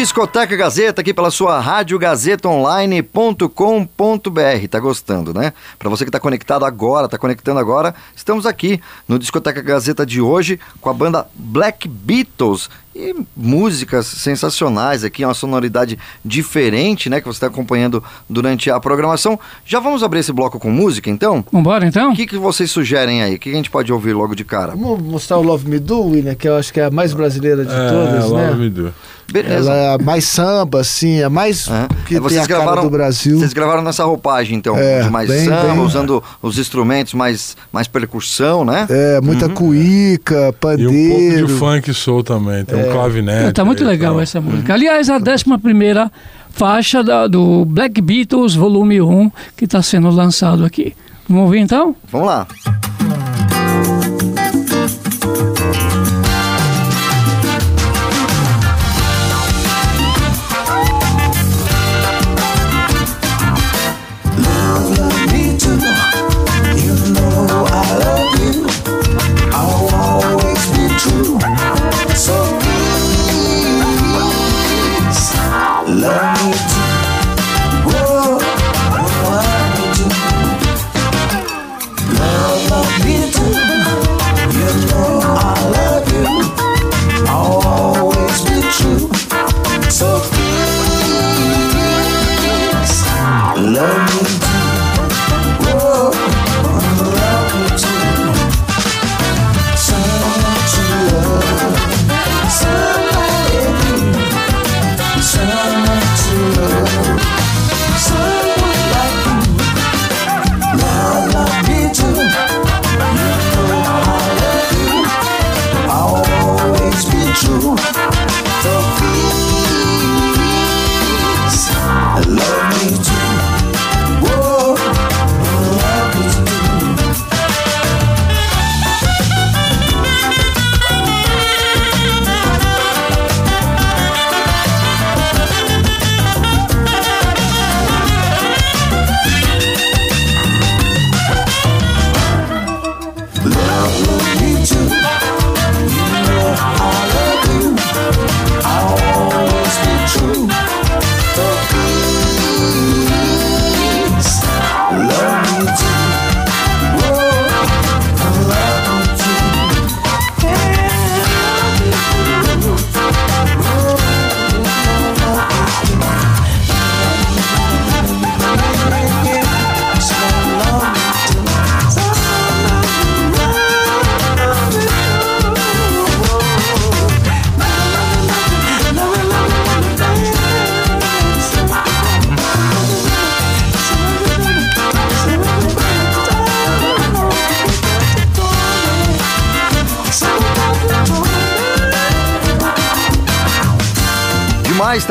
Discoteca 0.00 0.56
Gazeta 0.56 1.02
aqui 1.02 1.12
pela 1.12 1.30
sua 1.30 1.60
rádio 1.60 1.98
gazetaonline.com.br. 1.98 4.68
Tá 4.70 4.80
gostando, 4.80 5.34
né? 5.34 5.52
Para 5.78 5.90
você 5.90 6.06
que 6.06 6.10
tá 6.10 6.18
conectado 6.18 6.64
agora, 6.64 7.06
tá 7.06 7.18
conectando 7.18 7.60
agora, 7.60 7.94
estamos 8.16 8.46
aqui 8.46 8.80
no 9.06 9.18
Discoteca 9.18 9.60
Gazeta 9.60 10.06
de 10.06 10.18
hoje 10.18 10.58
com 10.80 10.88
a 10.88 10.94
banda 10.94 11.28
Black 11.34 11.86
Beatles 11.86 12.70
e 12.94 13.14
músicas 13.36 14.06
sensacionais 14.06 15.04
aqui, 15.04 15.24
uma 15.24 15.34
sonoridade 15.34 15.98
diferente, 16.24 17.08
né, 17.08 17.20
que 17.20 17.26
você 17.26 17.36
está 17.36 17.46
acompanhando 17.46 18.02
durante 18.28 18.70
a 18.70 18.80
programação. 18.80 19.38
Já 19.64 19.78
vamos 19.80 20.02
abrir 20.02 20.20
esse 20.20 20.32
bloco 20.32 20.58
com 20.58 20.70
música, 20.70 21.08
então? 21.10 21.44
Vambora, 21.52 21.86
então? 21.86 22.12
O 22.12 22.16
que, 22.16 22.26
que 22.26 22.36
vocês 22.36 22.70
sugerem 22.70 23.22
aí? 23.22 23.36
O 23.36 23.38
que 23.38 23.50
a 23.50 23.54
gente 23.54 23.70
pode 23.70 23.92
ouvir 23.92 24.12
logo 24.12 24.34
de 24.34 24.44
cara? 24.44 24.72
Vamos 24.76 25.00
mostrar 25.02 25.38
o 25.38 25.42
Love 25.42 25.68
Me 25.68 25.78
Do, 25.78 26.00
William, 26.02 26.34
que 26.34 26.48
eu 26.48 26.56
acho 26.56 26.72
que 26.72 26.80
é 26.80 26.84
a 26.86 26.90
mais 26.90 27.12
brasileira 27.12 27.64
de 27.64 27.72
É, 27.72 27.88
todas, 27.88 28.24
Love 28.30 28.42
né? 28.44 28.54
Me 28.54 28.70
Do. 28.70 28.94
Beleza. 29.32 29.70
Ela 29.70 29.76
é 29.76 29.94
a 29.94 29.98
mais 29.98 30.24
samba, 30.24 30.80
assim, 30.80 31.20
é 31.20 31.24
a 31.24 31.30
mais 31.30 31.68
que 32.04 32.16
É, 32.16 32.20
tem 32.20 32.38
a 32.40 32.48
cara 32.48 32.82
do 32.82 32.90
Brasil. 32.90 33.38
Vocês 33.38 33.52
gravaram 33.52 33.80
nessa 33.80 34.02
roupagem, 34.04 34.58
então, 34.58 34.76
É, 34.76 35.02
de 35.02 35.10
mais 35.10 35.28
bem, 35.28 35.44
samba, 35.44 35.68
bem. 35.72 35.78
usando 35.78 36.20
os 36.42 36.58
instrumentos 36.58 37.14
mais, 37.14 37.56
mais 37.72 37.86
percussão, 37.86 38.64
né? 38.64 38.86
É, 38.90 39.20
muita 39.20 39.48
cuíca, 39.48 40.34
E 40.34 40.48
um 40.48 40.52
pandeiro. 40.52 40.90
pouco 40.92 41.46
de 41.46 41.52
funk 41.60 41.94
soul 41.94 42.24
também. 42.24 42.64
Tem 42.64 42.76
um 42.76 42.89
clavinete. 42.92 43.52
tá 43.52 43.64
muito 43.64 43.84
legal 43.84 44.12
tal. 44.14 44.20
essa 44.22 44.40
música. 44.40 44.74
Aliás, 44.74 45.08
a 45.10 45.16
11 45.16 45.58
primeira 45.62 46.10
faixa 46.50 47.02
da- 47.02 47.26
do 47.26 47.64
Black 47.64 48.00
Beatles 48.00 48.54
Volume 48.54 49.00
1 49.00 49.30
que 49.56 49.64
está 49.64 49.82
sendo 49.82 50.10
lançado 50.10 50.64
aqui. 50.64 50.94
Vamos 51.28 51.44
ouvir 51.44 51.60
então? 51.60 51.94
Vamos 52.10 52.26
lá. 52.26 52.46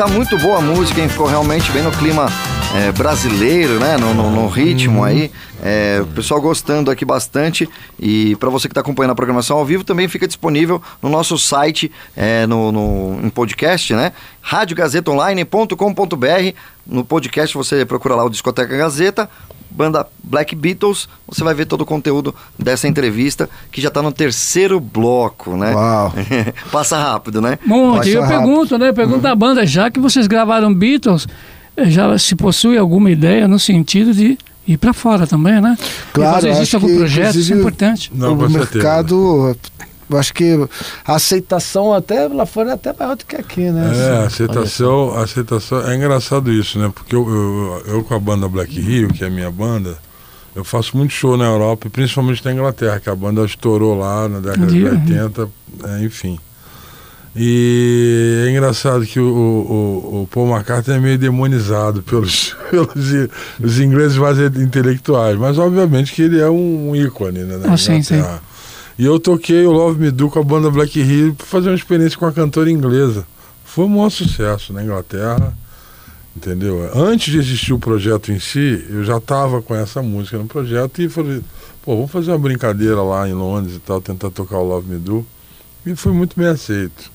tá 0.00 0.08
muito 0.08 0.38
boa 0.38 0.56
a 0.58 0.62
música, 0.62 0.98
hein? 1.00 1.08
Ficou 1.10 1.26
realmente 1.26 1.70
bem 1.72 1.82
no 1.82 1.90
clima 1.92 2.26
é, 2.74 2.90
brasileiro, 2.92 3.78
né? 3.78 3.98
No, 3.98 4.14
no- 4.14 4.30
no 4.30 4.48
ritmo 4.48 5.04
aí. 5.04 5.30
É, 5.62 5.98
o 6.02 6.06
pessoal 6.06 6.40
gostando 6.40 6.90
aqui 6.90 7.04
bastante. 7.04 7.68
E 7.98 8.34
para 8.36 8.48
você 8.48 8.66
que 8.66 8.72
está 8.72 8.80
acompanhando 8.80 9.10
a 9.10 9.14
programação 9.14 9.58
ao 9.58 9.64
vivo, 9.66 9.84
também 9.84 10.08
fica 10.08 10.26
disponível 10.26 10.80
no 11.02 11.10
nosso 11.10 11.36
site, 11.38 11.92
é, 12.16 12.46
no, 12.46 12.72
no- 12.72 13.20
em 13.22 13.28
podcast, 13.28 13.92
né? 13.94 14.12
radiogazetaonline.com.br. 14.40 16.54
No 16.86 17.04
podcast 17.04 17.54
você 17.54 17.84
procura 17.84 18.14
lá 18.14 18.24
o 18.24 18.30
Discoteca 18.30 18.74
Gazeta, 18.76 19.28
banda 19.70 20.06
Black 20.22 20.54
Beatles. 20.54 21.08
Você 21.28 21.44
vai 21.44 21.54
ver 21.54 21.66
todo 21.66 21.82
o 21.82 21.86
conteúdo 21.86 22.34
dessa 22.58 22.88
entrevista, 22.88 23.48
que 23.70 23.80
já 23.80 23.88
está 23.88 24.02
no 24.02 24.12
terceiro 24.12 24.80
bloco, 24.80 25.56
né? 25.56 25.74
Uau. 25.74 26.12
Passa 26.70 26.98
rápido, 26.98 27.40
né? 27.40 27.58
Monte, 27.64 28.10
eu 28.10 28.26
pergunto, 28.26 28.78
né? 28.78 28.92
Pergunto 28.92 29.26
à 29.26 29.34
banda, 29.34 29.66
já 29.66 29.90
que 29.90 30.00
vocês 30.00 30.26
gravaram 30.26 30.72
Beatles, 30.74 31.26
eh, 31.76 31.88
já 31.90 32.18
se 32.18 32.34
possui 32.34 32.76
alguma 32.76 33.10
ideia 33.10 33.46
no 33.46 33.58
sentido 33.58 34.12
de 34.12 34.36
ir 34.66 34.76
para 34.76 34.92
fora 34.92 35.26
também, 35.26 35.60
né? 35.60 35.76
Claro, 36.12 36.30
e 36.30 36.34
fazer 36.34 36.48
existe 36.50 36.76
acho 36.76 36.76
algum 36.76 36.88
que, 36.88 36.96
projeto, 36.96 37.38
isso 37.38 37.52
é 37.52 37.56
importante. 37.56 38.12
o 38.14 38.48
mercado, 38.48 39.56
eu 40.10 40.18
acho 40.18 40.34
que 40.34 40.58
a 41.06 41.14
aceitação 41.14 41.92
até 41.94 42.26
lá 42.28 42.44
fora 42.44 42.70
é 42.70 42.72
até 42.74 42.92
maior 42.92 43.16
do 43.16 43.24
que 43.24 43.36
aqui, 43.36 43.70
né? 43.70 43.92
É, 43.94 44.10
a 44.10 44.24
Assim, 44.24 44.26
aceitação, 44.44 45.16
aceitação. 45.16 45.88
É 45.88 45.94
engraçado 45.94 46.52
isso, 46.52 46.78
né? 46.78 46.90
Porque 46.94 47.14
eu, 47.14 47.28
eu, 47.28 47.82
eu 47.94 48.04
com 48.04 48.14
a 48.14 48.18
banda 48.18 48.48
Black 48.48 48.78
Rio, 48.80 49.08
que 49.08 49.22
é 49.24 49.28
a 49.28 49.30
minha 49.30 49.50
banda, 49.50 49.96
eu 50.54 50.64
faço 50.64 50.96
muito 50.96 51.12
show 51.12 51.36
na 51.36 51.44
Europa, 51.44 51.88
principalmente 51.90 52.44
na 52.44 52.52
Inglaterra, 52.52 52.98
que 52.98 53.08
a 53.08 53.14
banda 53.14 53.44
estourou 53.44 53.96
lá 53.98 54.28
na 54.28 54.40
década 54.40 54.66
de 54.66 54.84
Uhum. 54.84 54.90
80, 54.90 55.48
é, 55.84 56.04
enfim. 56.04 56.38
E 57.34 58.44
é 58.46 58.50
engraçado 58.50 59.06
que 59.06 59.20
o, 59.20 59.24
o, 59.24 60.22
o 60.22 60.28
Paul 60.32 60.48
McCartney 60.50 60.96
é 60.96 61.00
meio 61.00 61.16
demonizado 61.18 62.02
pelos, 62.04 62.56
pelos 62.70 62.90
os 63.62 63.78
ingleses 63.78 64.18
mais 64.18 64.36
intelectuais, 64.38 65.38
mas 65.38 65.56
obviamente 65.56 66.12
que 66.12 66.22
ele 66.22 66.40
é 66.40 66.50
um 66.50 66.94
ícone 66.96 67.40
né, 67.44 67.56
na 67.58 67.72
Ah, 67.74 67.76
sim, 67.76 68.02
sim. 68.02 68.20
E 69.00 69.04
eu 69.06 69.18
toquei 69.18 69.64
o 69.64 69.72
Love 69.72 69.98
Me 69.98 70.10
Do 70.10 70.28
com 70.28 70.40
a 70.40 70.42
banda 70.42 70.70
Black 70.70 71.00
Hill 71.00 71.34
para 71.34 71.46
fazer 71.46 71.70
uma 71.70 71.74
experiência 71.74 72.18
com 72.18 72.26
a 72.26 72.32
cantora 72.32 72.70
inglesa. 72.70 73.26
Foi 73.64 73.86
um 73.86 73.88
maior 73.88 74.10
sucesso 74.10 74.74
na 74.74 74.84
Inglaterra, 74.84 75.56
entendeu? 76.36 76.90
Antes 76.94 77.32
de 77.32 77.38
existir 77.38 77.72
o 77.72 77.78
projeto 77.78 78.30
em 78.30 78.38
si, 78.38 78.84
eu 78.90 79.02
já 79.02 79.16
estava 79.16 79.62
com 79.62 79.74
essa 79.74 80.02
música 80.02 80.36
no 80.36 80.44
projeto 80.44 81.00
e 81.00 81.08
falei, 81.08 81.40
pô, 81.82 81.96
vamos 81.96 82.10
fazer 82.10 82.30
uma 82.30 82.38
brincadeira 82.38 83.02
lá 83.02 83.26
em 83.26 83.32
Londres 83.32 83.76
e 83.76 83.78
tal, 83.78 84.02
tentar 84.02 84.30
tocar 84.32 84.58
o 84.58 84.68
Love 84.68 84.90
Me 84.90 84.98
Do. 84.98 85.24
E 85.86 85.96
foi 85.96 86.12
muito 86.12 86.38
bem 86.38 86.48
aceito 86.48 87.10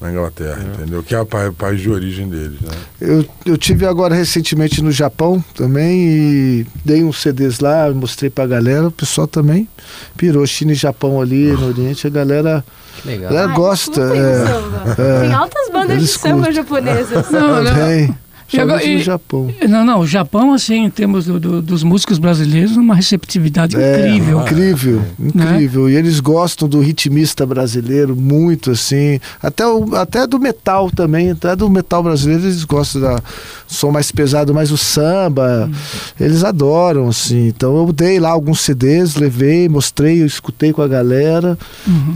na 0.00 0.10
Inglaterra, 0.12 0.58
entendeu? 0.74 1.02
Que 1.02 1.14
é 1.14 1.20
o 1.20 1.26
pa- 1.26 1.52
país 1.56 1.80
de 1.80 1.90
origem 1.90 2.28
deles, 2.28 2.60
né? 2.60 2.70
Eu, 3.00 3.24
eu 3.44 3.56
tive 3.58 3.84
agora 3.84 4.14
recentemente 4.14 4.80
no 4.80 4.92
Japão 4.92 5.42
também 5.56 6.00
e 6.00 6.66
dei 6.84 7.02
uns 7.02 7.20
CDs 7.20 7.58
lá, 7.58 7.90
mostrei 7.90 8.30
pra 8.30 8.46
galera, 8.46 8.86
o 8.86 8.92
pessoal 8.92 9.26
também 9.26 9.68
pirou 10.16 10.46
China 10.46 10.70
e 10.72 10.74
Japão 10.76 11.20
ali 11.20 11.46
no 11.52 11.66
Oriente, 11.68 12.06
a 12.06 12.10
galera, 12.10 12.64
legal. 13.04 13.28
a 13.30 13.32
galera 13.32 13.50
Ai, 13.50 13.56
gosta. 13.56 14.00
É, 14.02 14.92
é. 15.02 15.20
Tem 15.22 15.32
altas 15.34 15.68
bandas 15.72 16.00
de 16.00 16.06
samba 16.08 16.52
japonesas. 16.52 17.30
Não, 17.30 17.62
não. 17.64 17.74
Tem. 17.74 18.16
E 18.52 18.58
agora- 18.58 18.78
no 18.84 18.92
e- 18.92 19.02
Japão. 19.02 19.48
Não, 19.68 19.84
não, 19.84 20.00
o 20.00 20.06
Japão, 20.06 20.54
assim, 20.54 20.84
em 20.84 20.90
termos 20.90 21.26
do- 21.26 21.38
do- 21.38 21.60
dos 21.62 21.82
músicos 21.82 22.18
brasileiros, 22.18 22.76
uma 22.76 22.94
receptividade 22.94 23.76
É, 23.76 24.08
incrível. 24.08 24.40
incrível, 24.40 25.02
Né? 25.18 25.32
incrível. 25.52 25.90
E 25.90 25.94
eles 25.96 26.18
gostam 26.20 26.66
do 26.68 26.80
ritmista 26.80 27.44
brasileiro 27.44 28.16
muito, 28.16 28.70
assim. 28.70 29.20
Até, 29.42 29.66
o, 29.66 29.94
até 29.96 30.26
do 30.26 30.38
metal 30.38 30.90
também, 30.90 31.30
até 31.30 31.54
do 31.54 31.68
metal 31.68 32.02
brasileiro 32.02 32.44
eles 32.44 32.64
gostam 32.64 33.02
da 33.02 33.22
som 33.66 33.90
mais 33.90 34.10
pesado, 34.10 34.54
mais 34.54 34.70
o 34.72 34.78
samba. 34.78 35.70
Eles 36.18 36.42
adoram, 36.42 37.08
assim. 37.08 37.48
Então 37.48 37.76
eu 37.76 37.92
dei 37.92 38.18
lá 38.18 38.30
alguns 38.30 38.60
CDs, 38.60 39.14
levei, 39.16 39.68
mostrei, 39.68 40.22
eu 40.22 40.26
escutei 40.26 40.72
com 40.72 40.80
a 40.80 40.88
galera. 40.88 41.58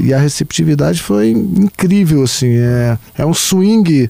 E 0.00 0.14
a 0.14 0.18
receptividade 0.18 1.02
foi 1.02 1.30
incrível, 1.30 2.22
assim. 2.22 2.48
É, 2.56 2.96
é 3.18 3.26
um 3.26 3.34
swing 3.34 4.08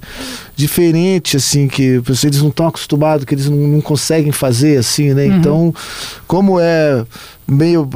diferente, 0.55 1.37
assim, 1.37 1.66
que 1.66 2.01
eles 2.25 2.41
não 2.41 2.49
estão 2.49 2.67
acostumados, 2.67 3.25
que 3.25 3.35
eles 3.35 3.49
não, 3.49 3.57
não 3.57 3.81
conseguem 3.81 4.33
fazer, 4.33 4.79
assim, 4.79 5.15
né? 5.15 5.27
Uhum. 5.27 5.37
Então, 5.37 5.75
como 6.27 6.59
é 6.61 7.05
meio. 7.47 7.89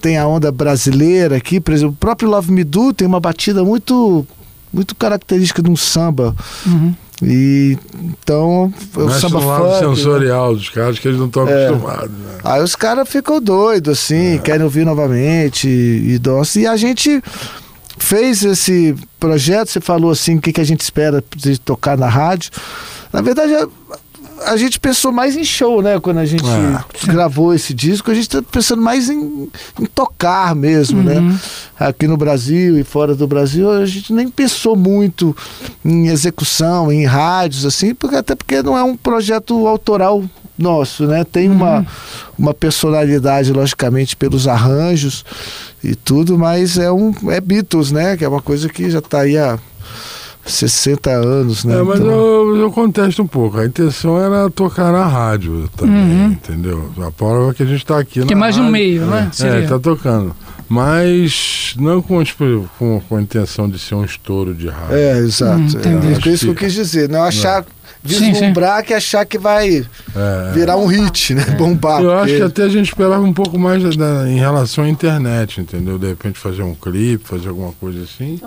Tem 0.00 0.16
a 0.18 0.26
onda 0.26 0.52
brasileira 0.52 1.36
aqui, 1.36 1.58
por 1.60 1.74
exemplo, 1.74 1.94
o 1.94 1.96
próprio 1.96 2.28
Love 2.28 2.52
Me 2.52 2.62
Do 2.62 2.92
tem 2.92 3.08
uma 3.08 3.18
batida 3.18 3.64
muito, 3.64 4.24
muito 4.72 4.94
característica 4.94 5.62
de 5.62 5.70
um 5.70 5.76
samba. 5.76 6.34
Uhum. 6.64 6.94
E 7.22 7.76
então 8.02 8.72
o 8.96 9.00
Mexe 9.06 9.20
samba 9.20 9.40
no 9.40 9.46
lado 9.46 9.64
funk, 9.64 9.72
né? 9.72 9.78
sensorial 9.96 10.54
dos 10.54 10.68
caras 10.70 10.98
que 10.98 11.08
eles 11.08 11.18
não 11.18 11.26
estão 11.26 11.46
É. 11.48 11.66
acostumados. 11.66 12.10
Né? 12.10 12.38
Aí 12.44 12.62
os 12.62 12.74
caras 12.74 13.08
ficam 13.08 13.40
doidos, 13.40 13.98
assim, 13.98 14.38
querem 14.38 14.62
ouvir 14.62 14.86
novamente 14.86 15.68
e 15.68 16.18
doce. 16.18 16.60
E 16.60 16.66
a 16.66 16.76
gente 16.76 17.22
fez 17.98 18.42
esse 18.42 18.94
projeto, 19.18 19.68
você 19.68 19.80
falou 19.80 20.10
assim, 20.10 20.36
o 20.36 20.40
que, 20.40 20.52
que 20.52 20.60
a 20.60 20.64
gente 20.64 20.80
espera 20.80 21.22
de 21.36 21.58
tocar 21.58 21.98
na 21.98 22.08
rádio. 22.08 22.50
Na 23.12 23.20
verdade, 23.20 23.54
a, 23.54 23.68
a 24.46 24.56
gente 24.56 24.78
pensou 24.80 25.12
mais 25.12 25.36
em 25.36 25.44
show, 25.44 25.82
né? 25.82 25.98
Quando 26.00 26.18
a 26.18 26.24
gente 26.24 26.44
gravou 27.06 27.54
esse 27.54 27.74
disco, 27.74 28.10
a 28.10 28.14
gente 28.14 28.28
tá 28.28 28.42
pensando 28.42 28.82
mais 28.82 29.08
em, 29.08 29.48
em 29.80 29.86
tocar 29.86 30.54
mesmo, 30.54 31.02
né? 31.02 31.16
Aqui 31.78 32.06
no 32.06 32.16
Brasil 32.16 32.78
e 32.78 32.84
fora 32.84 33.14
do 33.14 33.26
Brasil, 33.26 33.70
a 33.70 33.84
gente 33.86 34.12
nem 34.12 34.28
pensou 34.28 34.76
muito 34.76 35.36
em 35.84 36.08
execução, 36.08 36.90
em 36.90 37.04
rádios, 37.04 37.66
assim, 37.66 37.94
porque, 37.94 38.16
até 38.16 38.34
porque 38.34 38.62
não 38.62 38.76
é 38.76 38.82
um 38.82 38.96
projeto 38.96 39.66
autoral 39.66 40.24
nosso, 40.56 41.06
né? 41.06 41.24
Tem 41.24 41.48
uma, 41.48 41.86
uma 42.38 42.54
personalidade, 42.54 43.52
logicamente, 43.52 44.14
pelos 44.14 44.46
arranjos 44.46 45.24
e 45.82 45.94
tudo, 45.94 46.38
mas 46.38 46.76
é 46.78 46.92
um 46.92 47.14
é 47.28 47.40
Beatles, 47.40 47.90
né? 47.90 48.16
Que 48.16 48.24
é 48.24 48.28
uma 48.28 48.42
coisa 48.42 48.68
que 48.68 48.90
já 48.90 48.98
está 48.98 49.20
aí 49.20 49.38
há 49.38 49.58
60 50.44 51.10
anos, 51.10 51.64
né? 51.64 51.78
É, 51.78 51.82
mas 51.82 52.00
Então- 52.00 52.10
eu, 52.10 52.56
eu 52.56 52.70
contesto 52.72 53.22
um 53.22 53.26
pouco. 53.26 53.58
A 53.58 53.66
intenção 53.66 54.18
era 54.18 54.48
tocar 54.50 54.90
na 54.92 55.06
rádio 55.06 55.68
também, 55.76 55.94
Uhum. 55.96 56.26
entendeu? 56.32 56.90
A 57.06 57.10
prova 57.10 57.50
é 57.50 57.54
que 57.54 57.62
a 57.62 57.66
gente 57.66 57.78
está 57.82 57.98
aqui 57.98 58.24
Que 58.24 58.32
é 58.32 58.36
na 58.36 58.40
mais 58.40 58.56
um 58.56 58.60
rádio. 58.60 58.72
meio, 58.72 59.06
né? 59.06 59.28
É, 59.30 59.32
Seria. 59.34 59.68
tá 59.68 59.78
tocando. 59.78 60.34
Mas 60.68 61.74
não 61.78 62.00
com, 62.00 62.22
tipo, 62.22 62.68
com, 62.78 63.00
com 63.08 63.16
a 63.16 63.20
intenção 63.22 63.68
de 63.68 63.78
ser 63.78 63.94
um 63.96 64.04
estouro 64.04 64.54
de 64.54 64.68
rádio. 64.68 64.94
É, 64.96 65.18
exato. 65.18 65.60
Hum, 65.60 65.68
é, 66.24 66.28
é 66.28 66.32
isso 66.32 66.44
que 66.46 66.50
eu 66.50 66.54
quis 66.54 66.72
dizer. 66.72 67.08
Não 67.08 67.22
achar, 67.24 67.64
Sim, 68.06 68.32
vislumbrar 68.32 68.82
que 68.84 68.94
achar 68.94 69.24
que 69.26 69.38
vai 69.38 69.86
É. 70.16 70.52
virar 70.52 70.76
um 70.76 70.86
hit, 70.86 71.34
né? 71.34 71.44
Bombar. 71.58 72.00
Eu 72.02 72.12
acho 72.18 72.34
que 72.36 72.42
até 72.42 72.62
a 72.64 72.68
gente 72.68 72.86
esperava 72.88 73.22
um 73.22 73.32
pouco 73.32 73.58
mais 73.58 73.82
da- 73.82 73.90
da- 74.22 74.30
em 74.30 74.38
relação 74.38 74.84
à 74.84 74.88
internet, 74.88 75.60
entendeu? 75.60 75.98
De 75.98 76.06
repente 76.08 76.38
fazer 76.38 76.62
um 76.62 76.74
clipe, 76.74 77.24
fazer 77.28 77.48
alguma 77.48 77.72
coisa 77.72 78.02
assim. 78.02 78.40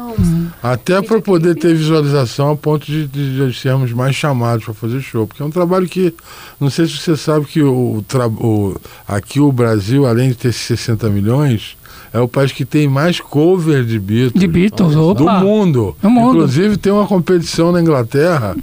Até 0.61 1.01
para 1.01 1.21
poder 1.21 1.55
ter 1.55 1.75
visualização 1.75 2.51
a 2.51 2.55
ponto 2.55 2.85
de, 2.85 3.05
de- 3.07 3.47
de 3.51 3.57
sermos 3.59 3.91
mais 3.91 4.15
chamados 4.15 4.65
para 4.65 4.73
fazer 4.73 5.01
show. 5.01 5.27
Porque 5.27 5.41
é 5.43 5.45
um 5.45 5.51
trabalho 5.51 5.87
que, 5.87 6.13
não 6.59 6.69
sei 6.69 6.87
se 6.87 6.97
você 6.97 7.15
sabe 7.15 7.45
que 7.45 7.61
o, 7.61 8.03
o- 8.39 8.75
aqui 9.07 9.39
o 9.39 9.51
Brasil, 9.51 10.05
além 10.05 10.29
de 10.29 10.35
ter 10.35 10.51
60 10.51 11.09
milhões, 11.09 11.77
é 12.11 12.19
o 12.19 12.27
país 12.27 12.51
que 12.51 12.65
tem 12.65 12.87
mais 12.87 13.19
cover 13.19 13.83
de 13.83 13.99
Beatles. 13.99 14.33
De 14.39 14.47
Beatles, 14.47 14.93
do 14.93 15.25
mundo. 15.25 15.95
Do 16.01 16.09
mundo. 16.09 16.29
Inclusive 16.35 16.77
tem 16.77 16.91
uma 16.91 17.07
competição 17.07 17.71
na 17.71 17.81
Inglaterra. 17.81 18.55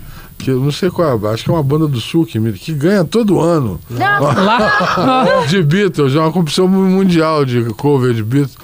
Que 0.42 0.50
eu 0.50 0.60
não 0.60 0.72
sei 0.72 0.90
qual 0.90 1.08
é, 1.08 1.32
acho 1.32 1.44
que 1.44 1.50
é 1.50 1.52
uma 1.52 1.62
banda 1.62 1.86
do 1.86 2.00
sul 2.00 2.24
que, 2.24 2.40
que 2.52 2.72
ganha 2.72 3.04
todo 3.04 3.40
ano. 3.40 3.80
De 5.48 5.62
Beatles, 5.62 6.14
é 6.14 6.18
uma 6.18 6.32
competição 6.32 6.66
mundial 6.66 7.44
de 7.44 7.64
cover 7.74 8.14
de 8.14 8.22
Beatles. 8.22 8.56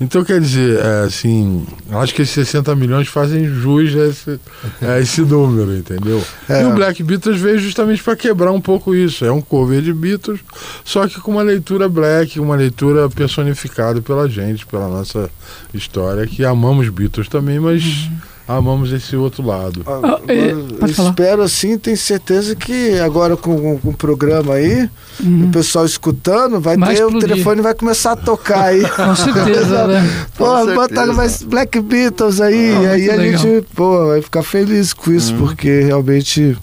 Então, 0.00 0.24
quer 0.24 0.40
dizer, 0.40 0.78
é, 0.78 1.04
assim, 1.04 1.66
acho 1.90 2.14
que 2.14 2.22
esses 2.22 2.32
60 2.48 2.74
milhões 2.74 3.06
fazem 3.06 3.46
jus 3.46 3.94
a 3.94 4.06
esse, 4.06 4.40
a 4.80 4.98
esse 4.98 5.20
número, 5.20 5.76
entendeu? 5.76 6.24
É. 6.48 6.62
E 6.62 6.64
o 6.64 6.72
Black 6.72 7.02
Beatles 7.02 7.38
veio 7.38 7.58
justamente 7.58 8.02
para 8.02 8.16
quebrar 8.16 8.50
um 8.50 8.62
pouco 8.62 8.94
isso. 8.94 9.26
É 9.26 9.30
um 9.30 9.42
cover 9.42 9.82
de 9.82 9.92
Beatles, 9.92 10.40
só 10.86 11.06
que 11.06 11.20
com 11.20 11.32
uma 11.32 11.42
leitura 11.42 11.86
black, 11.86 12.40
uma 12.40 12.56
leitura 12.56 13.10
personificada 13.10 14.00
pela 14.00 14.26
gente, 14.26 14.64
pela 14.64 14.88
nossa 14.88 15.28
história, 15.74 16.26
que 16.26 16.46
amamos 16.46 16.88
Beatles 16.88 17.28
também, 17.28 17.60
mas 17.60 18.08
amamos 18.56 18.92
esse 18.92 19.14
outro 19.16 19.44
lado. 19.46 19.82
Ah, 19.86 20.20
é, 20.28 20.50
Agora, 20.50 20.74
pode 20.80 20.94
falar. 20.94 21.08
espero 21.10 21.42
assim, 21.42 21.78
tenho 21.78 21.96
certeza 21.96 22.54
que 22.56 22.98
agora 22.98 23.36
com, 23.36 23.78
com, 23.78 23.88
o 23.90 23.94
programa 23.94 24.54
aí, 24.54 24.88
o 25.20 25.48
pessoal 25.50 25.84
escutando, 25.84 26.60
vai 26.60 26.76
Vai 26.76 26.94
ter 26.94 27.04
o 27.04 27.18
telefone 27.18 27.60
vai 27.62 27.74
começar 27.74 28.12
a 28.12 28.16
tocar 28.16 28.64
aí. 28.64 28.82
Com 28.90 29.14
certeza, 29.14 29.86
né? 29.86 30.02
Pô, 30.36 30.44
Com 30.46 30.74
botar 30.74 30.94
certeza. 30.96 31.12
mais 31.12 31.42
Black 31.42 31.80
Beatles 31.80 32.40
aí, 32.40 32.74
Ah, 32.76 32.82
e 32.82 32.86
aí 32.88 33.10
a 33.10 33.16
legal. 33.16 33.42
gente, 33.42 33.66
pô, 33.74 34.06
vai 34.08 34.22
ficar 34.22 34.42
feliz 34.42 34.92
com 34.92 35.12
isso, 35.12 35.34
porque 35.34 35.80
realmente 35.82 36.56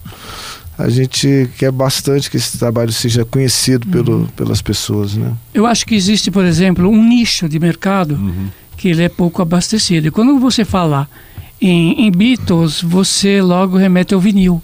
a 0.76 0.88
gente 0.88 1.50
quer 1.58 1.72
bastante 1.72 2.30
que 2.30 2.36
esse 2.36 2.56
trabalho 2.58 2.92
seja 2.92 3.24
conhecido 3.24 3.86
pelo, 3.88 4.28
pelas 4.36 4.62
pessoas, 4.62 5.14
né? 5.14 5.32
Eu 5.52 5.66
acho 5.66 5.84
que 5.84 5.94
existe, 5.94 6.30
por 6.30 6.44
exemplo, 6.44 6.88
um 6.88 7.02
nicho 7.02 7.48
de 7.48 7.58
mercado 7.58 8.14
Uhum. 8.14 8.46
que 8.76 8.88
ele 8.88 9.02
é 9.02 9.08
pouco 9.08 9.42
abastecido. 9.42 10.06
E 10.06 10.10
quando 10.12 10.38
você 10.38 10.64
fala 10.64 11.08
em, 11.60 12.06
em 12.06 12.10
Beatles, 12.10 12.82
você 12.82 13.40
logo 13.42 13.76
remete 13.76 14.14
ao 14.14 14.20
vinil. 14.20 14.62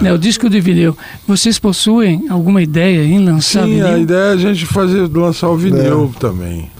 É. 0.00 0.04
Né, 0.04 0.12
o 0.12 0.18
disco 0.18 0.48
de 0.48 0.60
vinil. 0.60 0.96
Vocês 1.26 1.58
possuem 1.58 2.26
alguma 2.28 2.62
ideia 2.62 3.04
em 3.04 3.24
lançar 3.24 3.64
Sim, 3.64 3.80
a 3.80 3.86
vinil? 3.86 4.02
ideia 4.02 4.30
é 4.30 4.32
a 4.32 4.36
gente 4.36 4.66
fazer, 4.66 5.08
lançar 5.08 5.48
o 5.48 5.56
vinil 5.56 6.14
também. 6.18 6.70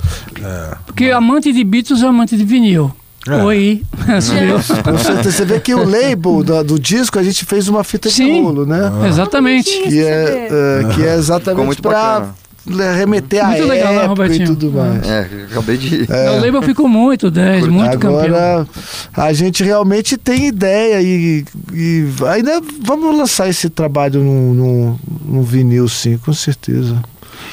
É. 0.42 0.76
Porque 0.86 1.10
amante 1.10 1.52
de 1.52 1.62
Beatles 1.64 2.02
é 2.02 2.06
amante 2.06 2.36
de 2.36 2.44
vinil. 2.44 2.92
É. 3.26 3.42
Oi. 3.42 3.82
Eu. 4.06 4.82
Com 4.82 4.98
certeza, 4.98 5.32
você 5.32 5.44
vê 5.44 5.58
que 5.58 5.74
o 5.74 5.82
label 5.84 6.42
do, 6.42 6.64
do 6.64 6.78
disco 6.78 7.18
a 7.18 7.22
gente 7.22 7.44
fez 7.44 7.68
uma 7.68 7.82
fita 7.82 8.08
de 8.08 8.14
Sim. 8.16 8.42
rolo, 8.42 8.66
né? 8.66 8.92
Exatamente. 9.08 9.70
Que 9.70 10.00
é, 10.00 10.48
é, 10.50 10.94
que 10.94 11.02
é 11.02 11.14
exatamente 11.14 11.80
para 11.80 12.34
remeter 12.66 13.44
a 13.44 13.48
Muito 13.48 13.66
legal, 13.66 13.92
né, 13.92 14.04
época 14.04 14.04
e 14.04 14.08
Robertinho? 14.08 14.48
tudo 14.56 14.72
mais. 14.72 15.08
É, 15.08 15.28
acabei 15.50 15.76
de. 15.76 16.02
O 16.04 16.40
label 16.40 16.62
ficou 16.62 16.88
muito 16.88 17.30
10, 17.30 17.68
muito 17.68 17.98
campeão. 17.98 18.20
Agora 18.20 18.66
a 19.12 19.32
gente 19.32 19.62
realmente 19.62 20.16
tem 20.16 20.46
ideia 20.46 21.00
e, 21.02 21.44
e 21.72 22.06
ainda 22.28 22.60
vamos 22.82 23.16
lançar 23.16 23.48
esse 23.48 23.68
trabalho 23.68 24.22
no, 24.22 24.54
no, 24.54 25.00
no 25.26 25.42
vinil, 25.42 25.88
sim, 25.88 26.16
com 26.18 26.32
certeza. 26.32 27.02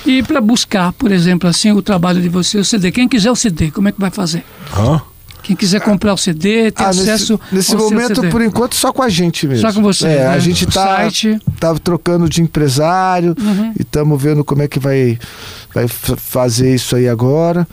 E 0.06 0.24
para 0.24 0.40
buscar, 0.40 0.94
por 0.94 1.12
exemplo, 1.12 1.50
assim, 1.50 1.72
o 1.72 1.82
trabalho 1.82 2.22
de 2.22 2.30
você, 2.30 2.58
o 2.58 2.66
CD. 2.66 2.92
Quem 2.92 3.08
quiser 3.08 3.30
o 3.32 3.36
CD, 3.36 3.70
como 3.72 3.88
é 3.90 3.92
que 3.92 4.00
vai 4.00 4.10
fazer? 4.10 4.44
Hã? 4.76 5.02
Quem 5.44 5.56
quiser 5.56 5.82
comprar 5.82 6.14
o 6.14 6.18
CD, 6.18 6.72
ter 6.72 6.84
Ah, 6.84 6.90
acesso 6.90 7.40
nesse 7.52 7.74
nesse 7.74 7.76
momento, 7.76 8.16
CD. 8.16 8.30
por 8.30 8.42
enquanto, 8.42 8.76
só 8.76 8.94
com 8.94 9.02
a 9.02 9.10
gente 9.10 9.48
mesmo. 9.48 9.68
Só 9.68 9.74
com 9.74 9.82
você, 9.82 10.08
É, 10.08 10.18
né? 10.20 10.28
A 10.28 10.40
gente 10.40 10.66
O 10.66 10.68
tá, 10.68 10.86
site. 10.98 11.40
tá 11.60 11.74
trocando 11.76 12.30
de 12.30 12.42
empresário 12.42 13.36
Uhum. 13.40 13.74
e 13.78 13.82
estamos 13.82 14.22
vendo 14.22 14.44
como 14.46 14.62
é 14.62 14.68
que 14.68 14.80
vai, 14.80 15.18
vai 15.74 15.88
fazer 15.88 16.76
isso 16.76 16.96
aí 16.96 17.10
agora. 17.10 17.68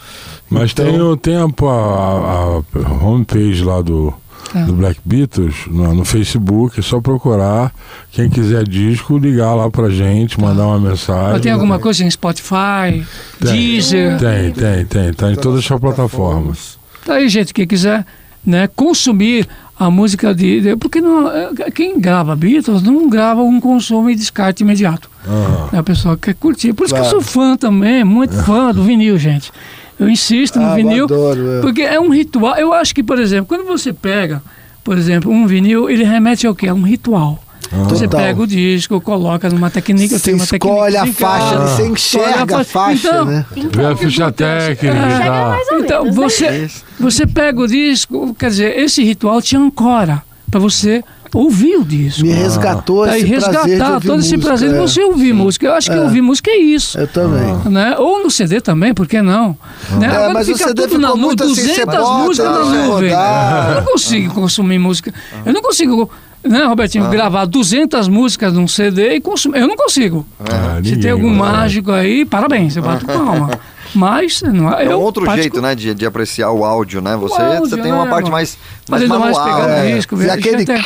Mas 0.49 0.71
Então- 0.73 0.87
tem, 0.87 1.01
o- 1.01 1.17
tem 1.17 1.37
a, 1.37 1.45
a, 1.45 2.63
a 2.87 3.05
homepage 3.05 3.63
lá 3.63 3.83
do, 3.83 4.15
Tá. 4.51 4.63
do 4.63 4.73
Black 4.73 4.99
Beatles 5.05 5.55
no, 5.67 5.93
no 5.95 6.05
Facebook, 6.07 6.81
é 6.81 6.83
só 6.83 7.03
procurar. 7.03 7.71
Quem 8.11 8.31
quiser 8.31 8.67
disco, 8.67 9.19
ligar 9.19 9.55
lá 9.55 9.71
pra 9.71 9.91
gente, 9.91 10.41
mandar 10.41 10.67
uma 10.69 10.81
mensagem. 10.81 11.33
Mas 11.33 11.43
tem 11.43 11.53
alguma 11.53 11.79
coisa 11.79 12.03
em 12.03 12.11
Spotify, 12.11 13.05
Tem. 13.39 13.53
Deezer? 13.53 14.19
Tem, 14.19 14.51
tem, 14.53 14.87
tem. 14.87 15.13
Tá 15.13 15.31
em 15.31 15.35
todas 15.37 15.71
as 15.71 15.79
plataformas. 15.81 16.78
Tá 17.09 17.15
aí, 17.15 17.29
gente, 17.29 17.55
quem 17.55 17.67
quiser 17.67 18.05
né, 18.45 18.69
consumir 18.77 19.49
a 19.79 19.91
música 19.91 20.35
de. 20.35 20.61
de- 20.61 20.77
porque 20.77 21.01
não, 21.01 21.31
é, 21.31 21.71
quem 21.75 21.99
grava 21.99 22.37
Beatles 22.37 22.83
não 22.83 23.09
grava 23.09 23.41
um 23.43 23.59
consumo 23.61 24.11
e 24.11 24.15
descarte 24.15 24.63
imediato. 24.63 25.11
Aham. 25.27 25.79
A 25.79 25.83
pessoa 25.83 26.19
quer 26.19 26.35
curtir. 26.35 26.75
Por 26.75 26.85
isso 26.85 26.95
que 26.95 27.01
eu 27.01 27.05
Claro. 27.05 27.23
sou 27.23 27.33
fã 27.33 27.57
também, 27.57 28.05
muito 28.05 28.35
fã 28.45 28.73
do 28.75 28.83
vinil, 28.83 29.17
gente. 29.17 29.51
Eu 29.99 30.09
insisto 30.09 30.61
no 30.61 30.67
Ah, 30.67 30.75
vinil. 30.75 31.05
adoro, 31.05 31.53
é. 31.55 31.61
Porque 31.63 31.81
é 31.83 31.99
um 31.99 32.11
ritual. 32.11 32.57
Eu 32.57 32.73
acho 32.75 32.95
que, 32.95 33.03
por 33.03 33.19
exemplo, 33.19 33.47
quando 33.47 33.67
você 33.67 33.91
pega, 33.93 34.43
por 34.85 34.99
exemplo, 34.99 35.33
um 35.33 35.47
vinil, 35.47 35.89
ele 35.89 36.05
remete 36.05 36.47
ao 36.47 36.55
quê? 36.55 36.69
A 36.69 36.75
um 36.75 36.83
ritual. 36.83 37.43
Você 37.89 38.05
Total. 38.09 38.21
pega 38.27 38.41
o 38.43 38.47
disco, 38.47 39.01
coloca 39.01 39.49
numa 39.51 39.69
técnica, 39.71 40.17
Você 40.19 40.25
tem 40.25 40.35
uma 40.35 40.45
escolhe 40.45 40.97
a 40.97 41.01
técnica 41.01 41.09
em 41.09 41.13
faixa, 41.13 41.57
casa, 41.57 41.77
você 41.77 41.87
enxerga 41.87 42.57
a 42.61 42.65
faixa, 42.65 43.09
Então, 43.09 43.25
né? 43.27 43.47
Vê 43.55 43.85
a 43.85 43.97
ficha 43.97 44.33
técnica 44.33 44.97
e 44.97 45.27
tal. 45.27 45.79
então, 45.81 46.13
você, 46.13 46.71
você 46.99 47.27
pega 47.27 47.61
o 47.61 47.67
disco, 47.67 48.35
quer 48.39 48.49
dizer, 48.51 48.79
esse 48.79 49.05
ritual 49.05 49.43
te 49.43 49.55
ancora 49.57 50.23
para 50.51 50.59
você 50.59 51.05
ouvir 51.35 51.77
o 51.77 51.85
disco. 51.85 52.23
Me 52.23 52.33
resgatou 52.33 53.07
e 53.07 53.11
esse 53.11 53.27
prazer 53.27 53.27
de 53.27 53.35
resgatar 53.35 53.93
ouvir 53.95 54.07
todo 54.07 54.21
esse 54.21 54.37
música, 54.37 54.49
prazer 54.49 54.69
de 54.71 54.75
é. 54.75 54.79
você 54.81 55.03
ouvir 55.03 55.33
música. 55.35 55.67
Eu 55.67 55.75
acho 55.75 55.91
que 55.91 55.97
É. 55.97 56.01
ouvir 56.01 56.23
música 56.23 56.51
é 56.51 56.57
isso. 56.57 56.99
Eu 56.99 57.07
também. 57.07 57.55
Né? 57.71 57.97
Ou 57.99 58.25
no 58.25 58.31
CD 58.31 58.63
também, 58.63 58.95
por 58.95 59.07
que 59.07 59.21
não? 59.21 59.55
Né? 59.99 60.07
É, 60.07 60.11
Agora 60.11 60.33
mas 60.33 60.49
o 60.49 60.55
fica 60.55 60.69
CD 60.69 60.83
tudo 60.87 60.99
na 60.99 61.09
nuvem, 61.15 61.37
assim, 61.39 61.55
você 61.55 61.85
200 61.85 61.85
bota, 61.97 62.19
músicas 62.25 62.51
na 62.51 62.65
nuvem. 62.87 63.11
Eu 63.11 63.75
não 63.75 63.93
consigo 63.93 64.35
consumir 64.35 64.79
música. 64.79 65.13
Eu 65.45 65.53
não 65.53 65.61
consigo, 65.61 66.11
né, 66.45 66.65
Robertinho, 66.65 67.05
Ah. 67.05 67.09
gravar 67.11 67.45
200 67.45 68.09
músicas 68.09 68.53
num 68.53 68.67
CD 68.69 69.15
e 69.15 69.21
consumir. 69.21 69.59
Eu 69.61 69.69
não 69.69 69.77
consigo. 69.77 70.27
Ah, 70.41 70.77
Se 70.77 70.83
ninguém 70.83 71.01
tem 71.01 71.11
algum 71.11 71.31
mágico 71.35 71.93
aí, 71.93 72.25
parabéns, 72.25 72.77
eu 72.77 72.83
bato 72.83 73.05
palma. 73.07 73.51
Mas 73.95 74.43
não, 74.43 74.71
É 74.75 74.87
eu 74.87 74.99
um 74.99 75.03
outro 75.03 75.25
particu- 75.25 75.43
jeito, 75.57 75.63
né, 75.63 75.75
de, 75.75 75.95
de 75.95 76.05
apreciar 76.05 76.51
o 76.51 76.63
áudio, 76.63 77.01
né? 77.01 77.17
Você, 77.17 77.41
áudio, 77.41 77.61
você 77.71 77.77
tem 77.77 77.91
né, 77.91 77.95
uma 77.95 78.07
parte 78.07 78.31
mais, 78.31 78.59
Mas 78.87 79.09
mais 79.09 79.21
mais 79.21 79.35
manual. 79.37 79.55
pegar 79.63 79.67
no 79.69 79.83
né? 79.83 79.95
risco, 79.95 80.23
E 80.23 80.29
aquele- 80.31 80.63
até- 80.65 80.85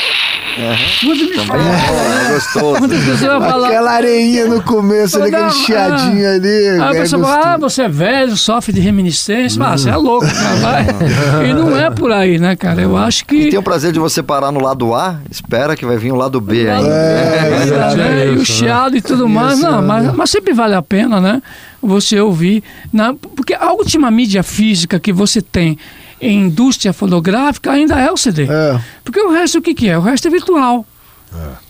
Muitas 1.02 1.28
me 1.28 1.46
falam, 1.46 1.66
é 1.66 2.34
gostoso. 2.34 2.80
Muitas 2.80 3.04
pessoas 3.04 3.44
falam, 3.44 3.64
Aquela 3.64 3.90
areinha 3.92 4.46
no 4.46 4.62
começo, 4.62 5.20
ali, 5.22 5.34
aquele 5.34 5.50
chiadinho 5.50 6.26
ah. 6.28 6.34
ali. 6.34 6.68
Aí 6.68 6.80
a 6.80 6.90
é 6.90 7.00
pessoa 7.00 7.22
gostoso. 7.22 7.42
fala, 7.42 7.54
ah, 7.54 7.56
você 7.56 7.82
é 7.82 7.88
velho, 7.88 8.36
sofre 8.36 8.72
de 8.72 8.80
reminiscência. 8.80 9.62
Ah, 9.64 9.76
você 9.76 9.90
Hum. 9.90 9.94
é 9.94 9.96
louco, 9.96 10.26
cara, 10.26 10.56
vai. 10.56 10.86
E 11.48 11.54
não 11.54 11.78
é 11.78 11.90
por 11.90 12.12
aí, 12.12 12.38
né, 12.38 12.54
cara? 12.56 12.80
Eu 12.82 12.96
acho 12.96 13.24
que. 13.24 13.36
E 13.36 13.50
tem 13.50 13.58
o 13.58 13.62
prazer 13.62 13.92
de 13.92 13.98
você 13.98 14.22
parar 14.22 14.52
no 14.52 14.60
lado 14.60 14.94
A, 14.94 15.20
espera 15.30 15.74
que 15.76 15.84
vai 15.86 15.96
vir 15.96 16.12
o 16.12 16.16
lado 16.16 16.40
B 16.40 16.68
ainda. 16.68 16.88
É, 16.88 17.66
já 17.66 17.90
tinha 17.90 18.08
né? 18.08 18.26
E 18.26 18.30
o 18.30 18.38
né? 18.38 18.44
chiado 18.44 18.96
e 18.96 19.00
tudo 19.00 19.28
mais. 19.28 19.58
Não, 19.58 19.82
mas, 19.82 20.14
mas 20.14 20.30
sempre 20.30 20.52
vale 20.52 20.74
a 20.74 20.82
pena, 20.82 21.20
né? 21.20 21.42
Você 21.82 22.20
ouvir. 22.20 22.62
Na, 22.92 23.14
porque 23.14 23.54
a 23.54 23.72
última 23.72 24.10
mídia 24.10 24.42
física 24.42 25.00
que 25.00 25.12
você 25.12 25.40
tem 25.42 25.78
em 26.22 26.44
indústria 26.46 26.92
fonográfica 26.92 27.72
ainda 27.72 27.98
é 27.98 28.10
o 28.10 28.16
CD. 28.16 28.44
É. 28.44 28.80
Porque 29.04 29.20
o 29.20 29.30
resto 29.32 29.58
o 29.58 29.62
que, 29.62 29.74
que 29.74 29.88
é? 29.88 29.98
O 29.98 30.00
resto 30.00 30.28
é 30.28 30.30
virtual. 30.30 30.86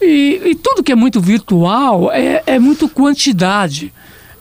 E, 0.00 0.40
e 0.44 0.54
tudo 0.56 0.82
que 0.82 0.90
é 0.92 0.94
muito 0.94 1.20
virtual 1.20 2.10
é, 2.12 2.42
é 2.46 2.58
muito 2.58 2.88
quantidade. 2.88 3.92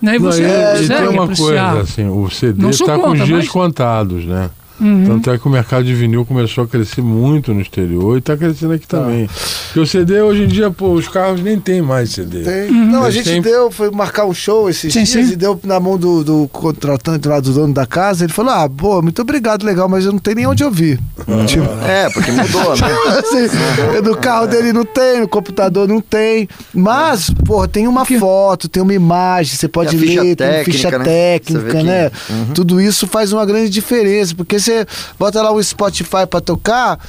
Né? 0.01 0.15
E 0.15 0.19
você 0.19 0.41
não 0.41 0.49
e 0.49 0.79
consegue 0.79 0.99
tem 0.99 1.07
uma 1.09 1.23
apreciar. 1.23 1.73
coisa, 1.73 1.81
assim, 1.81 2.07
o 2.09 2.29
CD 2.29 2.69
está 2.69 2.97
com 2.97 3.11
os 3.11 3.17
dias 3.23 3.29
mas- 3.29 3.49
contados, 3.49 4.25
né? 4.25 4.49
Uhum. 4.81 5.05
Tanto 5.05 5.29
é 5.29 5.37
que 5.37 5.47
o 5.47 5.51
mercado 5.51 5.83
de 5.85 5.93
vinil 5.93 6.25
começou 6.25 6.63
a 6.63 6.67
crescer 6.67 7.01
muito 7.01 7.53
no 7.53 7.61
exterior 7.61 8.15
e 8.15 8.19
está 8.19 8.35
crescendo 8.35 8.73
aqui 8.73 8.87
também. 8.87 9.29
Porque 9.67 9.79
o 9.79 9.85
CD 9.85 10.21
hoje 10.21 10.43
em 10.43 10.47
dia, 10.47 10.71
pô, 10.71 10.91
os 10.93 11.07
carros 11.07 11.41
nem 11.41 11.59
tem 11.59 11.81
mais 11.81 12.09
CD. 12.11 12.41
Tem. 12.41 12.71
Não, 12.71 13.03
a 13.03 13.11
gente 13.11 13.25
têm- 13.29 13.41
deu, 13.41 13.69
foi 13.71 13.91
marcar 13.91 14.25
um 14.25 14.33
show 14.33 14.69
esses 14.69 14.91
Sim, 14.91 15.03
dias 15.03 15.27
sim. 15.27 15.33
e 15.33 15.35
deu 15.35 15.59
na 15.63 15.79
mão 15.79 15.97
do, 15.97 16.23
do 16.23 16.49
contratante 16.51 17.27
lá, 17.27 17.39
do 17.39 17.53
dono 17.53 17.73
da 17.73 17.85
casa. 17.85 18.23
Ele 18.25 18.33
falou: 18.33 18.51
Ah, 18.53 18.67
pô, 18.69 19.01
muito 19.01 19.21
obrigado, 19.21 19.63
legal, 19.63 19.87
mas 19.87 20.05
eu 20.05 20.11
não 20.11 20.19
tenho 20.19 20.35
nem 20.37 20.47
onde 20.47 20.63
ouvir. 20.63 20.99
Tipo, 21.47 21.65
É, 21.87 22.09
porque 22.09 22.31
mudou, 22.31 22.75
né? 22.75 22.87
assim, 23.19 24.01
no 24.03 24.17
carro 24.17 24.47
dele 24.47 24.73
não 24.73 24.83
tem, 24.85 25.19
no 25.21 25.27
computador 25.27 25.87
não 25.87 26.01
tem. 26.01 26.47
Mas, 26.73 27.29
porra, 27.45 27.67
tem 27.67 27.87
uma 27.87 28.05
foto, 28.05 28.67
tem 28.67 28.81
uma 28.81 28.93
imagem, 28.93 29.55
você 29.55 29.67
pode 29.67 29.95
a 29.95 29.99
ficha 29.99 30.21
ler, 30.23 30.35
tem 30.35 30.47
técnica, 30.47 30.71
ficha 30.71 30.97
né? 30.97 31.03
técnica, 31.05 31.77
que- 31.77 31.83
né? 31.83 32.11
Uhum. 32.29 32.53
Tudo 32.53 32.81
isso 32.81 33.05
faz 33.07 33.31
uma 33.31 33.45
grande 33.45 33.69
diferença, 33.69 34.33
porque 34.35 34.59
você 34.59 34.70
bota 35.17 35.41
lá 35.41 35.51
o 35.51 35.61
Spotify 35.63 36.25
pra 36.29 36.41
tocar, 36.41 36.99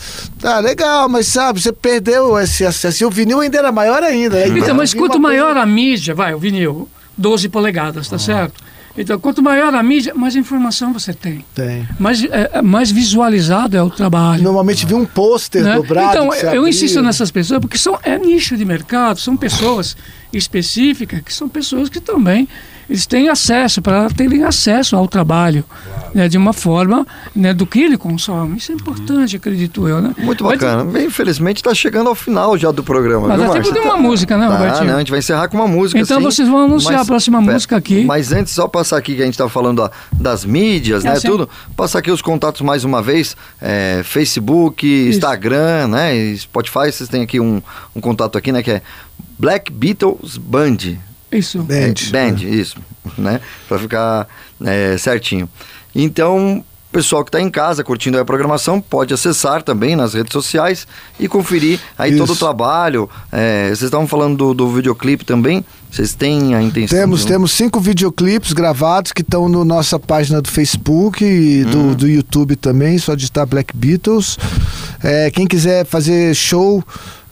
tá 0.41 0.59
legal, 0.61 1.09
mas 1.09 1.27
sabe, 1.29 1.61
você 1.61 1.73
perdeu 1.73 2.39
esse 2.39 2.65
acesso. 2.65 3.03
E 3.03 3.07
o 3.07 3.11
vinil 3.11 3.41
ainda 3.41 3.59
era 3.59 3.73
maior 3.73 4.03
ainda. 4.03 4.37
né? 4.37 4.49
Então, 4.49 4.75
mas 4.75 4.93
Vinha 4.93 5.03
uma 5.03 5.09
quanto 5.09 5.21
maior 5.21 5.57
a 5.57 5.67
mídia, 5.67 6.15
vai, 6.15 6.35
o 6.35 6.39
vinil, 6.39 6.89
12 7.17 7.49
polegadas, 7.49 8.07
Ah. 8.09 8.11
tá 8.11 8.19
certo? 8.19 8.73
Então, 8.95 9.19
quanto 9.19 9.43
maior 9.43 9.75
a 9.75 9.83
mídia, 9.83 10.13
mais 10.15 10.37
informação 10.37 10.93
você 10.93 11.15
tem. 11.15 11.43
Tem. 11.55 11.89
Mais, 11.99 12.23
é, 12.25 12.51
é, 12.53 12.61
mais 12.63 12.91
visualizado 12.91 13.75
é 13.75 13.83
o 13.83 13.89
trabalho. 13.89 14.43
Normalmente 14.43 14.85
vi 14.85 14.93
um 14.93 15.07
pôster 15.07 15.63
né? 15.63 15.77
dobrado. 15.77 16.11
Então, 16.11 16.27
você 16.27 16.45
eu 16.45 16.49
abria. 16.51 16.69
insisto 16.69 17.01
nessas 17.01 17.31
pessoas 17.31 17.59
porque 17.59 17.79
são, 17.79 17.99
é 18.03 18.19
nicho 18.19 18.55
de 18.55 18.67
mercado, 18.67 19.19
são 19.19 19.35
pessoas 19.35 19.97
específicas, 20.31 21.23
que 21.23 21.33
são 21.33 21.49
pessoas 21.49 21.89
que 21.89 22.01
também 22.01 22.47
eles 22.93 23.07
têm 23.07 23.31
acesso, 23.31 23.81
para 23.81 24.09
terem 24.11 24.45
acesso 24.45 24.95
ao 24.95 25.09
trabalho 25.09 25.65
né, 26.15 26.29
de 26.29 26.37
uma 26.37 26.53
forma 26.53 27.07
né, 27.35 27.55
do 27.55 27.67
que 27.67 27.81
ele 27.81 27.97
consome. 27.97 28.59
Isso 28.59 28.71
é 28.71 28.75
importante, 28.75 29.37
acredito 29.37 29.89
eu. 29.89 30.03
Né? 30.03 30.15
Muito 30.19 30.45
Mas- 30.45 30.59
bacana. 30.59 30.85
Bem, 30.85 31.07
Infelizmente 31.07 31.57
está 31.57 31.75
chegando 31.75 32.09
ao 32.09 32.15
final 32.15 32.57
já 32.59 32.71
do 32.71 32.85
programa. 32.85 33.29
Mas 33.29 33.39
viu, 33.41 33.47
dá 33.49 33.61
tempo 33.61 33.73
de 33.73 33.79
uma 33.79 33.97
música, 33.97 34.37
né, 34.37 34.47
Tá, 34.47 34.57
Robertinho? 34.57 34.85
né? 34.89 34.95
A 34.95 34.99
gente 34.99 35.11
vai 35.11 35.21
encerrar 35.21 35.49
com 35.49 35.57
uma 35.57 35.67
música. 35.67 35.99
Então 35.99 36.19
sim. 36.19 36.23
vocês 36.25 36.47
vão 36.49 36.59
anunciar 36.67 37.01
a 37.01 37.05
próxima 37.05 37.41
música 37.41 37.77
aqui. 37.77 38.05
Mas 38.05 38.31
antes, 38.31 38.53
só 38.53 38.69
passar 38.69 38.99
aqui 38.99 39.15
que 39.17 39.23
a 39.23 39.25
gente 39.25 39.35
estava 39.35 39.49
falando 39.49 39.79
ó, 39.81 39.91
das 40.13 40.45
mídias, 40.45 41.03
É, 41.05 41.15
né? 41.15 41.21
Tudo. 41.21 41.49
Passar 41.75 42.01
aqui 42.01 42.11
os 42.11 42.21
contatos 42.21 42.61
mais 42.61 42.85
uma 42.85 43.01
vez. 43.01 43.35
é, 43.61 44.03
Facebook, 44.05 44.87
Instagram, 45.09 45.89
né? 45.89 46.35
Spotify, 46.37 46.93
vocês 46.93 47.09
têm 47.09 47.23
aqui 47.23 47.41
um, 47.41 47.63
um 47.97 48.01
contato 48.03 48.37
aqui, 48.37 48.53
né? 48.53 48.63
Que 48.63 48.73
é 48.73 48.83
Black 49.39 49.73
Beatles 49.73 50.37
Band. 50.37 50.77
Isso. 51.33 51.63
Band. 51.63 51.75
É, 51.75 52.11
band, 52.11 52.37
isso, 52.43 52.77
né? 53.17 53.41
Pra 53.69 53.79
ficar 53.79 54.29
é, 54.65 54.97
certinho. 54.99 55.49
Então, 55.95 56.59
o 56.59 56.93
pessoal 56.93 57.25
que 57.25 57.29
está 57.31 57.41
em 57.41 57.49
casa 57.51 57.83
curtindo 57.83 58.19
aí 58.19 58.23
a 58.23 58.25
programação 58.25 58.79
pode 58.79 59.15
acessar 59.15 59.63
também 59.63 59.97
nas 59.97 60.13
redes 60.13 60.31
sociais 60.33 60.87
e 61.19 61.27
conferir 61.27 61.81
aí 61.99 62.11
Isso. 62.11 62.19
todo 62.19 62.35
o 62.35 62.37
trabalho. 62.37 63.09
É, 63.33 63.69
vocês 63.69 63.83
estavam 63.85 64.07
falando 64.07 64.37
do, 64.37 64.53
do 64.55 64.71
videoclipe 64.71 65.25
também. 65.25 65.65
Vocês 65.91 66.15
têm 66.15 66.55
a 66.55 66.63
intenção 66.63 66.99
Temos, 66.99 67.21
de... 67.21 67.27
temos 67.29 67.53
cinco 67.53 67.81
videoclipes 67.81 68.53
gravados 68.53 69.11
que 69.13 69.23
estão 69.23 69.49
na 69.49 69.65
nossa 69.65 69.99
página 69.99 70.41
do 70.43 70.51
Facebook 70.51 71.25
e 71.25 71.65
do, 71.65 71.79
Uhum. 71.79 71.95
do 71.95 72.09
YouTube 72.09 72.57
também, 72.57 72.99
só 72.99 73.15
digitar 73.15 73.47
Black 73.47 73.75
Beatles. 73.77 74.39
É, 75.03 75.31
quem 75.31 75.47
quiser 75.47 75.85
fazer 75.87 76.35
show, 76.35 76.85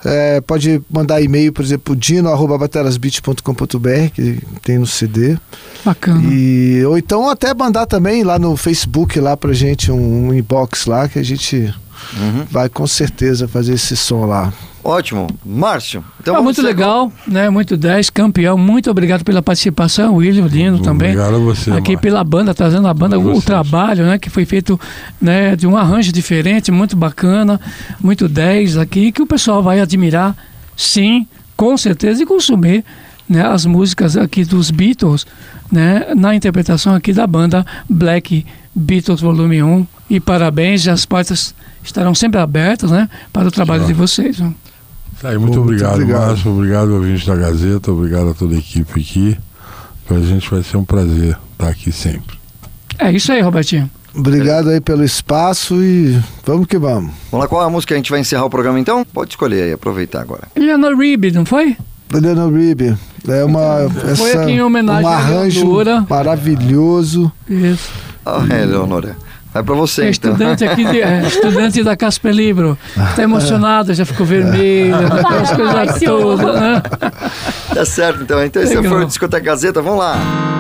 é, 0.05 0.41
pode 0.41 0.81
mandar 0.91 1.21
e-mail, 1.21 1.53
por 1.53 1.65
exemplo, 1.65 1.95
dino.batelasbeat.com.br, 1.97 4.11
que 4.15 4.39
tem 4.63 4.79
no 4.79 4.87
CD. 4.87 5.37
Bacana. 5.85 6.23
E, 6.25 6.83
ou 6.85 6.97
então 6.99 7.29
até 7.29 7.53
mandar 7.55 7.87
também 7.87 8.23
lá 8.23 8.39
no 8.39 8.57
Facebook 8.57 9.19
lá 9.21 9.37
pra 9.37 9.53
gente 9.53 9.91
um, 9.93 10.29
um 10.29 10.35
inbox 10.35 10.87
lá 10.87 11.09
que 11.09 11.19
a 11.19 11.25
gente 11.25 11.75
Uhum. 12.17 12.47
vai 12.51 12.67
com 12.71 12.87
certeza 12.87 13.47
fazer 13.47 13.75
esse 13.75 13.95
som 13.95 14.25
lá. 14.25 14.51
Ótimo. 14.83 15.27
Márcio, 15.45 16.03
então 16.21 16.35
Ah, 16.37 16.43
muito 16.43 16.63
legal, 16.63 17.13
né? 17.27 17.51
Muito 17.51 17.77
10, 17.77 18.09
campeão. 18.11 18.57
Muito 18.57 18.91
obrigado 18.91 19.23
pela 19.25 19.43
participação, 19.43 20.15
William, 20.17 20.47
Dino 20.49 20.79
também. 20.81 21.11
Obrigado 21.11 21.37
a 21.37 21.39
você, 21.39 21.71
Aqui 21.71 21.93
Márcio. 21.93 21.99
pela 21.99 22.25
banda, 22.25 22.55
trazendo 22.55 22.89
a 22.89 22.95
banda, 22.95 23.19
o, 23.19 23.23
Vocês. 23.23 23.45
trabalho, 23.45 24.07
né? 24.07 24.19
Que 24.19 24.31
foi 24.31 24.45
feito 24.47 24.81
né, 25.21 25.55
de 25.55 25.67
um 25.67 25.77
arranjo 25.77 26.11
diferente, 26.13 26.73
muito 26.73 26.97
bacana, 26.97 27.61
muito 28.03 28.27
10 28.29 28.79
aqui, 28.79 29.13
que 29.13 29.21
o 29.21 29.27
pessoal 29.27 29.63
vai 29.63 29.81
admirar, 29.81 30.35
sim, 30.77 31.27
com 31.57 31.77
certeza, 31.77 32.23
e 32.23 32.27
consumir 32.27 32.83
né, 33.29 33.47
as 33.47 33.67
músicas 33.67 34.17
aqui 34.17 34.45
dos 34.45 34.71
Beatles, 34.71 35.27
né? 35.71 36.15
Na 36.17 36.35
interpretação 36.35 36.95
aqui 36.95 37.13
da 37.13 37.27
banda 37.27 37.67
Black 37.89 38.47
Beatles 38.75 39.21
Volume 39.21 39.63
1. 39.63 39.87
E 40.09 40.19
parabéns, 40.19 40.89
as 40.89 41.05
portas 41.05 41.55
estarão 41.85 42.15
sempre 42.15 42.41
abertas, 42.41 42.91
né? 42.91 43.09
Para 43.33 43.47
o 43.47 43.51
trabalho 43.51 43.85
de 43.85 43.93
vocês. 43.93 44.39
né? 44.41 44.53
Tá 45.21 45.29
aí, 45.29 45.39
muito, 45.39 45.59
Muito 45.59 45.61
obrigado, 45.61 45.95
obrigado. 45.95 46.29
Márcio. 46.29 46.51
Obrigado, 46.51 46.95
ouvintes 46.95 47.27
da 47.27 47.37
Gazeta. 47.37 47.93
Obrigado 47.93 48.31
a 48.31 48.35
toda 48.35 48.55
a 48.55 48.59
equipe 48.59 49.01
aqui. 49.01 49.39
Pra 50.07 50.19
gente 50.21 50.51
vai 50.51 50.63
ser 50.63 50.79
um 50.79 50.85
prazer 50.85 51.37
estar 51.53 51.69
aqui 51.69 51.93
sempre. 51.93 52.39
É 52.99 53.13
isso 53.13 53.31
aí, 53.31 53.41
Robertinho. 53.43 53.91
Obrigado 54.15 54.71
aí 54.71 54.81
pelo 54.81 55.05
espaço 55.05 55.77
e 55.83 56.19
vamos 56.45 56.67
que 56.67 56.79
vamos. 56.79 57.13
Vamos 57.31 57.45
lá, 57.45 57.49
qual 57.49 57.63
é 57.63 57.67
a 57.67 57.71
música 57.71 57.89
que 57.89 57.95
a 57.95 57.97
gente 57.99 58.11
vai 58.11 58.21
encerrar 58.21 58.45
o 58.45 58.51
programa 58.51 58.81
então? 58.81 59.05
Pode 59.05 59.31
escolher 59.31 59.65
aí, 59.65 59.73
aproveitar 59.73 60.21
agora. 60.23 60.49
Eleanor 60.57 60.97
Rigby, 60.97 61.31
não 61.31 61.45
foi? 61.45 61.77
Eleanor 62.13 62.53
Rigby. 62.53 62.97
É 63.29 63.45
uma, 63.45 63.89
Foi 64.17 64.31
essa, 64.31 64.43
aqui 64.43 64.53
em 64.53 64.63
homenagem 64.63 65.05
um 65.05 65.09
arranjo 65.09 65.67
maravilhoso. 66.09 67.31
Isso. 67.49 67.91
Ah, 68.25 68.45
é, 68.51 68.65
Leonora. 68.65 69.17
Vai 69.53 69.63
pra 69.65 69.75
você, 69.75 70.03
É 70.03 70.11
então. 70.11 70.31
estudante 70.33 70.65
aqui, 70.65 70.85
de, 70.85 71.01
é, 71.03 71.27
estudante 71.27 71.83
da 71.83 71.97
Casper 71.97 72.33
Libro. 72.33 72.79
Está 73.11 73.23
emocionada, 73.25 73.93
já 73.95 74.05
ficou 74.05 74.25
vermelha, 74.25 74.97
aquelas 75.09 75.51
coisas 75.53 76.01
todas, 76.01 76.61
né? 76.61 76.83
Tá 77.75 77.85
certo, 77.85 78.23
então. 78.23 78.43
Então 78.45 78.63
esse 78.63 78.75
Legal. 78.77 78.93
foi 78.93 79.03
o 79.03 79.07
Discoteca 79.07 79.45
Gazeta. 79.45 79.83
Vamos 79.83 79.99
lá. 79.99 80.60